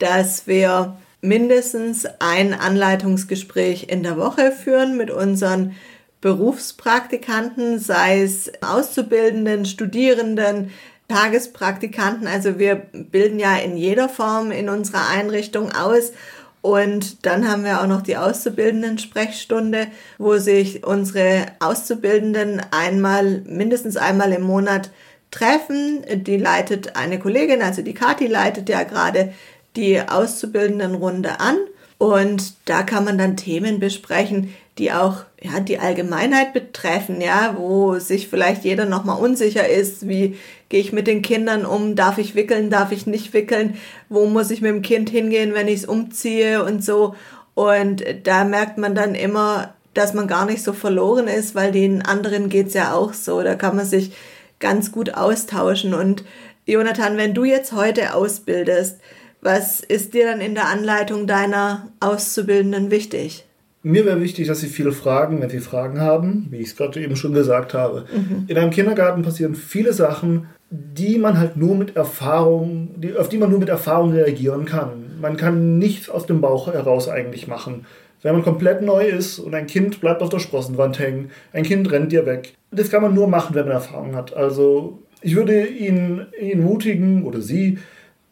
dass 0.00 0.46
wir 0.46 0.98
mindestens 1.22 2.04
ein 2.18 2.52
Anleitungsgespräch 2.52 3.86
in 3.88 4.02
der 4.02 4.18
Woche 4.18 4.52
führen 4.52 4.98
mit 4.98 5.10
unseren 5.10 5.74
Berufspraktikanten, 6.20 7.78
sei 7.78 8.20
es 8.20 8.52
Auszubildenden, 8.60 9.64
Studierenden, 9.64 10.72
Tagespraktikanten. 11.08 12.26
Also 12.26 12.58
wir 12.58 12.74
bilden 12.92 13.38
ja 13.38 13.56
in 13.56 13.78
jeder 13.78 14.10
Form 14.10 14.50
in 14.50 14.68
unserer 14.68 15.08
Einrichtung 15.08 15.72
aus 15.72 16.12
und 16.62 17.24
dann 17.24 17.48
haben 17.48 17.64
wir 17.64 17.80
auch 17.80 17.86
noch 17.86 18.02
die 18.02 18.16
Auszubildenden-Sprechstunde, 18.16 19.86
wo 20.18 20.36
sich 20.36 20.84
unsere 20.84 21.46
Auszubildenden 21.58 22.60
einmal, 22.70 23.42
mindestens 23.46 23.96
einmal 23.96 24.32
im 24.32 24.42
Monat 24.42 24.90
treffen. 25.30 26.04
Die 26.24 26.36
leitet 26.36 26.96
eine 26.96 27.18
Kollegin, 27.18 27.62
also 27.62 27.82
die 27.82 27.94
Kathi 27.94 28.26
leitet 28.26 28.68
ja 28.68 28.82
gerade 28.82 29.32
die 29.76 30.00
Auszubildendenrunde 30.00 31.40
an. 31.40 31.56
Und 31.96 32.54
da 32.66 32.82
kann 32.82 33.04
man 33.04 33.18
dann 33.18 33.36
Themen 33.36 33.78
besprechen, 33.78 34.54
die 34.78 34.92
auch 34.92 35.24
ja, 35.42 35.60
die 35.60 35.78
Allgemeinheit 35.78 36.52
betreffen, 36.52 37.20
ja, 37.20 37.54
wo 37.58 37.98
sich 37.98 38.28
vielleicht 38.28 38.64
jeder 38.64 38.86
nochmal 38.86 39.20
unsicher 39.20 39.68
ist, 39.68 40.08
wie 40.08 40.38
gehe 40.70 40.80
ich 40.80 40.92
mit 40.92 41.06
den 41.06 41.20
Kindern 41.20 41.66
um, 41.66 41.94
darf 41.96 42.16
ich 42.16 42.34
wickeln, 42.34 42.70
darf 42.70 42.92
ich 42.92 43.06
nicht 43.06 43.34
wickeln, 43.34 43.76
wo 44.08 44.24
muss 44.26 44.50
ich 44.50 44.62
mit 44.62 44.70
dem 44.70 44.82
Kind 44.82 45.10
hingehen, 45.10 45.52
wenn 45.52 45.68
ich 45.68 45.80
es 45.80 45.84
umziehe 45.84 46.64
und 46.64 46.82
so. 46.82 47.14
Und 47.54 48.02
da 48.22 48.44
merkt 48.44 48.78
man 48.78 48.94
dann 48.94 49.14
immer, 49.14 49.74
dass 49.92 50.14
man 50.14 50.28
gar 50.28 50.46
nicht 50.46 50.62
so 50.62 50.72
verloren 50.72 51.28
ist, 51.28 51.54
weil 51.54 51.72
den 51.72 52.02
anderen 52.02 52.48
geht's 52.48 52.74
ja 52.74 52.94
auch 52.94 53.12
so. 53.12 53.42
Da 53.42 53.56
kann 53.56 53.76
man 53.76 53.84
sich 53.84 54.12
ganz 54.60 54.92
gut 54.92 55.14
austauschen. 55.14 55.92
Und 55.92 56.24
Jonathan, 56.64 57.16
wenn 57.16 57.34
du 57.34 57.44
jetzt 57.44 57.72
heute 57.72 58.14
ausbildest, 58.14 59.00
was 59.42 59.80
ist 59.80 60.14
dir 60.14 60.26
dann 60.26 60.40
in 60.40 60.54
der 60.54 60.68
Anleitung 60.68 61.26
deiner 61.26 61.88
Auszubildenden 61.98 62.90
wichtig? 62.90 63.44
Mir 63.82 64.04
wäre 64.04 64.20
wichtig, 64.20 64.46
dass 64.46 64.60
Sie 64.60 64.66
viele 64.66 64.92
fragen, 64.92 65.40
wenn 65.40 65.48
Sie 65.48 65.60
Fragen 65.60 66.00
haben, 66.00 66.48
wie 66.50 66.58
ich 66.58 66.68
es 66.68 66.76
gerade 66.76 67.00
eben 67.00 67.16
schon 67.16 67.32
gesagt 67.32 67.72
habe. 67.72 68.04
Mhm. 68.14 68.44
In 68.46 68.58
einem 68.58 68.70
Kindergarten 68.70 69.22
passieren 69.22 69.54
viele 69.54 69.94
Sachen, 69.94 70.46
die 70.70 71.18
man 71.18 71.38
halt 71.38 71.56
nur 71.56 71.74
mit 71.74 71.96
Erfahrung, 71.96 73.00
die, 73.00 73.16
auf 73.16 73.28
die 73.28 73.38
man 73.38 73.50
nur 73.50 73.58
mit 73.58 73.70
Erfahrung 73.70 74.12
reagieren 74.12 74.66
kann. 74.66 75.18
Man 75.20 75.36
kann 75.36 75.78
nichts 75.78 76.10
aus 76.10 76.26
dem 76.26 76.40
Bauch 76.40 76.72
heraus 76.72 77.08
eigentlich 77.08 77.48
machen. 77.48 77.86
Wenn 78.22 78.34
man 78.34 78.42
komplett 78.42 78.82
neu 78.82 79.06
ist 79.06 79.38
und 79.38 79.54
ein 79.54 79.66
Kind 79.66 80.00
bleibt 80.00 80.22
auf 80.22 80.28
der 80.28 80.40
Sprossenwand 80.40 80.98
hängen, 80.98 81.30
ein 81.54 81.64
Kind 81.64 81.90
rennt 81.90 82.12
dir 82.12 82.26
weg. 82.26 82.54
Das 82.70 82.90
kann 82.90 83.00
man 83.00 83.14
nur 83.14 83.28
machen, 83.28 83.54
wenn 83.54 83.64
man 83.64 83.72
Erfahrung 83.72 84.14
hat. 84.14 84.36
Also 84.36 85.02
ich 85.22 85.36
würde 85.36 85.66
ihn, 85.66 86.26
ihn 86.38 86.62
mutigen 86.62 87.24
oder 87.24 87.40
Sie 87.40 87.78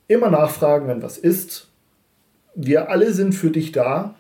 immer 0.09 0.31
nachfragen, 0.31 0.89
wenn 0.89 1.03
was 1.03 1.17
ist. 1.17 1.69
Wir 2.55 2.91
alle 2.91 3.13
sind 3.13 3.35
für 3.35 3.51
dich 3.51 3.73
da 3.73 4.15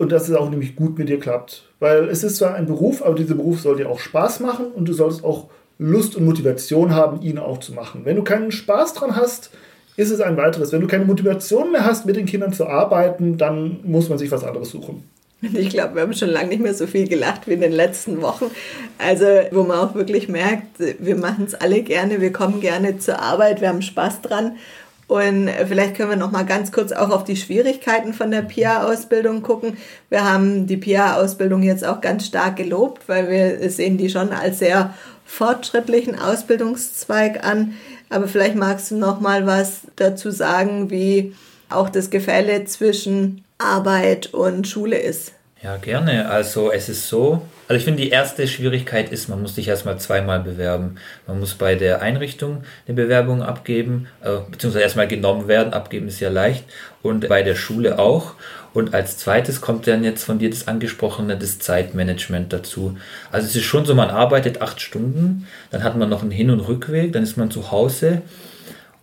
und 0.00 0.10
dass 0.10 0.30
es 0.30 0.34
auch 0.34 0.48
nämlich 0.48 0.76
gut 0.76 0.98
mit 0.98 1.10
dir 1.10 1.20
klappt. 1.20 1.64
Weil 1.78 2.08
es 2.08 2.24
ist 2.24 2.36
zwar 2.36 2.54
ein 2.54 2.64
Beruf, 2.64 3.02
aber 3.04 3.14
dieser 3.14 3.34
Beruf 3.34 3.60
soll 3.60 3.76
dir 3.76 3.90
auch 3.90 4.00
Spaß 4.00 4.40
machen 4.40 4.66
und 4.74 4.88
du 4.88 4.94
solltest 4.94 5.22
auch 5.22 5.50
Lust 5.78 6.16
und 6.16 6.24
Motivation 6.24 6.94
haben, 6.94 7.20
ihn 7.20 7.38
auch 7.38 7.60
zu 7.60 7.74
machen. 7.74 8.00
Wenn 8.04 8.16
du 8.16 8.24
keinen 8.24 8.50
Spaß 8.50 8.94
dran 8.94 9.14
hast, 9.14 9.50
ist 9.96 10.10
es 10.10 10.22
ein 10.22 10.38
weiteres. 10.38 10.72
Wenn 10.72 10.80
du 10.80 10.86
keine 10.86 11.04
Motivation 11.04 11.70
mehr 11.70 11.84
hast, 11.84 12.06
mit 12.06 12.16
den 12.16 12.24
Kindern 12.24 12.54
zu 12.54 12.66
arbeiten, 12.66 13.36
dann 13.36 13.80
muss 13.82 14.08
man 14.08 14.16
sich 14.16 14.30
was 14.30 14.42
anderes 14.42 14.70
suchen. 14.70 15.04
Ich 15.42 15.68
glaube, 15.68 15.96
wir 15.96 16.02
haben 16.02 16.14
schon 16.14 16.30
lange 16.30 16.48
nicht 16.48 16.62
mehr 16.62 16.74
so 16.74 16.86
viel 16.86 17.06
gelacht 17.06 17.46
wie 17.46 17.52
in 17.52 17.60
den 17.60 17.72
letzten 17.72 18.22
Wochen. 18.22 18.46
Also, 18.96 19.26
wo 19.52 19.64
man 19.64 19.78
auch 19.80 19.94
wirklich 19.94 20.28
merkt, 20.28 20.78
wir 20.98 21.16
machen 21.16 21.44
es 21.46 21.54
alle 21.54 21.82
gerne, 21.82 22.22
wir 22.22 22.32
kommen 22.32 22.60
gerne 22.60 22.98
zur 22.98 23.20
Arbeit, 23.20 23.60
wir 23.60 23.68
haben 23.68 23.82
Spaß 23.82 24.22
dran. 24.22 24.56
Und 25.10 25.50
vielleicht 25.66 25.96
können 25.96 26.10
wir 26.10 26.16
noch 26.16 26.30
mal 26.30 26.46
ganz 26.46 26.70
kurz 26.70 26.92
auch 26.92 27.10
auf 27.10 27.24
die 27.24 27.34
Schwierigkeiten 27.34 28.14
von 28.14 28.30
der 28.30 28.42
PIA-Ausbildung 28.42 29.42
gucken. 29.42 29.76
Wir 30.08 30.22
haben 30.22 30.68
die 30.68 30.76
PIA-Ausbildung 30.76 31.64
jetzt 31.64 31.84
auch 31.84 32.00
ganz 32.00 32.26
stark 32.26 32.54
gelobt, 32.54 33.08
weil 33.08 33.28
wir 33.28 33.70
sehen 33.70 33.98
die 33.98 34.08
schon 34.08 34.30
als 34.30 34.60
sehr 34.60 34.94
fortschrittlichen 35.24 36.16
Ausbildungszweig 36.16 37.44
an. 37.44 37.74
Aber 38.08 38.28
vielleicht 38.28 38.54
magst 38.54 38.92
du 38.92 38.98
noch 38.98 39.18
mal 39.18 39.48
was 39.48 39.80
dazu 39.96 40.30
sagen, 40.30 40.92
wie 40.92 41.34
auch 41.70 41.88
das 41.88 42.10
Gefälle 42.10 42.64
zwischen 42.66 43.42
Arbeit 43.58 44.32
und 44.32 44.68
Schule 44.68 44.96
ist. 44.96 45.32
Ja, 45.60 45.76
gerne. 45.78 46.30
Also 46.30 46.70
es 46.70 46.88
ist 46.88 47.08
so, 47.08 47.42
also 47.70 47.78
ich 47.78 47.84
finde, 47.84 48.02
die 48.02 48.08
erste 48.08 48.48
Schwierigkeit 48.48 49.12
ist, 49.12 49.28
man 49.28 49.40
muss 49.40 49.54
sich 49.54 49.68
erstmal 49.68 49.96
zweimal 50.00 50.40
bewerben. 50.40 50.96
Man 51.28 51.38
muss 51.38 51.54
bei 51.54 51.76
der 51.76 52.02
Einrichtung 52.02 52.64
eine 52.88 52.96
Bewerbung 52.96 53.44
abgeben, 53.44 54.08
äh, 54.24 54.38
beziehungsweise 54.50 54.82
erstmal 54.82 55.06
genommen 55.06 55.46
werden, 55.46 55.72
abgeben 55.72 56.08
ist 56.08 56.18
ja 56.18 56.30
leicht, 56.30 56.64
und 57.04 57.28
bei 57.28 57.44
der 57.44 57.54
Schule 57.54 58.00
auch. 58.00 58.34
Und 58.74 58.92
als 58.92 59.18
zweites 59.18 59.60
kommt 59.60 59.86
dann 59.86 60.02
jetzt 60.02 60.24
von 60.24 60.40
dir 60.40 60.50
das 60.50 60.66
angesprochene, 60.66 61.38
das 61.38 61.60
Zeitmanagement 61.60 62.52
dazu. 62.52 62.96
Also 63.30 63.46
es 63.46 63.54
ist 63.54 63.62
schon 63.62 63.84
so, 63.84 63.94
man 63.94 64.10
arbeitet 64.10 64.60
acht 64.60 64.80
Stunden, 64.80 65.46
dann 65.70 65.84
hat 65.84 65.96
man 65.96 66.08
noch 66.08 66.22
einen 66.22 66.32
Hin- 66.32 66.50
und 66.50 66.58
Rückweg, 66.58 67.12
dann 67.12 67.22
ist 67.22 67.36
man 67.36 67.52
zu 67.52 67.70
Hause 67.70 68.22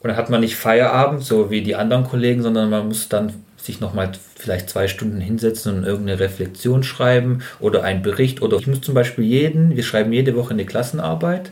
und 0.02 0.10
dann 0.10 0.18
hat 0.18 0.30
man 0.30 0.42
nicht 0.42 0.58
Feierabend, 0.58 1.24
so 1.24 1.50
wie 1.50 1.62
die 1.62 1.78
anderen 1.78 2.04
Kollegen, 2.04 2.42
sondern 2.42 2.70
man 2.70 2.90
muss 2.90 3.08
dann 3.08 3.32
sich 3.68 3.80
nochmal 3.80 4.12
vielleicht 4.36 4.70
zwei 4.70 4.88
Stunden 4.88 5.22
hinsetzen 5.22 5.76
und 5.76 5.84
irgendeine 5.84 6.20
Reflexion 6.20 6.84
schreiben 6.84 7.44
oder 7.60 7.84
einen 7.84 8.02
Bericht. 8.02 8.42
Oder 8.42 8.58
ich 8.58 8.66
muss 8.66 8.82
zum 8.82 8.96
Beispiel 8.96 9.26
jeden, 9.26 9.76
wir 9.76 9.84
schreiben 9.84 10.12
jede 10.12 10.36
Woche 10.36 10.52
eine 10.52 10.66
Klassenarbeit 10.66 11.52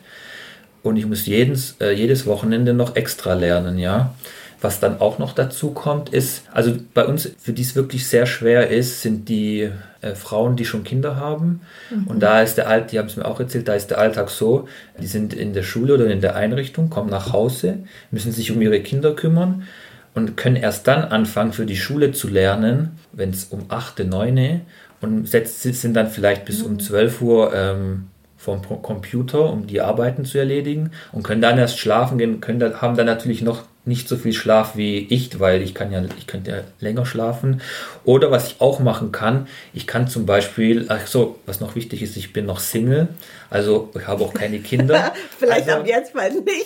und 0.82 0.98
ich 0.98 1.06
muss 1.06 1.26
jedes, 1.28 1.76
äh, 1.80 1.92
jedes 1.92 2.26
Wochenende 2.26 2.74
noch 2.74 2.96
extra 2.96 3.34
lernen, 3.36 3.78
ja. 3.78 4.16
Was 4.62 4.80
dann 4.80 5.00
auch 5.00 5.20
noch 5.20 5.34
dazu 5.34 5.72
kommt, 5.72 6.10
ist, 6.10 6.44
also 6.52 6.76
bei 6.94 7.06
uns, 7.06 7.30
für 7.38 7.54
die 7.54 7.62
es 7.62 7.76
wirklich 7.76 8.08
sehr 8.08 8.26
schwer 8.26 8.70
ist, 8.70 9.02
sind 9.02 9.30
die 9.30 9.70
äh, 10.02 10.16
Frauen, 10.16 10.56
die 10.56 10.66
schon 10.66 10.84
Kinder 10.84 11.18
haben. 11.18 11.62
Mhm. 11.92 12.08
Und 12.08 12.20
da 12.22 12.42
ist 12.42 12.56
der 12.56 12.68
Alltag, 12.68 12.88
die 12.90 13.00
haben 13.00 13.08
es 13.08 13.18
mir 13.18 13.26
auch 13.26 13.40
erzählt, 13.40 13.68
da 13.68 13.74
ist 13.74 13.92
der 13.92 14.00
Alltag 14.00 14.30
so, 14.30 14.68
die 15.00 15.08
sind 15.08 15.34
in 15.34 15.54
der 15.54 15.64
Schule 15.64 15.96
oder 15.96 16.08
in 16.08 16.22
der 16.22 16.36
Einrichtung, 16.36 16.90
kommen 16.90 17.10
nach 17.10 17.34
Hause, 17.34 17.80
müssen 18.12 18.32
sich 18.32 18.52
um 18.52 18.62
ihre 18.62 18.80
Kinder 18.80 19.14
kümmern 19.14 19.68
und 20.16 20.38
können 20.38 20.56
erst 20.56 20.88
dann 20.88 21.04
anfangen, 21.04 21.54
für 21.54 21.66
die 21.66 21.76
Schule 21.76 22.12
zu 22.12 22.28
lernen, 22.28 22.98
wenn 23.12 23.30
es 23.30 23.46
um 23.46 23.66
8, 23.68 24.00
9 24.00 24.62
und 25.02 25.28
sind 25.28 25.94
dann 25.94 26.10
vielleicht 26.10 26.46
bis 26.46 26.62
mhm. 26.62 26.66
um 26.66 26.80
12 26.80 27.22
Uhr 27.22 27.54
ähm, 27.54 28.08
vom 28.38 28.62
Computer, 28.62 29.52
um 29.52 29.68
die 29.68 29.82
Arbeiten 29.82 30.24
zu 30.24 30.38
erledigen 30.38 30.92
und 31.12 31.24
können 31.24 31.42
dann 31.42 31.58
erst 31.58 31.80
schlafen 31.80 32.18
gehen, 32.18 32.42
können 32.42 32.60
dann, 32.60 32.82
haben 32.82 32.96
dann 32.96 33.08
natürlich 33.08 33.42
noch 33.42 33.64
nicht 33.86 34.08
so 34.08 34.18
viel 34.18 34.34
Schlaf 34.34 34.76
wie 34.76 35.08
ich, 35.10 35.40
weil 35.40 35.62
ich 35.62 35.76
kann 35.76 35.92
ja, 35.92 36.04
ich 36.18 36.28
könnte 36.28 36.52
ja 36.52 36.58
länger 36.80 37.06
schlafen. 37.06 37.62
Oder 38.04 38.32
was 38.32 38.48
ich 38.48 38.62
auch 38.62 38.80
machen 38.80 39.12
kann, 39.12 39.48
ich 39.74 39.86
kann 39.86 40.08
zum 40.08 40.26
Beispiel, 40.26 40.86
ach 40.90 41.06
so, 41.06 41.40
was 41.46 41.60
noch 41.60 41.76
wichtig 41.76 42.02
ist, 42.02 42.18
ich 42.18 42.34
bin 42.34 42.46
noch 42.46 42.60
Single, 42.60 43.10
also 43.50 43.92
ich 43.96 44.08
habe 44.08 44.24
auch 44.24 44.34
keine 44.34 44.60
Kinder. 44.60 45.14
Vielleicht 45.38 45.70
also, 45.70 45.82
ab 45.82 45.88
jetzt 45.88 46.16
mal 46.16 46.32
nicht 46.32 46.46
mehr. 46.46 46.56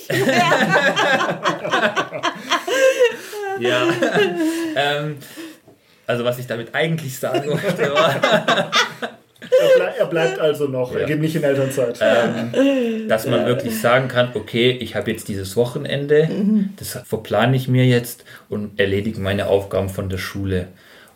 ja. 3.60 3.88
ähm, 4.76 5.17
also 6.08 6.24
was 6.24 6.39
ich 6.39 6.48
damit 6.48 6.74
eigentlich 6.74 7.19
sagen 7.19 7.50
wollte 7.50 7.93
war, 7.93 8.15
er, 9.41 9.76
ble 9.76 9.93
er, 10.00 10.06
bleibt 10.08 10.39
also 10.39 10.67
noch, 10.67 10.93
ja. 10.93 11.00
er 11.00 11.06
geht 11.06 11.19
nicht 11.19 11.36
in 11.36 11.43
Elternzeit. 11.43 12.00
Ähm, 12.02 13.08
dass 13.08 13.28
man 13.28 13.45
wirklich 13.45 13.80
sagen 13.80 14.08
kann, 14.08 14.30
okay, 14.34 14.72
ich 14.72 14.95
habe 14.95 15.12
jetzt 15.12 15.28
dieses 15.28 15.56
Wochenende, 15.56 16.28
mhm. 16.28 16.69
das 16.78 17.00
verplane 17.06 17.56
ich 17.56 17.67
mir 17.67 17.86
jetzt 17.86 18.24
und 18.50 18.80
erledige 18.80 19.19
meine 19.19 19.48
Aufgaben 19.48 19.89
von 19.89 20.10
der 20.10 20.17
Schule. 20.17 20.67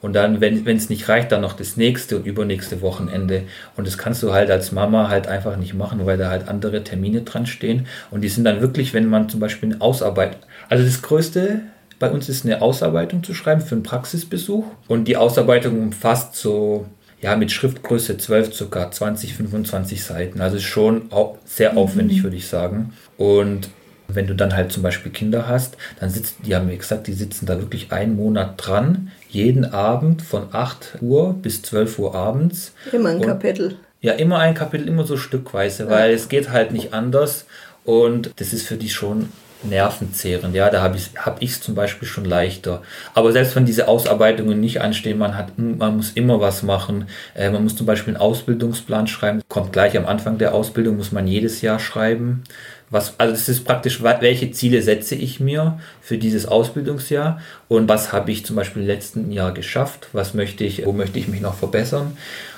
Und 0.03 0.13
dann, 0.13 0.41
wenn 0.41 0.67
es 0.67 0.89
nicht 0.89 1.07
reicht, 1.07 1.31
dann 1.31 1.39
noch 1.39 1.53
das 1.53 1.77
nächste 1.77 2.17
und 2.17 2.25
übernächste 2.25 2.81
Wochenende. 2.81 3.43
Und 3.77 3.87
das 3.87 3.97
kannst 3.97 4.21
du 4.21 4.33
halt 4.33 4.51
als 4.51 4.73
Mama 4.73 5.07
halt 5.07 5.27
einfach 5.27 5.55
nicht 5.55 5.75
machen, 5.75 6.05
weil 6.05 6.17
da 6.17 6.29
halt 6.29 6.49
andere 6.49 6.83
Termine 6.83 7.21
dran 7.21 7.45
stehen. 7.45 7.87
Und 8.11 8.19
die 8.19 8.27
sind 8.27 8.43
dann 8.43 8.59
wirklich, 8.59 8.93
wenn 8.93 9.07
man 9.07 9.29
zum 9.29 9.39
Beispiel 9.39 9.71
eine 9.71 9.81
Ausarbeit, 9.81 10.35
also 10.67 10.83
das 10.83 11.01
Größte 11.01 11.61
bei 11.99 12.09
uns 12.11 12.29
ist 12.29 12.45
eine 12.45 12.61
Ausarbeitung 12.61 13.23
zu 13.23 13.33
schreiben 13.33 13.61
für 13.61 13.75
einen 13.75 13.83
Praxisbesuch. 13.83 14.65
Und 14.87 15.07
die 15.07 15.17
Ausarbeitung 15.17 15.79
umfasst 15.81 16.35
so 16.35 16.85
ja, 17.21 17.35
mit 17.37 17.51
Schriftgröße 17.51 18.17
12 18.17 18.53
sogar 18.53 18.91
20, 18.91 19.35
25 19.35 20.03
Seiten. 20.03 20.41
Also 20.41 20.57
ist 20.57 20.63
schon 20.63 21.09
sehr 21.45 21.71
mhm. 21.71 21.77
aufwendig, 21.77 22.19
mhm. 22.19 22.23
würde 22.23 22.35
ich 22.35 22.47
sagen. 22.47 22.93
Und 23.17 23.69
wenn 24.09 24.27
du 24.27 24.35
dann 24.35 24.55
halt 24.55 24.71
zum 24.71 24.83
Beispiel 24.83 25.11
Kinder 25.11 25.47
hast, 25.47 25.77
dann 25.99 26.09
sitzen, 26.09 26.43
die 26.45 26.55
haben 26.55 26.67
mir 26.67 26.77
gesagt, 26.77 27.07
die 27.07 27.13
sitzen 27.13 27.45
da 27.45 27.59
wirklich 27.59 27.91
einen 27.91 28.15
Monat 28.15 28.55
dran, 28.57 29.11
jeden 29.29 29.65
Abend 29.65 30.21
von 30.21 30.47
8 30.51 30.97
Uhr 31.01 31.33
bis 31.33 31.61
12 31.61 31.99
Uhr 31.99 32.13
abends. 32.13 32.73
Immer 32.91 33.09
ein 33.09 33.17
und, 33.17 33.25
Kapitel. 33.25 33.77
Ja, 34.01 34.13
immer 34.13 34.39
ein 34.39 34.53
Kapitel, 34.53 34.87
immer 34.89 35.05
so 35.05 35.15
stückweise, 35.15 35.83
ja. 35.83 35.89
weil 35.89 36.13
es 36.13 36.27
geht 36.27 36.51
halt 36.51 36.73
nicht 36.73 36.93
anders. 36.93 37.45
Und 37.85 38.31
das 38.35 38.53
ist 38.53 38.67
für 38.67 38.75
die 38.75 38.89
schon 38.89 39.29
nervenzehrend. 39.63 40.55
Ja, 40.55 40.69
da 40.69 40.81
habe 40.81 40.97
ich 40.97 41.09
es 41.13 41.25
hab 41.25 41.43
zum 41.63 41.75
Beispiel 41.75 42.07
schon 42.07 42.25
leichter. 42.25 42.81
Aber 43.13 43.31
selbst 43.31 43.55
wenn 43.55 43.65
diese 43.65 43.87
Ausarbeitungen 43.87 44.59
nicht 44.59 44.81
anstehen, 44.81 45.17
man, 45.17 45.37
hat, 45.37 45.57
man 45.57 45.97
muss 45.97 46.11
immer 46.11 46.39
was 46.39 46.63
machen. 46.63 47.07
Äh, 47.35 47.49
man 47.49 47.63
muss 47.63 47.75
zum 47.75 47.85
Beispiel 47.85 48.13
einen 48.13 48.21
Ausbildungsplan 48.21 49.07
schreiben. 49.07 49.41
Kommt 49.47 49.73
gleich 49.73 49.97
am 49.97 50.05
Anfang 50.05 50.37
der 50.37 50.53
Ausbildung, 50.53 50.97
muss 50.97 51.11
man 51.11 51.27
jedes 51.27 51.61
Jahr 51.61 51.79
schreiben. 51.79 52.43
Was, 52.89 53.19
also 53.19 53.33
es 53.33 53.49
ist 53.49 53.65
praktisch, 53.65 54.03
welche 54.03 54.51
Ziele 54.51 54.83
setze 54.83 55.15
ich 55.15 55.39
mir 55.39 55.79
für 55.99 56.19
dieses 56.19 56.45
Ausbildungsjahr 56.45 57.39
und 57.67 57.89
was 57.89 58.13
habe 58.13 58.31
ich 58.31 58.45
zum 58.45 58.55
Beispiel 58.55 58.83
im 58.83 58.87
letzten 58.87 59.31
Jahr 59.31 59.51
geschafft, 59.51 60.09
was 60.13 60.35
möchte 60.35 60.63
ich, 60.63 60.85
wo 60.85 60.91
möchte 60.91 61.17
ich 61.17 61.27
mich 61.27 61.41
noch 61.41 61.55
verbessern 61.55 62.15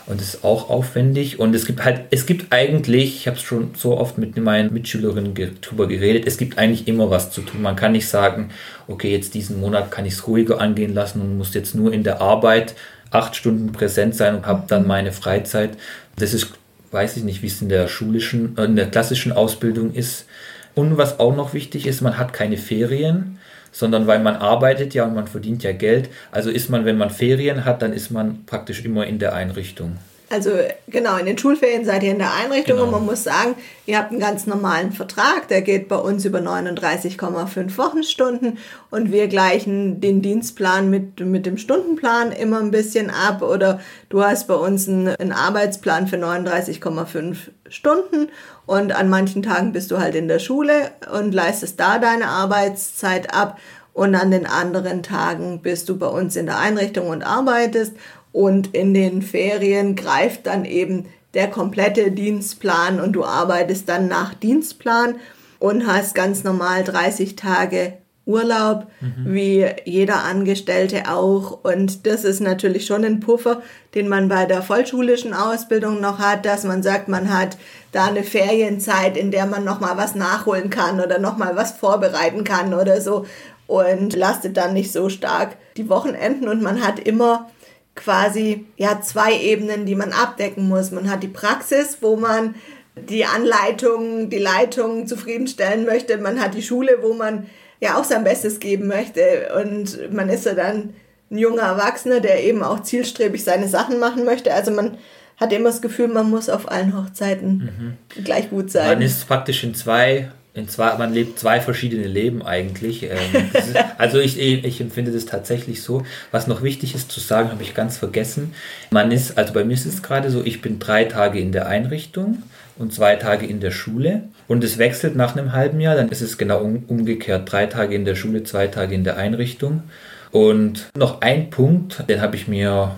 und 0.08 0.22
das 0.22 0.36
ist 0.36 0.44
auch 0.44 0.70
aufwendig 0.70 1.40
und 1.40 1.56
es 1.56 1.66
gibt 1.66 1.84
halt, 1.84 2.02
es 2.12 2.26
gibt 2.26 2.54
eigentlich, 2.54 3.16
ich 3.16 3.28
habe 3.28 3.38
es 3.38 3.44
schon 3.44 3.72
so 3.76 3.98
oft 3.98 4.18
mit 4.18 4.38
meinen 4.38 4.74
Mitschülerinnen 4.74 5.34
drüber 5.62 5.88
geredet, 5.88 6.28
es 6.28 6.38
gibt 6.38 6.58
eigentlich 6.58 6.88
immer 6.88 7.10
was 7.10 7.32
zu 7.32 7.42
tun. 7.42 7.62
Man 7.62 7.76
kann 7.76 7.94
nicht 7.94 8.08
sagen, 8.08 8.50
okay, 8.88 9.12
jetzt 9.12 9.34
diesen 9.34 9.60
Monat 9.60 9.92
kann 9.92 10.06
ich 10.06 10.14
es 10.14 10.28
ruhiger 10.28 10.62
angehen 10.62 10.94
lassen 10.94 11.22
und 11.22 11.38
muss 11.38 11.54
jetzt 11.54 11.76
nur 11.76 11.92
in 11.92 12.04
der 12.04 12.22
Arbeit 12.22 12.76
acht 13.10 13.36
Stunden 13.36 13.72
präsent 13.72 14.16
sein 14.16 14.36
und 14.36 14.46
habe 14.46 14.64
dann 14.68 14.86
meine 14.86 15.12
Freizeit. 15.12 15.78
Das 16.18 16.34
ist 16.34 16.54
weiß 16.96 17.18
ich 17.18 17.24
nicht, 17.24 17.44
wie 17.44 17.48
es 17.48 17.62
in 17.62 17.70
der 17.70 17.88
schulischen, 17.88 18.58
äh, 18.58 18.64
in 18.64 18.76
der 18.76 18.90
klassischen 18.90 19.32
Ausbildung 19.32 19.94
ist. 19.94 20.26
Und 20.74 20.98
was 20.98 21.20
auch 21.20 21.36
noch 21.36 21.54
wichtig 21.54 21.86
ist, 21.86 22.02
man 22.02 22.18
hat 22.18 22.34
keine 22.34 22.58
Ferien, 22.58 23.38
sondern 23.76 24.08
weil 24.08 24.20
man 24.20 24.38
arbeitet 24.38 24.94
ja 24.94 25.04
und 25.04 25.16
man 25.16 25.28
verdient 25.28 25.62
ja 25.64 25.74
Geld. 25.74 26.10
Also 26.32 26.50
ist 26.50 26.70
man, 26.70 26.86
wenn 26.86 26.98
man 26.98 27.10
Ferien 27.10 27.66
hat, 27.66 27.82
dann 27.82 27.92
ist 27.92 28.10
man 28.10 28.46
praktisch 28.46 28.86
immer 28.86 29.06
in 29.06 29.20
der 29.20 29.34
Einrichtung. 29.34 29.98
Also 30.30 30.52
genau, 30.88 31.18
in 31.18 31.28
den 31.28 31.38
Schulferien 31.38 31.86
seid 31.86 32.02
ihr 32.02 32.12
in 32.12 32.18
der 32.20 32.34
Einrichtung 32.34 32.78
genau. 32.78 32.86
und 32.86 32.92
man 32.92 33.06
muss 33.06 33.24
sagen, 33.24 33.56
ihr 33.86 33.98
habt 33.98 34.12
einen 34.12 34.20
ganz 34.20 34.48
normalen 34.48 34.92
Vertrag, 34.92 35.48
der 35.50 35.62
geht 35.62 35.88
bei 35.88 35.98
uns 35.98 36.26
über 36.26 36.40
39,5 36.40 37.78
Wochenstunden 37.78 38.58
und 38.90 39.12
wir 39.12 39.28
gleichen 39.28 40.02
den 40.02 40.24
Dienstplan 40.24 40.90
mit, 40.90 41.20
mit 41.20 41.46
dem 41.46 41.58
Stundenplan 41.58 42.32
immer 42.32 42.60
ein 42.60 42.72
bisschen 42.72 43.12
ab 43.12 43.44
oder 43.44 43.80
du 44.10 44.24
hast 44.24 44.48
bei 44.48 44.56
uns 44.56 44.88
einen, 44.88 45.10
einen 45.10 45.32
Arbeitsplan 45.32 46.08
für 46.08 46.18
39,5 46.18 47.36
Stunden 47.70 48.30
und 48.66 48.96
an 48.96 49.10
manchen 49.10 49.44
Tagen 49.44 49.74
bist 49.74 49.92
du 49.92 50.00
halt 50.00 50.16
in 50.16 50.28
der 50.28 50.40
Schule 50.40 50.92
und 51.14 51.34
leistest 51.34 51.80
da 51.80 52.00
deine 52.00 52.28
Arbeitszeit 52.28 53.34
ab 53.34 53.60
und 53.96 54.14
an 54.14 54.30
den 54.30 54.46
anderen 54.46 55.04
Tagen 55.04 55.62
bist 55.62 55.88
du 55.88 55.98
bei 55.98 56.08
uns 56.08 56.36
in 56.36 56.48
der 56.48 56.60
Einrichtung 56.60 57.08
und 57.08 57.24
arbeitest 57.24 57.94
und 58.36 58.76
in 58.76 58.94
den 58.94 59.22
Ferien 59.22 59.96
greift 59.96 60.46
dann 60.46 60.66
eben 60.66 61.06
der 61.36 61.48
komplette 61.48 62.12
Dienstplan 62.12 63.00
und 63.00 63.14
du 63.14 63.24
arbeitest 63.24 63.88
dann 63.88 64.10
nach 64.10 64.34
Dienstplan 64.34 65.16
und 65.58 65.88
hast 65.88 66.16
ganz 66.16 66.44
normal 66.44 66.84
30 66.84 67.38
Tage 67.38 67.94
Urlaub, 68.26 68.88
mhm. 69.00 69.34
wie 69.34 69.66
jeder 69.86 70.26
Angestellte 70.26 71.10
auch. 71.10 71.64
Und 71.64 72.06
das 72.06 72.26
ist 72.26 72.42
natürlich 72.42 72.86
schon 72.86 73.06
ein 73.06 73.22
Puffer, 73.22 73.62
den 73.94 74.10
man 74.10 74.28
bei 74.28 74.46
der 74.46 74.62
vollschulischen 74.62 75.34
Ausbildung 75.34 76.02
noch 76.02 76.20
hat, 76.20 76.46
dass 76.46 76.66
man 76.66 76.84
sagt, 76.84 77.08
man 77.08 77.34
hat 77.34 77.58
da 77.94 78.08
eine 78.08 78.24
Ferienzeit, 78.24 79.16
in 79.16 79.32
der 79.32 79.46
man 79.46 79.64
nochmal 79.64 79.96
was 79.96 80.14
nachholen 80.14 80.70
kann 80.70 81.00
oder 81.00 81.20
nochmal 81.20 81.56
was 81.56 81.72
vorbereiten 81.72 82.44
kann 82.44 82.74
oder 82.74 83.00
so 83.00 83.26
und 83.68 84.16
lastet 84.16 84.58
dann 84.58 84.74
nicht 84.74 84.92
so 84.92 85.10
stark 85.10 85.56
die 85.78 85.90
Wochenenden 85.90 86.48
und 86.48 86.62
man 86.62 86.86
hat 86.86 87.00
immer 87.00 87.50
quasi 87.96 88.66
ja 88.78 89.02
zwei 89.02 89.40
Ebenen, 89.40 89.86
die 89.86 89.96
man 89.96 90.12
abdecken 90.12 90.68
muss. 90.68 90.92
Man 90.92 91.10
hat 91.10 91.24
die 91.24 91.30
Praxis, 91.30 92.00
wo 92.02 92.16
man 92.16 92.56
die 92.96 93.26
Anleitung, 93.26 94.30
die 94.30 94.38
Leitung 94.38 95.08
zufriedenstellen 95.08 95.86
möchte. 95.86 96.18
Man 96.18 96.40
hat 96.40 96.54
die 96.54 96.62
Schule, 96.62 97.00
wo 97.02 97.14
man 97.14 97.48
ja 97.80 97.98
auch 97.98 98.04
sein 98.04 98.24
Bestes 98.24 98.60
geben 98.60 98.88
möchte. 98.88 99.52
Und 99.62 100.14
man 100.14 100.30
ist 100.30 100.46
ja 100.46 100.54
dann 100.54 100.94
ein 101.32 101.38
junger 101.38 101.64
Erwachsener, 101.64 102.20
der 102.20 102.44
eben 102.44 102.64
auch 102.64 102.82
zielstrebig 102.82 103.44
seine 103.44 103.68
Sachen 103.68 104.00
machen 104.00 104.26
möchte. 104.26 104.54
Also 104.54 104.72
man 104.72 104.98
hat 105.38 105.52
immer 105.52 105.70
das 105.70 105.82
Gefühl, 105.82 106.08
man 106.08 106.30
muss 106.30 106.50
auf 106.50 106.72
allen 106.72 106.98
Hochzeiten 106.98 107.98
mhm. 108.18 108.24
gleich 108.24 108.50
gut 108.50 108.72
sein. 108.72 108.88
Man 108.88 109.02
ist 109.02 109.28
praktisch 109.28 109.64
in 109.64 109.76
zwei 109.76 110.32
in 110.56 110.70
zwei, 110.70 110.96
man 110.98 111.14
lebt 111.14 111.38
zwei 111.38 111.60
verschiedene 111.60 112.08
Leben 112.08 112.42
eigentlich. 112.42 113.04
Ähm, 113.04 113.52
ist, 113.54 113.76
also 113.98 114.20
ich, 114.20 114.40
ich 114.40 114.80
empfinde 114.80 115.12
das 115.12 115.26
tatsächlich 115.26 115.84
so. 115.84 116.06
Was 116.32 116.48
noch 116.48 116.64
wichtig 116.64 116.96
ist 116.96 117.12
zu 117.12 117.20
sagen, 117.20 117.52
habe 117.52 117.62
ich 117.62 117.74
ganz 117.74 117.98
vergessen. 117.98 118.54
Man 118.90 119.12
ist, 119.12 119.38
also 119.38 119.54
bei 119.54 119.66
mir 119.66 119.74
ist 119.74 119.86
es 119.86 120.02
gerade 120.02 120.32
so, 120.32 120.44
ich 120.44 120.62
bin 120.62 120.80
drei 120.80 121.04
Tage 121.04 121.40
in 121.40 121.52
der 121.52 121.68
Einrichtung 121.68 122.42
und 122.78 122.94
zwei 122.94 123.18
Tage 123.18 123.46
in 123.46 123.60
der 123.60 123.72
Schule. 123.72 124.24
Und 124.48 124.64
es 124.64 124.78
wechselt 124.78 125.18
nach 125.18 125.36
einem 125.36 125.52
halben 125.52 125.82
Jahr, 125.82 125.96
dann 125.96 126.08
ist 126.08 126.22
es 126.22 126.38
genau 126.38 126.62
umgekehrt. 126.88 127.52
Drei 127.52 127.66
Tage 127.66 127.94
in 127.94 128.06
der 128.06 128.16
Schule, 128.16 128.44
zwei 128.44 128.68
Tage 128.68 128.96
in 128.96 129.04
der 129.04 129.18
Einrichtung. 129.18 129.84
Und 130.32 130.90
noch 130.98 131.20
ein 131.20 131.50
Punkt, 131.50 132.06
den 132.08 132.22
habe 132.22 132.38
ich 132.38 132.48
mir 132.48 132.96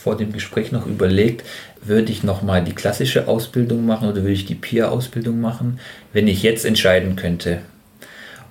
vor 0.00 0.16
dem 0.16 0.32
Gespräch 0.32 0.72
noch 0.72 0.86
überlegt, 0.86 1.44
würde 1.82 2.12
ich 2.12 2.22
nochmal 2.22 2.62
die 2.62 2.74
klassische 2.74 3.28
Ausbildung 3.28 3.86
machen 3.86 4.08
oder 4.08 4.22
würde 4.22 4.32
ich 4.32 4.46
die 4.46 4.54
PIA-Ausbildung 4.54 5.40
machen, 5.40 5.80
wenn 6.12 6.28
ich 6.28 6.42
jetzt 6.42 6.64
entscheiden 6.64 7.16
könnte. 7.16 7.60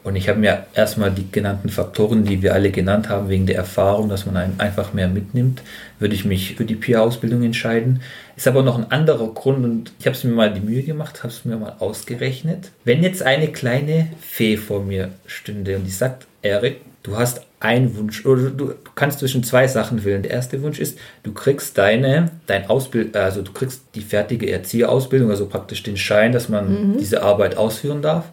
Und 0.01 0.15
ich 0.15 0.29
habe 0.29 0.39
mir 0.39 0.65
erstmal 0.73 1.11
die 1.11 1.29
genannten 1.29 1.69
Faktoren, 1.69 2.23
die 2.23 2.41
wir 2.41 2.53
alle 2.53 2.71
genannt 2.71 3.09
haben, 3.09 3.27
wegen 3.27 3.45
der 3.45 3.57
Erfahrung, 3.57 4.07
dass 4.07 4.25
man 4.25 4.59
einfach 4.59 4.93
mehr 4.93 5.09
mitnimmt, 5.09 5.61
würde 5.99 6.15
ich 6.15 6.23
mich 6.23 6.55
für 6.55 6.63
die 6.63 6.75
PIA-Ausbildung 6.75 7.43
entscheiden. 7.43 8.01
Ist 8.37 8.47
aber 8.47 8.63
noch 8.63 8.77
ein 8.77 8.89
anderer 8.91 9.33
Grund 9.33 9.65
und 9.65 9.91
ich 9.99 10.05
habe 10.05 10.15
es 10.15 10.23
mir 10.23 10.31
mal 10.31 10.53
die 10.53 10.61
Mühe 10.61 10.83
gemacht, 10.83 11.23
habe 11.23 11.33
es 11.33 11.43
mir 11.43 11.57
mal 11.57 11.75
ausgerechnet. 11.79 12.71
Wenn 12.85 13.03
jetzt 13.03 13.23
eine 13.23 13.49
kleine 13.49 14.07
Fee 14.21 14.55
vor 14.55 14.83
mir 14.83 15.09
stünde 15.25 15.75
und 15.75 15.83
die 15.83 15.91
sagt, 15.91 16.25
Erik, 16.41 16.77
du 17.03 17.17
hast 17.17 17.41
einen 17.59 17.95
Wunsch 17.97 18.25
oder 18.25 18.49
du 18.49 18.73
kannst 18.95 19.19
zwischen 19.19 19.43
zwei 19.43 19.67
Sachen 19.67 20.03
wählen. 20.05 20.23
Der 20.23 20.31
erste 20.31 20.61
Wunsch 20.61 20.79
ist, 20.79 20.97
du 21.23 21.33
kriegst 21.33 21.77
deine, 21.77 22.31
dein 22.47 22.69
Ausbild, 22.69 23.15
also 23.17 23.41
du 23.41 23.51
kriegst 23.51 23.83
die 23.95 24.01
fertige 24.01 24.49
Erzieherausbildung, 24.49 25.29
also 25.29 25.45
praktisch 25.47 25.83
den 25.83 25.97
Schein, 25.97 26.31
dass 26.31 26.47
man 26.47 26.93
mhm. 26.93 26.97
diese 26.97 27.21
Arbeit 27.21 27.57
ausführen 27.57 28.01
darf. 28.01 28.31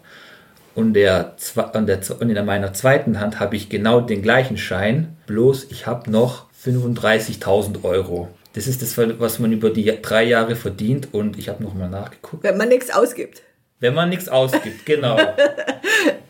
und, 0.75 0.93
der, 0.93 1.35
und, 1.73 1.87
der, 1.87 1.99
und 2.19 2.29
in 2.29 2.45
meiner 2.45 2.71
zweiten 2.73 3.19
Hand 3.19 3.39
habe 3.39 3.55
ich 3.55 3.67
genau 3.67 3.99
den 3.99 4.21
gleichen 4.21 4.57
Schein, 4.57 5.17
bloß 5.25 5.67
ich 5.71 5.87
habe 5.87 6.09
noch 6.09 6.45
35.000 6.63 7.83
Euro. 7.83 8.29
Das 8.53 8.65
ist 8.65 8.81
das, 8.81 8.97
was 8.97 9.39
man 9.39 9.51
über 9.51 9.69
die 9.69 9.91
drei 10.01 10.23
Jahre 10.23 10.55
verdient 10.55 11.09
und 11.13 11.37
ich 11.37 11.49
habe 11.49 11.63
nochmal 11.63 11.89
nachgeguckt. 11.89 12.43
Wenn 12.43 12.57
man 12.57 12.69
nichts 12.69 12.89
ausgibt. 12.89 13.43
Wenn 13.79 13.93
man 13.93 14.09
nichts 14.09 14.29
ausgibt, 14.29 14.85
genau. 14.85 15.17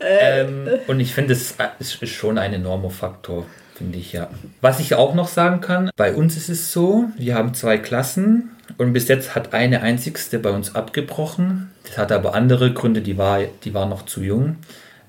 ähm, 0.00 0.68
und 0.86 1.00
ich 1.00 1.14
finde, 1.14 1.34
es 1.34 1.54
ist 1.78 2.08
schon 2.08 2.38
ein 2.38 2.52
enormer 2.52 2.90
Faktor, 2.90 3.46
finde 3.74 3.98
ich 3.98 4.12
ja. 4.12 4.28
Was 4.60 4.80
ich 4.80 4.94
auch 4.94 5.14
noch 5.14 5.28
sagen 5.28 5.60
kann, 5.60 5.90
bei 5.96 6.14
uns 6.14 6.36
ist 6.36 6.48
es 6.48 6.72
so, 6.72 7.06
wir 7.16 7.34
haben 7.34 7.54
zwei 7.54 7.78
Klassen 7.78 8.50
und 8.78 8.92
bis 8.92 9.08
jetzt 9.08 9.34
hat 9.34 9.52
eine 9.52 9.82
einzigste 9.82 10.38
bei 10.38 10.50
uns 10.50 10.74
abgebrochen. 10.74 11.70
Das 11.84 11.98
hatte 11.98 12.14
aber 12.14 12.34
andere 12.34 12.72
Gründe, 12.72 13.02
die 13.02 13.18
war, 13.18 13.40
die 13.64 13.74
war 13.74 13.86
noch 13.86 14.06
zu 14.06 14.22
jung. 14.22 14.56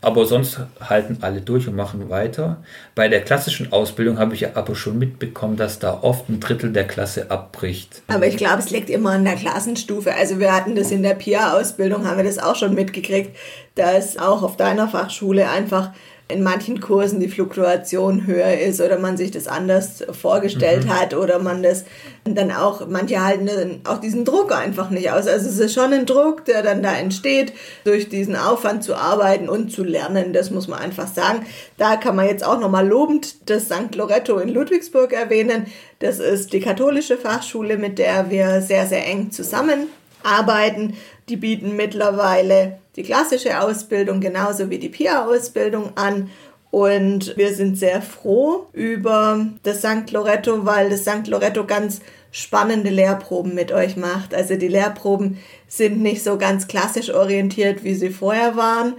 Aber 0.05 0.27
sonst 0.27 0.59
halten 0.79 1.17
alle 1.21 1.41
durch 1.41 1.67
und 1.67 1.75
machen 1.75 2.11
weiter. 2.11 2.57
Bei 2.93 3.07
der 3.07 3.21
klassischen 3.21 3.73
Ausbildung 3.73 4.19
habe 4.19 4.35
ich 4.35 4.55
aber 4.55 4.75
schon 4.75 4.99
mitbekommen, 4.99 5.57
dass 5.57 5.79
da 5.79 5.97
oft 6.03 6.29
ein 6.29 6.39
Drittel 6.39 6.71
der 6.71 6.85
Klasse 6.85 7.31
abbricht. 7.31 8.03
Aber 8.07 8.27
ich 8.27 8.37
glaube, 8.37 8.59
es 8.59 8.69
liegt 8.69 8.91
immer 8.91 9.13
an 9.13 9.25
der 9.25 9.33
Klassenstufe. 9.33 10.13
Also 10.13 10.37
wir 10.37 10.53
hatten 10.53 10.75
das 10.75 10.91
in 10.91 11.01
der 11.01 11.15
PIA-Ausbildung, 11.15 12.05
haben 12.05 12.17
wir 12.17 12.23
das 12.23 12.37
auch 12.37 12.55
schon 12.55 12.75
mitgekriegt, 12.75 13.35
dass 13.73 14.19
auch 14.19 14.43
auf 14.43 14.57
deiner 14.57 14.87
Fachschule 14.87 15.49
einfach 15.49 15.89
in 16.27 16.41
manchen 16.41 16.81
Kursen 16.81 17.19
die 17.19 17.27
Fluktuation 17.27 18.25
höher 18.25 18.57
ist 18.57 18.81
oder 18.81 18.97
man 18.97 19.15
sich 19.15 19.29
das 19.29 19.45
anders 19.45 20.03
vorgestellt 20.09 20.85
mhm. 20.85 20.89
hat 20.89 21.13
oder 21.13 21.37
man 21.37 21.61
das 21.61 21.85
dann 22.23 22.51
auch, 22.51 22.87
manche 22.87 23.23
halten 23.23 23.81
auch 23.83 23.99
diesen 23.99 24.25
Druck 24.25 24.51
einfach 24.51 24.89
nicht 24.89 25.11
aus. 25.11 25.27
Also 25.27 25.47
es 25.47 25.59
ist 25.59 25.75
schon 25.75 25.93
ein 25.93 26.07
Druck, 26.07 26.43
der 26.45 26.63
dann 26.63 26.81
da 26.81 26.95
entsteht, 26.95 27.53
durch 27.83 28.09
diesen 28.09 28.35
Aufwand 28.35 28.83
zu 28.83 28.95
arbeiten 28.95 29.47
und 29.47 29.71
zu 29.71 29.83
lernen, 29.83 30.33
das 30.33 30.49
muss 30.49 30.67
man 30.67 30.79
einfach 30.79 31.07
sagen. 31.07 31.45
Da 31.77 31.95
kann 31.95 32.15
man 32.15 32.27
jetzt 32.27 32.43
auch 32.43 32.59
nochmal 32.59 32.87
lobend 32.87 33.47
das 33.47 33.65
St. 33.65 33.93
Loretto 33.93 34.39
in 34.39 34.49
Ludwigsburg 34.49 35.13
erwähnen. 35.13 35.67
Das 35.99 36.17
ist 36.17 36.53
die 36.53 36.59
katholische 36.59 37.17
Fachschule, 37.17 37.77
mit 37.77 37.99
der 37.99 38.31
wir 38.31 38.61
sehr, 38.61 38.87
sehr 38.87 39.05
eng 39.05 39.29
zusammenarbeiten. 39.29 40.95
Die 41.29 41.37
bieten 41.37 41.75
mittlerweile 41.75 42.79
die 42.95 43.03
klassische 43.03 43.61
Ausbildung 43.61 44.21
genauso 44.21 44.69
wie 44.69 44.79
die 44.79 44.89
PIA-Ausbildung 44.89 45.95
an. 45.95 46.29
Und 46.71 47.37
wir 47.37 47.53
sind 47.53 47.77
sehr 47.77 48.01
froh 48.01 48.67
über 48.73 49.45
das 49.63 49.79
St. 49.79 50.11
Loretto, 50.11 50.65
weil 50.65 50.89
das 50.89 51.01
St. 51.01 51.27
Loretto 51.27 51.65
ganz 51.65 52.01
spannende 52.31 52.89
Lehrproben 52.89 53.55
mit 53.55 53.71
euch 53.71 53.95
macht. 53.95 54.33
Also 54.33 54.55
die 54.55 54.67
Lehrproben 54.67 55.37
sind 55.69 56.01
nicht 56.01 56.21
so 56.21 56.37
ganz 56.37 56.67
klassisch 56.67 57.13
orientiert, 57.13 57.85
wie 57.85 57.95
sie 57.95 58.09
vorher 58.09 58.57
waren, 58.57 58.95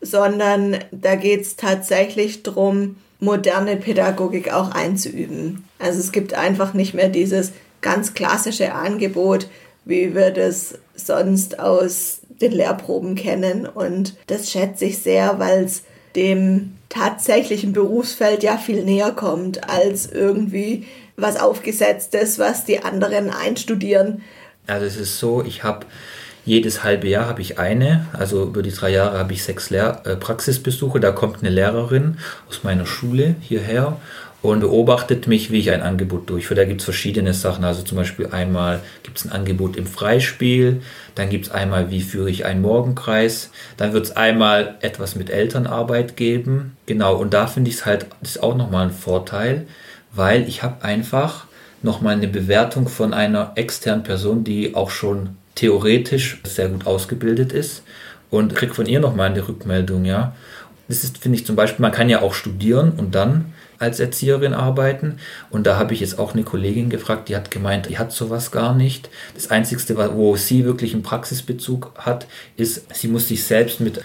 sondern 0.00 0.78
da 0.90 1.14
geht 1.14 1.42
es 1.42 1.54
tatsächlich 1.54 2.42
darum, 2.42 2.96
moderne 3.20 3.76
Pädagogik 3.76 4.52
auch 4.52 4.72
einzuüben. 4.72 5.64
Also 5.78 6.00
es 6.00 6.10
gibt 6.10 6.34
einfach 6.34 6.74
nicht 6.74 6.92
mehr 6.92 7.08
dieses 7.08 7.52
ganz 7.80 8.14
klassische 8.14 8.74
Angebot, 8.74 9.48
wie 9.84 10.16
wir 10.16 10.32
das 10.32 10.76
sonst 10.96 11.60
aus 11.60 12.21
den 12.42 12.52
Lehrproben 12.52 13.14
kennen. 13.14 13.66
Und 13.66 14.14
das 14.26 14.50
schätze 14.50 14.86
ich 14.86 14.98
sehr, 14.98 15.38
weil 15.38 15.64
es 15.64 15.84
dem 16.14 16.74
tatsächlichen 16.88 17.72
Berufsfeld 17.72 18.42
ja 18.42 18.58
viel 18.58 18.84
näher 18.84 19.12
kommt 19.12 19.68
als 19.68 20.10
irgendwie 20.12 20.86
was 21.16 21.40
aufgesetztes, 21.40 22.38
was 22.38 22.64
die 22.64 22.82
anderen 22.82 23.30
einstudieren. 23.30 24.22
Also 24.66 24.86
es 24.86 24.96
ist 24.96 25.18
so, 25.18 25.42
ich 25.42 25.64
habe 25.64 25.86
jedes 26.44 26.82
halbe 26.82 27.08
Jahr 27.08 27.26
habe 27.26 27.40
ich 27.40 27.58
eine, 27.58 28.06
also 28.12 28.42
über 28.44 28.62
die 28.62 28.72
drei 28.72 28.90
Jahre 28.90 29.18
habe 29.18 29.32
ich 29.32 29.44
sechs 29.44 29.70
Lehr 29.70 30.02
äh, 30.04 30.16
Praxisbesuche. 30.16 30.98
Da 30.98 31.12
kommt 31.12 31.38
eine 31.40 31.50
Lehrerin 31.50 32.18
aus 32.48 32.64
meiner 32.64 32.84
Schule 32.84 33.36
hierher 33.40 33.98
und 34.42 34.60
beobachtet 34.60 35.28
mich, 35.28 35.52
wie 35.52 35.60
ich 35.60 35.70
ein 35.70 35.82
Angebot 35.82 36.28
durchführe. 36.28 36.60
Da 36.60 36.66
gibt 36.66 36.80
es 36.80 36.84
verschiedene 36.84 37.32
Sachen. 37.32 37.64
Also 37.64 37.82
zum 37.82 37.96
Beispiel 37.96 38.26
einmal 38.32 38.80
gibt 39.04 39.18
es 39.18 39.24
ein 39.24 39.32
Angebot 39.32 39.76
im 39.76 39.86
Freispiel, 39.86 40.82
dann 41.14 41.30
gibt 41.30 41.46
es 41.46 41.52
einmal, 41.52 41.90
wie 41.90 42.02
führe 42.02 42.28
ich 42.28 42.44
einen 42.44 42.60
Morgenkreis, 42.60 43.50
dann 43.76 43.92
wird 43.92 44.06
es 44.06 44.16
einmal 44.16 44.76
etwas 44.80 45.14
mit 45.14 45.30
Elternarbeit 45.30 46.16
geben. 46.16 46.76
Genau, 46.86 47.16
und 47.16 47.32
da 47.32 47.46
finde 47.46 47.70
ich 47.70 47.76
es 47.76 47.86
halt, 47.86 48.06
das 48.20 48.32
ist 48.32 48.42
auch 48.42 48.56
nochmal 48.56 48.86
ein 48.86 48.92
Vorteil, 48.92 49.66
weil 50.12 50.48
ich 50.48 50.62
habe 50.62 50.84
einfach 50.84 51.46
nochmal 51.82 52.14
eine 52.16 52.28
Bewertung 52.28 52.88
von 52.88 53.14
einer 53.14 53.52
externen 53.54 54.02
Person, 54.02 54.44
die 54.44 54.74
auch 54.74 54.90
schon 54.90 55.36
theoretisch 55.54 56.40
sehr 56.44 56.68
gut 56.68 56.86
ausgebildet 56.86 57.52
ist 57.52 57.82
und 58.30 58.54
kriege 58.54 58.74
von 58.74 58.86
ihr 58.86 59.00
nochmal 59.00 59.30
eine 59.30 59.46
Rückmeldung, 59.46 60.04
ja. 60.04 60.34
Das 60.88 61.04
ist, 61.04 61.18
finde 61.18 61.38
ich 61.38 61.46
zum 61.46 61.56
Beispiel, 61.56 61.82
man 61.82 61.92
kann 61.92 62.08
ja 62.08 62.22
auch 62.22 62.34
studieren 62.34 62.92
und 62.96 63.14
dann 63.14 63.52
als 63.82 64.00
Erzieherin 64.00 64.54
arbeiten. 64.54 65.18
Und 65.50 65.66
da 65.66 65.76
habe 65.76 65.92
ich 65.92 66.00
jetzt 66.00 66.18
auch 66.18 66.32
eine 66.32 66.44
Kollegin 66.44 66.88
gefragt, 66.88 67.28
die 67.28 67.36
hat 67.36 67.50
gemeint, 67.50 67.88
die 67.88 67.98
hat 67.98 68.12
sowas 68.12 68.50
gar 68.50 68.74
nicht. 68.74 69.10
Das 69.34 69.50
Einzige, 69.50 69.82
wo 70.14 70.36
sie 70.36 70.64
wirklich 70.64 70.94
einen 70.94 71.02
Praxisbezug 71.02 71.92
hat, 71.96 72.26
ist, 72.56 72.94
sie 72.94 73.08
muss 73.08 73.28
sich 73.28 73.44
selbst 73.44 73.80
mit 73.80 74.00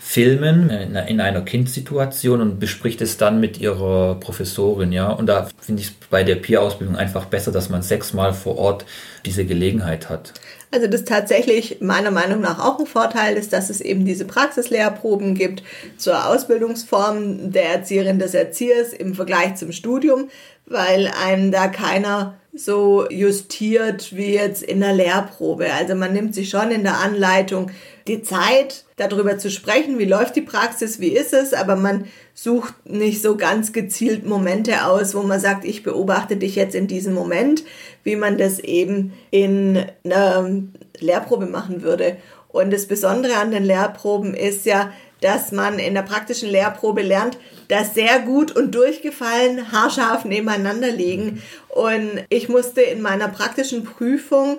filmen 0.00 0.68
in 0.68 1.20
einer 1.20 1.40
Kindsituation 1.40 2.42
und 2.42 2.60
bespricht 2.60 3.00
es 3.00 3.16
dann 3.16 3.40
mit 3.40 3.58
ihrer 3.58 4.16
Professorin, 4.20 4.92
ja. 4.92 5.08
Und 5.10 5.26
da 5.26 5.48
finde 5.58 5.80
ich 5.80 5.88
es 5.88 5.94
bei 6.10 6.22
der 6.22 6.34
Peer-Ausbildung 6.36 6.94
einfach 6.94 7.24
besser, 7.24 7.52
dass 7.52 7.70
man 7.70 7.82
sechsmal 7.82 8.34
vor 8.34 8.58
Ort 8.58 8.84
diese 9.24 9.46
Gelegenheit 9.46 10.10
hat. 10.10 10.34
Also 10.74 10.88
das 10.88 11.04
tatsächlich 11.04 11.80
meiner 11.80 12.10
Meinung 12.10 12.40
nach 12.40 12.58
auch 12.58 12.80
ein 12.80 12.86
Vorteil 12.86 13.36
ist, 13.36 13.52
dass 13.52 13.70
es 13.70 13.80
eben 13.80 14.04
diese 14.04 14.24
Praxislehrproben 14.24 15.36
gibt 15.36 15.62
zur 15.98 16.26
Ausbildungsform 16.26 17.52
der 17.52 17.66
Erzieherin 17.66 18.18
des 18.18 18.34
Erziehers 18.34 18.92
im 18.92 19.14
Vergleich 19.14 19.54
zum 19.54 19.70
Studium, 19.70 20.30
weil 20.66 21.12
einem 21.24 21.52
da 21.52 21.68
keiner 21.68 22.34
so 22.52 23.08
justiert 23.08 24.16
wie 24.16 24.34
jetzt 24.34 24.64
in 24.64 24.80
der 24.80 24.94
Lehrprobe. 24.94 25.72
Also 25.72 25.94
man 25.94 26.12
nimmt 26.12 26.34
sich 26.34 26.50
schon 26.50 26.72
in 26.72 26.82
der 26.82 26.98
Anleitung 26.98 27.70
die 28.08 28.22
Zeit, 28.22 28.84
darüber 28.96 29.38
zu 29.38 29.52
sprechen, 29.52 30.00
wie 30.00 30.06
läuft 30.06 30.34
die 30.34 30.42
Praxis, 30.42 30.98
wie 30.98 31.16
ist 31.16 31.32
es, 31.32 31.54
aber 31.54 31.76
man 31.76 32.06
sucht 32.34 32.74
nicht 32.84 33.22
so 33.22 33.36
ganz 33.36 33.72
gezielt 33.72 34.26
Momente 34.26 34.86
aus, 34.86 35.14
wo 35.14 35.22
man 35.22 35.38
sagt, 35.38 35.64
ich 35.64 35.84
beobachte 35.84 36.36
dich 36.36 36.56
jetzt 36.56 36.74
in 36.74 36.88
diesem 36.88 37.14
Moment, 37.14 37.64
wie 38.02 38.16
man 38.16 38.36
das 38.36 38.58
eben 38.58 39.12
in 39.30 39.84
einer 40.04 40.50
Lehrprobe 40.98 41.46
machen 41.46 41.82
würde. 41.82 42.16
Und 42.48 42.72
das 42.72 42.86
Besondere 42.86 43.36
an 43.36 43.52
den 43.52 43.64
Lehrproben 43.64 44.34
ist 44.34 44.66
ja, 44.66 44.92
dass 45.20 45.52
man 45.52 45.78
in 45.78 45.94
der 45.94 46.02
praktischen 46.02 46.50
Lehrprobe 46.50 47.02
lernt, 47.02 47.38
dass 47.68 47.94
sehr 47.94 48.18
gut 48.20 48.54
und 48.54 48.74
durchgefallen 48.74 49.72
haarscharf 49.72 50.24
nebeneinander 50.24 50.90
liegen. 50.90 51.42
Und 51.68 52.24
ich 52.28 52.48
musste 52.48 52.82
in 52.82 53.00
meiner 53.00 53.28
praktischen 53.28 53.84
Prüfung 53.84 54.58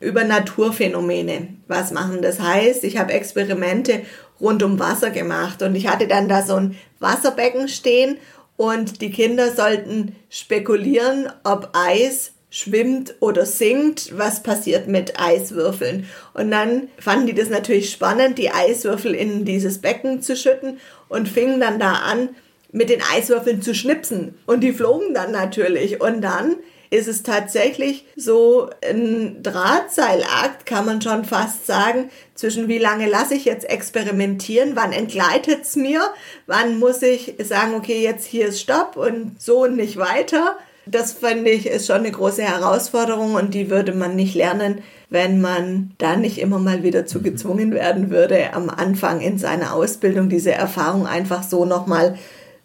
über 0.00 0.24
Naturphänomene 0.24 1.48
was 1.68 1.90
machen. 1.90 2.22
Das 2.22 2.40
heißt, 2.40 2.84
ich 2.84 2.98
habe 2.98 3.12
Experimente 3.12 4.02
rund 4.40 4.62
um 4.62 4.78
Wasser 4.78 5.10
gemacht 5.10 5.62
und 5.62 5.74
ich 5.74 5.88
hatte 5.88 6.06
dann 6.06 6.28
da 6.28 6.42
so 6.42 6.56
ein 6.56 6.76
Wasserbecken 6.98 7.68
stehen 7.68 8.18
und 8.56 9.00
die 9.00 9.10
Kinder 9.10 9.52
sollten 9.52 10.14
spekulieren, 10.28 11.30
ob 11.42 11.70
Eis 11.72 12.32
schwimmt 12.50 13.16
oder 13.18 13.46
sinkt, 13.46 14.16
was 14.16 14.44
passiert 14.44 14.86
mit 14.86 15.18
Eiswürfeln. 15.18 16.06
Und 16.34 16.52
dann 16.52 16.88
fanden 16.98 17.26
die 17.26 17.34
das 17.34 17.50
natürlich 17.50 17.90
spannend, 17.90 18.38
die 18.38 18.52
Eiswürfel 18.52 19.12
in 19.12 19.44
dieses 19.44 19.80
Becken 19.80 20.22
zu 20.22 20.36
schütten 20.36 20.78
und 21.08 21.28
fingen 21.28 21.58
dann 21.58 21.80
da 21.80 21.94
an, 21.94 22.28
mit 22.70 22.90
den 22.90 23.02
Eiswürfeln 23.12 23.60
zu 23.60 23.74
schnipsen. 23.74 24.38
Und 24.46 24.60
die 24.60 24.72
flogen 24.72 25.14
dann 25.14 25.32
natürlich. 25.32 26.00
Und 26.00 26.20
dann 26.20 26.56
ist 26.90 27.08
es 27.08 27.22
tatsächlich 27.22 28.06
so 28.16 28.70
ein 28.86 29.42
Drahtseilakt, 29.42 30.66
kann 30.66 30.86
man 30.86 31.00
schon 31.00 31.24
fast 31.24 31.66
sagen, 31.66 32.10
zwischen 32.34 32.68
wie 32.68 32.78
lange 32.78 33.08
lasse 33.08 33.34
ich 33.34 33.44
jetzt 33.44 33.68
experimentieren, 33.68 34.76
wann 34.76 34.92
entgleitet 34.92 35.62
es 35.62 35.76
mir, 35.76 36.00
wann 36.46 36.78
muss 36.78 37.02
ich 37.02 37.34
sagen, 37.42 37.74
okay, 37.74 38.02
jetzt 38.02 38.26
hier 38.26 38.48
ist 38.48 38.60
Stopp 38.60 38.96
und 38.96 39.40
so 39.40 39.64
und 39.64 39.76
nicht 39.76 39.96
weiter. 39.96 40.56
Das 40.86 41.14
finde 41.14 41.50
ich 41.50 41.66
ist 41.66 41.86
schon 41.86 41.96
eine 41.96 42.10
große 42.10 42.42
Herausforderung 42.42 43.34
und 43.34 43.54
die 43.54 43.70
würde 43.70 43.92
man 43.92 44.16
nicht 44.16 44.34
lernen, 44.34 44.82
wenn 45.08 45.40
man 45.40 45.94
da 45.98 46.16
nicht 46.16 46.38
immer 46.38 46.58
mal 46.58 46.82
wieder 46.82 47.06
zu 47.06 47.22
gezwungen 47.22 47.72
werden 47.72 48.10
würde, 48.10 48.52
am 48.52 48.68
Anfang 48.68 49.20
in 49.20 49.38
seiner 49.38 49.74
Ausbildung 49.74 50.28
diese 50.28 50.52
Erfahrung 50.52 51.06
einfach 51.06 51.42
so 51.42 51.64
nochmal 51.64 52.18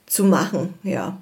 zu 0.05 0.25
machen. 0.25 0.73
Ja. 0.83 1.17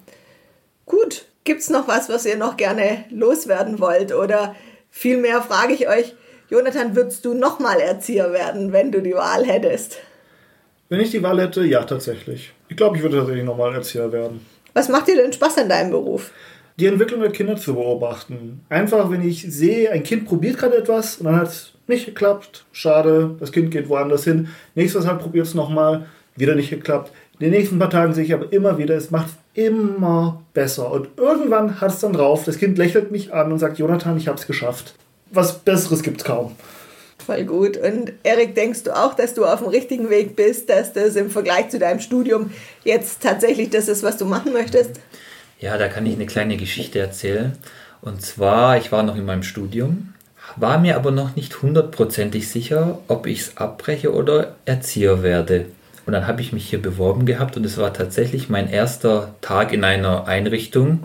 Gut, 0.86 1.26
Gibt 1.48 1.62
es 1.62 1.70
noch 1.70 1.88
was, 1.88 2.10
was 2.10 2.26
ihr 2.26 2.36
noch 2.36 2.58
gerne 2.58 3.06
loswerden 3.10 3.80
wollt? 3.80 4.14
Oder 4.14 4.54
vielmehr 4.90 5.42
frage 5.42 5.72
ich 5.72 5.88
euch, 5.88 6.14
Jonathan, 6.50 6.94
würdest 6.94 7.24
du 7.24 7.34
nochmal 7.34 7.80
Erzieher 7.80 8.34
werden, 8.34 8.74
wenn 8.74 8.92
du 8.92 9.02
die 9.02 9.14
Wahl 9.14 9.46
hättest? 9.46 9.98
Wenn 10.90 11.00
ich 11.00 11.12
die 11.12 11.24
Wahl 11.24 11.40
hätte, 11.40 11.64
ja, 11.64 11.86
tatsächlich. 11.86 12.52
Ich 12.68 12.76
glaube, 12.76 12.98
ich 12.98 13.02
würde 13.02 13.20
tatsächlich 13.20 13.46
nochmal 13.46 13.74
Erzieher 13.74 14.12
werden. 14.12 14.46
Was 14.74 14.90
macht 14.90 15.08
dir 15.08 15.16
denn 15.16 15.32
Spaß 15.32 15.60
an 15.60 15.70
deinem 15.70 15.92
Beruf? 15.92 16.32
die 16.80 16.86
Entwicklung 16.86 17.22
der 17.22 17.32
Kinder 17.32 17.56
zu 17.56 17.74
beobachten. 17.74 18.62
Einfach, 18.70 19.10
wenn 19.10 19.28
ich 19.28 19.42
sehe, 19.42 19.90
ein 19.90 20.04
Kind 20.04 20.26
probiert 20.26 20.58
gerade 20.58 20.78
etwas 20.78 21.18
und 21.18 21.26
dann 21.26 21.38
hat 21.38 21.48
es 21.48 21.72
nicht 21.88 22.06
geklappt, 22.06 22.66
schade, 22.72 23.36
das 23.40 23.52
Kind 23.52 23.72
geht 23.72 23.90
woanders 23.90 24.26
hin. 24.26 24.50
Nächstes 24.76 25.06
Mal 25.06 25.18
probiert 25.18 25.48
es 25.48 25.56
nochmal, 25.56 26.06
wieder 26.36 26.56
nicht 26.56 26.70
geklappt. 26.70 27.12
In 27.40 27.52
den 27.52 27.60
nächsten 27.60 27.78
paar 27.78 27.92
Tagen 27.92 28.14
sehe 28.14 28.24
ich 28.24 28.34
aber 28.34 28.52
immer 28.52 28.80
wieder, 28.80 28.96
es 28.96 29.12
macht 29.12 29.30
immer 29.54 30.42
besser. 30.54 30.92
Und 30.92 31.10
irgendwann 31.18 31.80
hat 31.80 31.92
es 31.92 32.00
dann 32.00 32.14
drauf, 32.14 32.44
das 32.46 32.58
Kind 32.58 32.78
lächelt 32.78 33.12
mich 33.12 33.32
an 33.32 33.52
und 33.52 33.60
sagt, 33.60 33.78
Jonathan, 33.78 34.18
ich 34.18 34.28
habe 34.28 34.40
es 34.40 34.48
geschafft. 34.48 34.96
Was 35.32 35.60
Besseres 35.60 36.02
gibt 36.02 36.22
es 36.22 36.24
kaum. 36.26 36.56
Voll 37.24 37.44
gut. 37.44 37.78
Und 37.78 38.14
Erik, 38.24 38.56
denkst 38.56 38.84
du 38.84 38.96
auch, 38.96 39.14
dass 39.14 39.34
du 39.34 39.46
auf 39.46 39.60
dem 39.60 39.68
richtigen 39.68 40.10
Weg 40.10 40.36
bist, 40.36 40.70
dass 40.70 40.94
das 40.94 41.16
im 41.16 41.30
Vergleich 41.30 41.70
zu 41.70 41.78
deinem 41.78 42.00
Studium 42.00 42.52
jetzt 42.84 43.22
tatsächlich 43.22 43.70
das 43.70 43.88
ist, 43.88 44.02
was 44.02 44.18
du 44.18 44.26
machen 44.26 44.54
möchtest? 44.54 45.00
Ja, 45.60 45.78
da 45.78 45.90
kann 45.90 46.06
ich 46.06 46.16
eine 46.16 46.26
kleine 46.26 46.58
Geschichte 46.58 47.00
erzählen. 47.00 47.58
Und 48.02 48.22
zwar, 48.22 48.78
ich 48.78 48.92
war 48.92 49.04
noch 49.04 49.16
in 49.16 49.26
meinem 49.26 49.44
Studium, 49.44 50.14
war 50.56 50.80
mir 50.80 50.96
aber 50.96 51.12
noch 51.12 51.36
nicht 51.36 51.62
hundertprozentig 51.62 52.48
sicher, 52.50 53.00
ob 53.08 53.28
ich 53.28 53.42
es 53.42 53.58
abbreche 53.58 54.14
oder 54.14 54.56
Erzieher 54.66 55.22
werde. 55.22 55.66
Und 56.08 56.14
dann 56.14 56.26
habe 56.26 56.42
ich 56.42 56.54
mich 56.54 56.70
hier 56.70 56.82
beworben 56.82 57.26
gehabt 57.26 57.58
und 57.58 57.66
es 57.66 57.78
war 57.78 57.94
tatsächlich 57.94 58.48
mein 58.48 58.70
erster 58.70 59.36
Tag 59.42 59.74
in 59.74 59.84
einer 59.84 60.26
Einrichtung. 60.26 61.04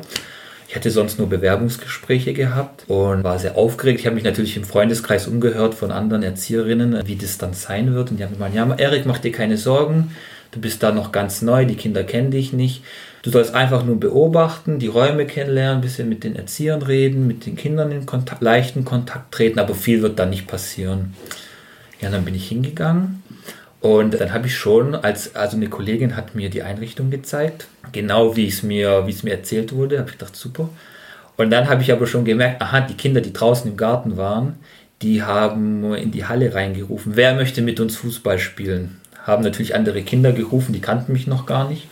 Ich 0.69 0.77
hatte 0.77 0.93
sonst 0.93 1.19
nur 1.19 1.29
Bewerbungsgespräche 1.29 2.33
gehabt 2.33 2.85
und 2.89 3.25
war 3.25 3.37
sehr 3.41 3.59
aufgeregt. 3.59 3.99
Ich 3.99 4.07
habe 4.07 4.15
mich 4.15 4.23
natürlich 4.23 4.57
im 4.57 4.63
Freundeskreis 4.63 5.27
umgehört 5.27 5.75
von 5.75 5.91
anderen 5.91 6.23
Erzieherinnen, 6.23 7.03
wie 7.05 7.17
das 7.17 7.37
dann 7.37 7.53
sein 7.53 7.95
wird. 7.95 8.13
Und 8.13 8.19
die 8.19 8.25
haben 8.25 8.35
gemeint, 8.35 8.55
ja, 8.55 8.73
Erik, 8.77 9.05
mach 9.05 9.19
dir 9.19 9.33
keine 9.33 9.57
Sorgen. 9.57 10.15
Du 10.53 10.61
bist 10.61 10.85
da 10.85 10.93
noch 10.93 11.11
ganz 11.11 11.43
neu, 11.43 11.67
die 11.67 11.75
Kinder 11.75 12.05
kennen 12.05 12.31
dich 12.31 12.53
nicht. 12.53 12.85
Du 13.23 13.31
sollst 13.31 13.57
einfach 13.57 13.85
nur 13.85 13.99
beobachten, 13.99 14.79
die 14.79 14.87
Räume 14.87 15.27
kennenlernen, 15.27 15.79
ein 15.79 15.83
bisschen 15.83 16.09
mit 16.09 16.23
den 16.23 16.37
Erziehern 16.37 16.83
reden, 16.83 17.27
mit 17.27 17.45
den 17.45 17.57
Kindern 17.57 17.91
in 17.91 18.07
Kontakt, 18.07 18.41
leichten 18.41 18.85
Kontakt 18.85 19.33
treten, 19.33 19.59
aber 19.59 19.75
viel 19.75 20.01
wird 20.01 20.21
da 20.21 20.27
nicht 20.27 20.47
passieren. 20.47 21.15
Ja, 22.01 22.11
dann 22.11 22.25
bin 22.25 22.37
ich 22.37 22.49
hingegangen 22.49 23.22
und 23.83 24.15
dann 24.15 24.33
habe 24.33 24.47
ich 24.47 24.57
schon, 24.57 24.95
als 24.95 25.35
also 25.35 25.57
eine 25.57 25.69
Kollegin 25.69 26.17
hat 26.17 26.37
mir 26.37 26.49
die 26.51 26.63
Einrichtung 26.63 27.11
gezeigt, 27.11 27.67
genau 27.91 28.37
wie 28.37 28.47
es 28.47 28.63
mir, 28.63 29.09
wie 29.09 29.11
es 29.11 29.25
mir 29.25 29.33
erzählt 29.33 29.75
wurde, 29.75 29.99
habe 29.99 30.09
ich 30.09 30.19
gedacht, 30.19 30.37
super. 30.37 30.69
Und 31.37 31.51
dann 31.51 31.69
habe 31.69 31.83
ich 31.83 31.91
aber 31.91 32.07
schon 32.07 32.25
gemerkt, 32.25 32.63
aha, 32.63 32.83
die 32.83 32.95
Kinder, 32.95 33.21
die 33.21 33.33
draußen 33.33 33.69
im 33.69 33.77
Garten 33.77 34.17
waren, 34.17 34.55
die 35.03 35.25
haben 35.25 35.95
in 35.95 36.13
die 36.13 36.27
Halle 36.27 36.55
reingerufen, 36.55 37.17
wer 37.17 37.35
möchte 37.35 37.61
mit 37.61 37.81
uns 37.81 37.97
Fußball 37.97 38.39
spielen? 38.39 39.01
Haben 39.25 39.43
natürlich 39.43 39.75
andere 39.75 40.03
Kinder 40.03 40.31
gerufen, 40.31 40.73
die 40.73 40.81
kannten 40.81 41.13
mich 41.13 41.27
noch 41.27 41.45
gar 41.45 41.69
nicht. 41.69 41.89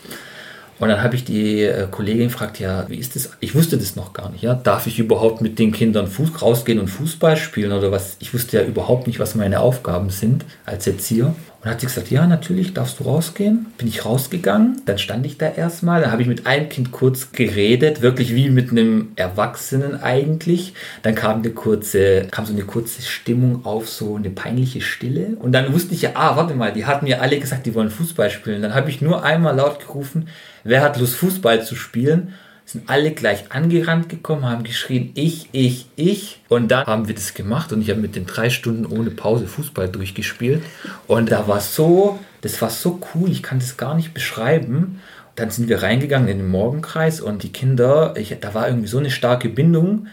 Und 0.78 0.88
dann 0.88 1.03
habe 1.03 1.16
ich 1.16 1.24
die 1.24 1.62
äh, 1.62 1.88
Kollegin 1.91 2.28
gefragt, 2.28 2.61
ja, 2.61 2.88
wie 2.88 2.97
ist 2.97 3.16
das? 3.16 3.30
Ich 3.41 3.55
wusste 3.57 3.76
das 3.76 3.97
noch 3.97 4.12
gar 4.12 4.30
nicht, 4.30 4.43
ja. 4.43 4.55
Darf 4.55 4.86
ich 4.86 4.99
überhaupt 4.99 5.43
mit 5.43 5.59
den 5.59 5.72
Kindern 5.72 6.07
Fuß, 6.07 6.41
rausgehen 6.41 6.78
und 6.78 6.88
Fußball 6.88 7.36
spielen 7.36 7.72
oder 7.72 7.91
was? 7.91 8.16
Ich 8.20 8.32
wusste 8.32 8.59
ja 8.59 8.64
überhaupt 8.64 9.09
nicht, 9.09 9.18
was 9.18 9.34
meine 9.34 9.61
Aufgaben 9.61 10.09
sind 10.09 10.45
als 10.64 10.86
Erzieher. 10.86 11.34
Und 11.62 11.70
hat 11.70 11.80
sie 11.80 11.86
gesagt, 11.86 12.11
ja, 12.11 12.26
natürlich 12.26 12.72
darfst 12.72 13.00
du 13.00 13.04
rausgehen. 13.04 13.66
Bin 13.76 13.86
ich 13.86 14.06
rausgegangen, 14.06 14.80
dann 14.86 14.96
stand 14.96 15.26
ich 15.26 15.36
da 15.36 15.46
erstmal, 15.46 16.00
dann 16.00 16.11
habe 16.11 16.22
ich 16.22 16.28
mit 16.28 16.46
einem 16.46 16.70
Kind 16.70 16.90
kurz 16.90 17.32
geredet, 17.32 18.00
wirklich 18.00 18.34
wie 18.34 18.48
mit 18.48 18.70
einem 18.70 19.12
Erwachsenen 19.16 20.00
eigentlich. 20.02 20.72
Dann 21.02 21.14
kam 21.14 21.40
eine 21.40 21.50
kurze, 21.50 22.28
kam 22.30 22.46
so 22.46 22.54
eine 22.54 22.62
kurze 22.62 23.02
Stimmung 23.02 23.66
auf, 23.66 23.90
so 23.90 24.16
eine 24.16 24.30
peinliche 24.30 24.80
Stille. 24.80 25.36
Und 25.38 25.52
dann 25.52 25.74
wusste 25.74 25.94
ich 25.94 26.00
ja, 26.02 26.11
ah, 26.14 26.36
warte 26.36 26.54
mal, 26.54 26.72
die 26.72 26.86
hatten 26.86 27.04
mir 27.04 27.20
alle 27.20 27.38
gesagt, 27.38 27.66
die 27.66 27.74
wollen 27.74 27.90
Fußball 27.90 28.30
spielen. 28.30 28.62
Dann 28.62 28.74
habe 28.74 28.88
ich 28.88 29.02
nur 29.02 29.22
einmal 29.22 29.54
laut 29.54 29.80
gerufen, 29.80 30.28
wer 30.64 30.80
hat 30.80 30.98
Lust, 30.98 31.16
Fußball 31.16 31.62
zu 31.62 31.76
spielen? 31.76 32.32
Sind 32.72 32.88
alle 32.88 33.10
gleich 33.10 33.50
angerannt 33.50 34.08
gekommen, 34.08 34.44
haben 34.44 34.62
geschrien, 34.62 35.10
ich, 35.14 35.48
ich, 35.52 35.86
ich. 35.96 36.40
Und 36.48 36.70
dann 36.70 36.86
haben 36.86 37.08
wir 37.08 37.14
das 37.14 37.34
gemacht 37.34 37.72
und 37.72 37.82
ich 37.82 37.90
habe 37.90 38.00
mit 38.00 38.14
den 38.14 38.26
drei 38.26 38.48
Stunden 38.48 38.86
ohne 38.86 39.10
Pause 39.10 39.46
Fußball 39.46 39.88
durchgespielt. 39.88 40.62
Und 41.06 41.32
da 41.32 41.48
war 41.48 41.60
so, 41.60 42.18
das 42.42 42.62
war 42.62 42.70
so 42.70 43.00
cool, 43.14 43.30
ich 43.30 43.42
kann 43.42 43.58
das 43.58 43.76
gar 43.76 43.94
nicht 43.94 44.14
beschreiben. 44.14 45.00
Dann 45.34 45.50
sind 45.50 45.68
wir 45.68 45.82
reingegangen 45.82 46.28
in 46.28 46.38
den 46.38 46.48
Morgenkreis 46.48 47.20
und 47.20 47.42
die 47.42 47.52
Kinder, 47.52 48.14
ich, 48.16 48.36
da 48.40 48.54
war 48.54 48.68
irgendwie 48.68 48.88
so 48.88 48.98
eine 48.98 49.10
starke 49.10 49.48
Bindung, 49.48 50.06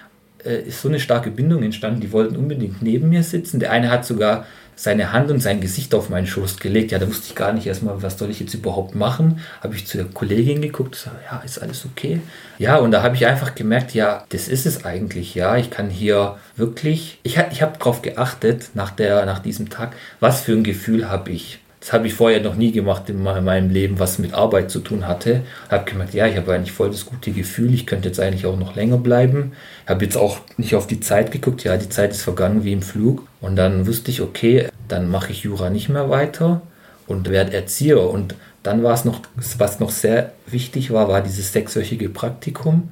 äh, 0.43 0.62
ist 0.62 0.82
so 0.82 0.88
eine 0.88 0.99
starke 0.99 1.30
Bindung 1.30 1.62
entstanden, 1.62 2.01
die 2.01 2.12
wollten 2.12 2.38
unbedingt 2.38 2.82
neben 2.82 3.10
mir 3.10 3.24
sitzen. 3.24 3.60
Der 3.60 3.72
eine 3.72 3.91
hat 3.91 4.05
sogar 4.05 4.45
seine 4.78 5.12
Hand 5.12 5.32
und 5.32 5.42
sein 5.42 5.60
Gesicht 5.60 5.94
auf 5.96 6.10
meinen 6.10 6.28
Schoß 6.28 6.60
gelegt. 6.60 6.92
Ja, 6.92 7.00
da 7.00 7.08
wusste 7.08 7.26
ich 7.28 7.36
gar 7.36 7.52
nicht 7.52 7.66
erstmal, 7.66 8.02
was 8.04 8.18
soll 8.18 8.30
ich 8.30 8.40
jetzt 8.40 8.54
überhaupt 8.54 8.96
machen. 8.96 9.42
Habe 9.62 9.76
ich 9.76 9.88
zur 9.88 10.10
Kollegin 10.14 10.62
geguckt, 10.62 10.96
so, 10.96 11.10
ja, 11.30 11.40
ist 11.40 11.58
alles 11.58 11.86
okay. 11.86 12.22
Ja, 12.60 12.78
und 12.78 12.92
da 12.92 13.02
habe 13.02 13.16
ich 13.16 13.26
einfach 13.26 13.56
gemerkt, 13.56 13.96
ja, 13.96 14.24
das 14.30 14.48
ist 14.48 14.68
es 14.68 14.86
eigentlich, 14.86 15.34
ja. 15.36 15.58
Ich 15.58 15.72
kann 15.72 15.90
hier 15.90 16.38
wirklich, 16.56 17.20
ich, 17.24 17.38
ich 17.52 17.62
habe 17.62 17.78
darauf 17.78 18.04
geachtet 18.04 18.70
nach, 18.76 18.92
der, 18.92 19.26
nach 19.26 19.40
diesem 19.40 19.70
Tag, 19.70 19.96
was 20.20 20.42
für 20.42 20.54
ein 20.54 20.64
Gefühl 20.64 21.10
habe 21.10 21.32
ich. 21.32 21.60
Das 21.88 21.94
habe 21.94 22.08
ich 22.08 22.16
vorher 22.16 22.42
noch 22.42 22.56
nie 22.56 22.74
gemacht 22.74 23.04
in 23.08 23.24
meinem 23.24 23.70
Leben, 23.70 23.98
was 23.98 24.20
mit 24.20 24.34
Arbeit 24.34 24.70
zu 24.70 24.82
tun 24.82 25.08
hatte. 25.08 25.44
Habe 25.72 25.90
gemerkt, 25.90 26.14
ja, 26.14 26.28
ich 26.28 26.36
habe 26.36 26.54
eigentlich 26.54 26.74
voll 26.74 26.90
das 26.90 27.06
gute 27.06 27.32
Gefühl, 27.32 27.74
ich 27.74 27.88
könnte 27.88 28.10
jetzt 28.10 28.20
eigentlich 28.20 28.46
auch 28.46 28.60
noch 28.60 28.76
länger 28.76 28.98
bleiben. 28.98 29.54
Habe 29.88 30.04
jetzt 30.04 30.18
auch 30.18 30.40
nicht 30.58 30.76
auf 30.76 30.86
die 30.86 31.00
Zeit 31.00 31.32
geguckt, 31.32 31.64
ja, 31.64 31.78
die 31.78 31.88
Zeit 31.88 32.12
ist 32.12 32.24
vergangen 32.24 32.66
wie 32.66 32.74
im 32.74 32.82
Flug. 32.82 33.26
Und 33.40 33.56
dann 33.56 33.88
wusste 33.88 34.12
ich, 34.12 34.22
okay, 34.22 34.68
dann 34.90 35.10
mache 35.10 35.32
ich 35.32 35.44
Jura 35.44 35.70
nicht 35.70 35.88
mehr 35.88 36.10
weiter 36.10 36.62
und 37.08 37.30
werde 37.30 37.54
Erzieher. 37.54 38.02
Und 38.10 38.36
dann 38.64 38.84
war 38.84 38.94
es 38.94 39.06
noch, 39.06 39.22
was 39.58 39.80
noch 39.80 39.92
sehr 39.92 40.34
wichtig 40.46 40.92
war, 40.92 41.08
war 41.08 41.22
dieses 41.22 41.54
sechswöchige 41.54 42.10
Praktikum. 42.10 42.92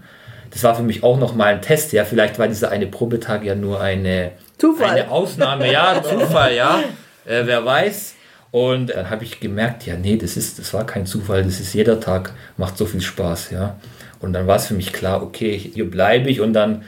Das 0.52 0.64
war 0.64 0.74
für 0.74 0.84
mich 0.84 1.04
auch 1.04 1.20
noch 1.20 1.36
mal 1.36 1.54
ein 1.54 1.62
Test. 1.62 1.92
Ja, 1.92 2.06
vielleicht 2.06 2.40
war 2.40 2.48
dieser 2.48 2.72
eine 2.72 2.88
Probetag 2.88 3.44
ja 3.44 3.56
nur 3.56 3.82
eine, 3.82 4.32
Zufall. 4.58 4.92
eine 4.92 5.12
Ausnahme. 5.12 5.70
Ja, 5.70 6.02
Zufall, 6.02 6.56
ja. 6.56 6.80
Äh, 7.28 7.48
wer 7.48 7.66
weiß. 7.66 8.15
Und 8.56 8.92
dann 8.92 9.10
habe 9.10 9.26
ich 9.26 9.42
gemerkt, 9.42 9.86
ja, 9.86 9.98
nee, 9.98 10.16
das, 10.16 10.38
ist, 10.38 10.60
das 10.60 10.74
war 10.74 10.86
kein 10.86 11.06
Zufall, 11.06 11.44
das 11.44 11.60
ist 11.60 11.74
jeder 11.74 12.00
Tag, 12.00 12.32
macht 12.56 12.78
so 12.78 12.86
viel 12.86 13.02
Spaß, 13.02 13.52
ja. 13.52 13.76
Und 14.22 14.32
dann 14.32 14.48
war 14.48 14.56
es 14.56 14.68
für 14.68 14.76
mich 14.76 14.94
klar, 14.94 15.22
okay, 15.22 15.58
hier 15.58 15.92
bleibe 15.92 16.30
ich 16.30 16.40
und 16.40 16.54
dann 16.54 16.84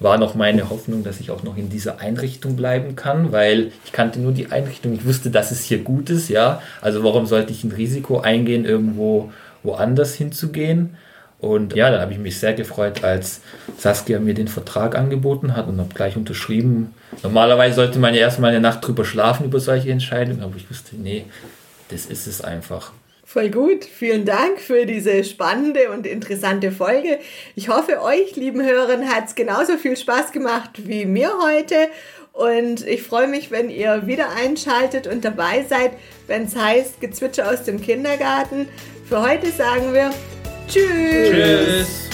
war 0.00 0.18
noch 0.18 0.34
meine 0.34 0.68
Hoffnung, 0.68 1.04
dass 1.04 1.20
ich 1.20 1.30
auch 1.30 1.44
noch 1.44 1.56
in 1.56 1.70
dieser 1.70 2.00
Einrichtung 2.00 2.56
bleiben 2.56 2.96
kann, 2.96 3.30
weil 3.30 3.70
ich 3.84 3.92
kannte 3.92 4.18
nur 4.18 4.32
die 4.32 4.50
Einrichtung, 4.50 4.94
ich 4.94 5.06
wusste, 5.06 5.30
dass 5.30 5.52
es 5.52 5.62
hier 5.62 5.78
gut 5.78 6.10
ist, 6.10 6.28
ja. 6.28 6.60
Also 6.80 7.04
warum 7.04 7.26
sollte 7.26 7.52
ich 7.52 7.62
ein 7.62 7.70
Risiko 7.70 8.18
eingehen, 8.18 8.64
irgendwo 8.64 9.30
woanders 9.62 10.14
hinzugehen? 10.14 10.96
Und 11.42 11.74
ja, 11.74 11.90
dann 11.90 12.00
habe 12.00 12.12
ich 12.12 12.20
mich 12.20 12.38
sehr 12.38 12.54
gefreut, 12.54 13.02
als 13.02 13.40
Saskia 13.76 14.20
mir 14.20 14.32
den 14.32 14.46
Vertrag 14.46 14.94
angeboten 14.96 15.56
hat 15.56 15.66
und 15.66 15.80
habe 15.80 15.92
gleich 15.92 16.16
unterschrieben. 16.16 16.94
Normalerweise 17.24 17.74
sollte 17.74 17.98
man 17.98 18.14
ja 18.14 18.20
erstmal 18.20 18.50
eine 18.50 18.60
Nacht 18.60 18.86
drüber 18.86 19.04
schlafen 19.04 19.46
über 19.46 19.58
solche 19.58 19.90
Entscheidungen, 19.90 20.40
aber 20.40 20.54
ich 20.56 20.70
wusste, 20.70 20.94
nee, 20.94 21.24
das 21.88 22.06
ist 22.06 22.28
es 22.28 22.42
einfach. 22.42 22.92
Voll 23.24 23.50
gut. 23.50 23.84
Vielen 23.84 24.24
Dank 24.24 24.60
für 24.60 24.86
diese 24.86 25.24
spannende 25.24 25.90
und 25.90 26.06
interessante 26.06 26.70
Folge. 26.70 27.18
Ich 27.56 27.68
hoffe, 27.68 28.00
euch, 28.02 28.36
lieben 28.36 28.62
Hörern, 28.62 29.08
hat 29.08 29.26
es 29.26 29.34
genauso 29.34 29.78
viel 29.78 29.96
Spaß 29.96 30.30
gemacht 30.30 30.70
wie 30.76 31.06
mir 31.06 31.32
heute. 31.42 31.88
Und 32.32 32.86
ich 32.86 33.02
freue 33.02 33.26
mich, 33.26 33.50
wenn 33.50 33.68
ihr 33.68 34.06
wieder 34.06 34.28
einschaltet 34.30 35.08
und 35.08 35.24
dabei 35.24 35.64
seid, 35.68 35.90
wenn 36.28 36.44
es 36.44 36.54
heißt 36.54 37.00
Gezwitscher 37.00 37.50
aus 37.50 37.64
dem 37.64 37.80
Kindergarten. 37.80 38.68
Für 39.08 39.22
heute 39.22 39.50
sagen 39.50 39.92
wir 39.92 40.12
Tschüss. 40.68 41.30
Tschüss. 41.30 42.11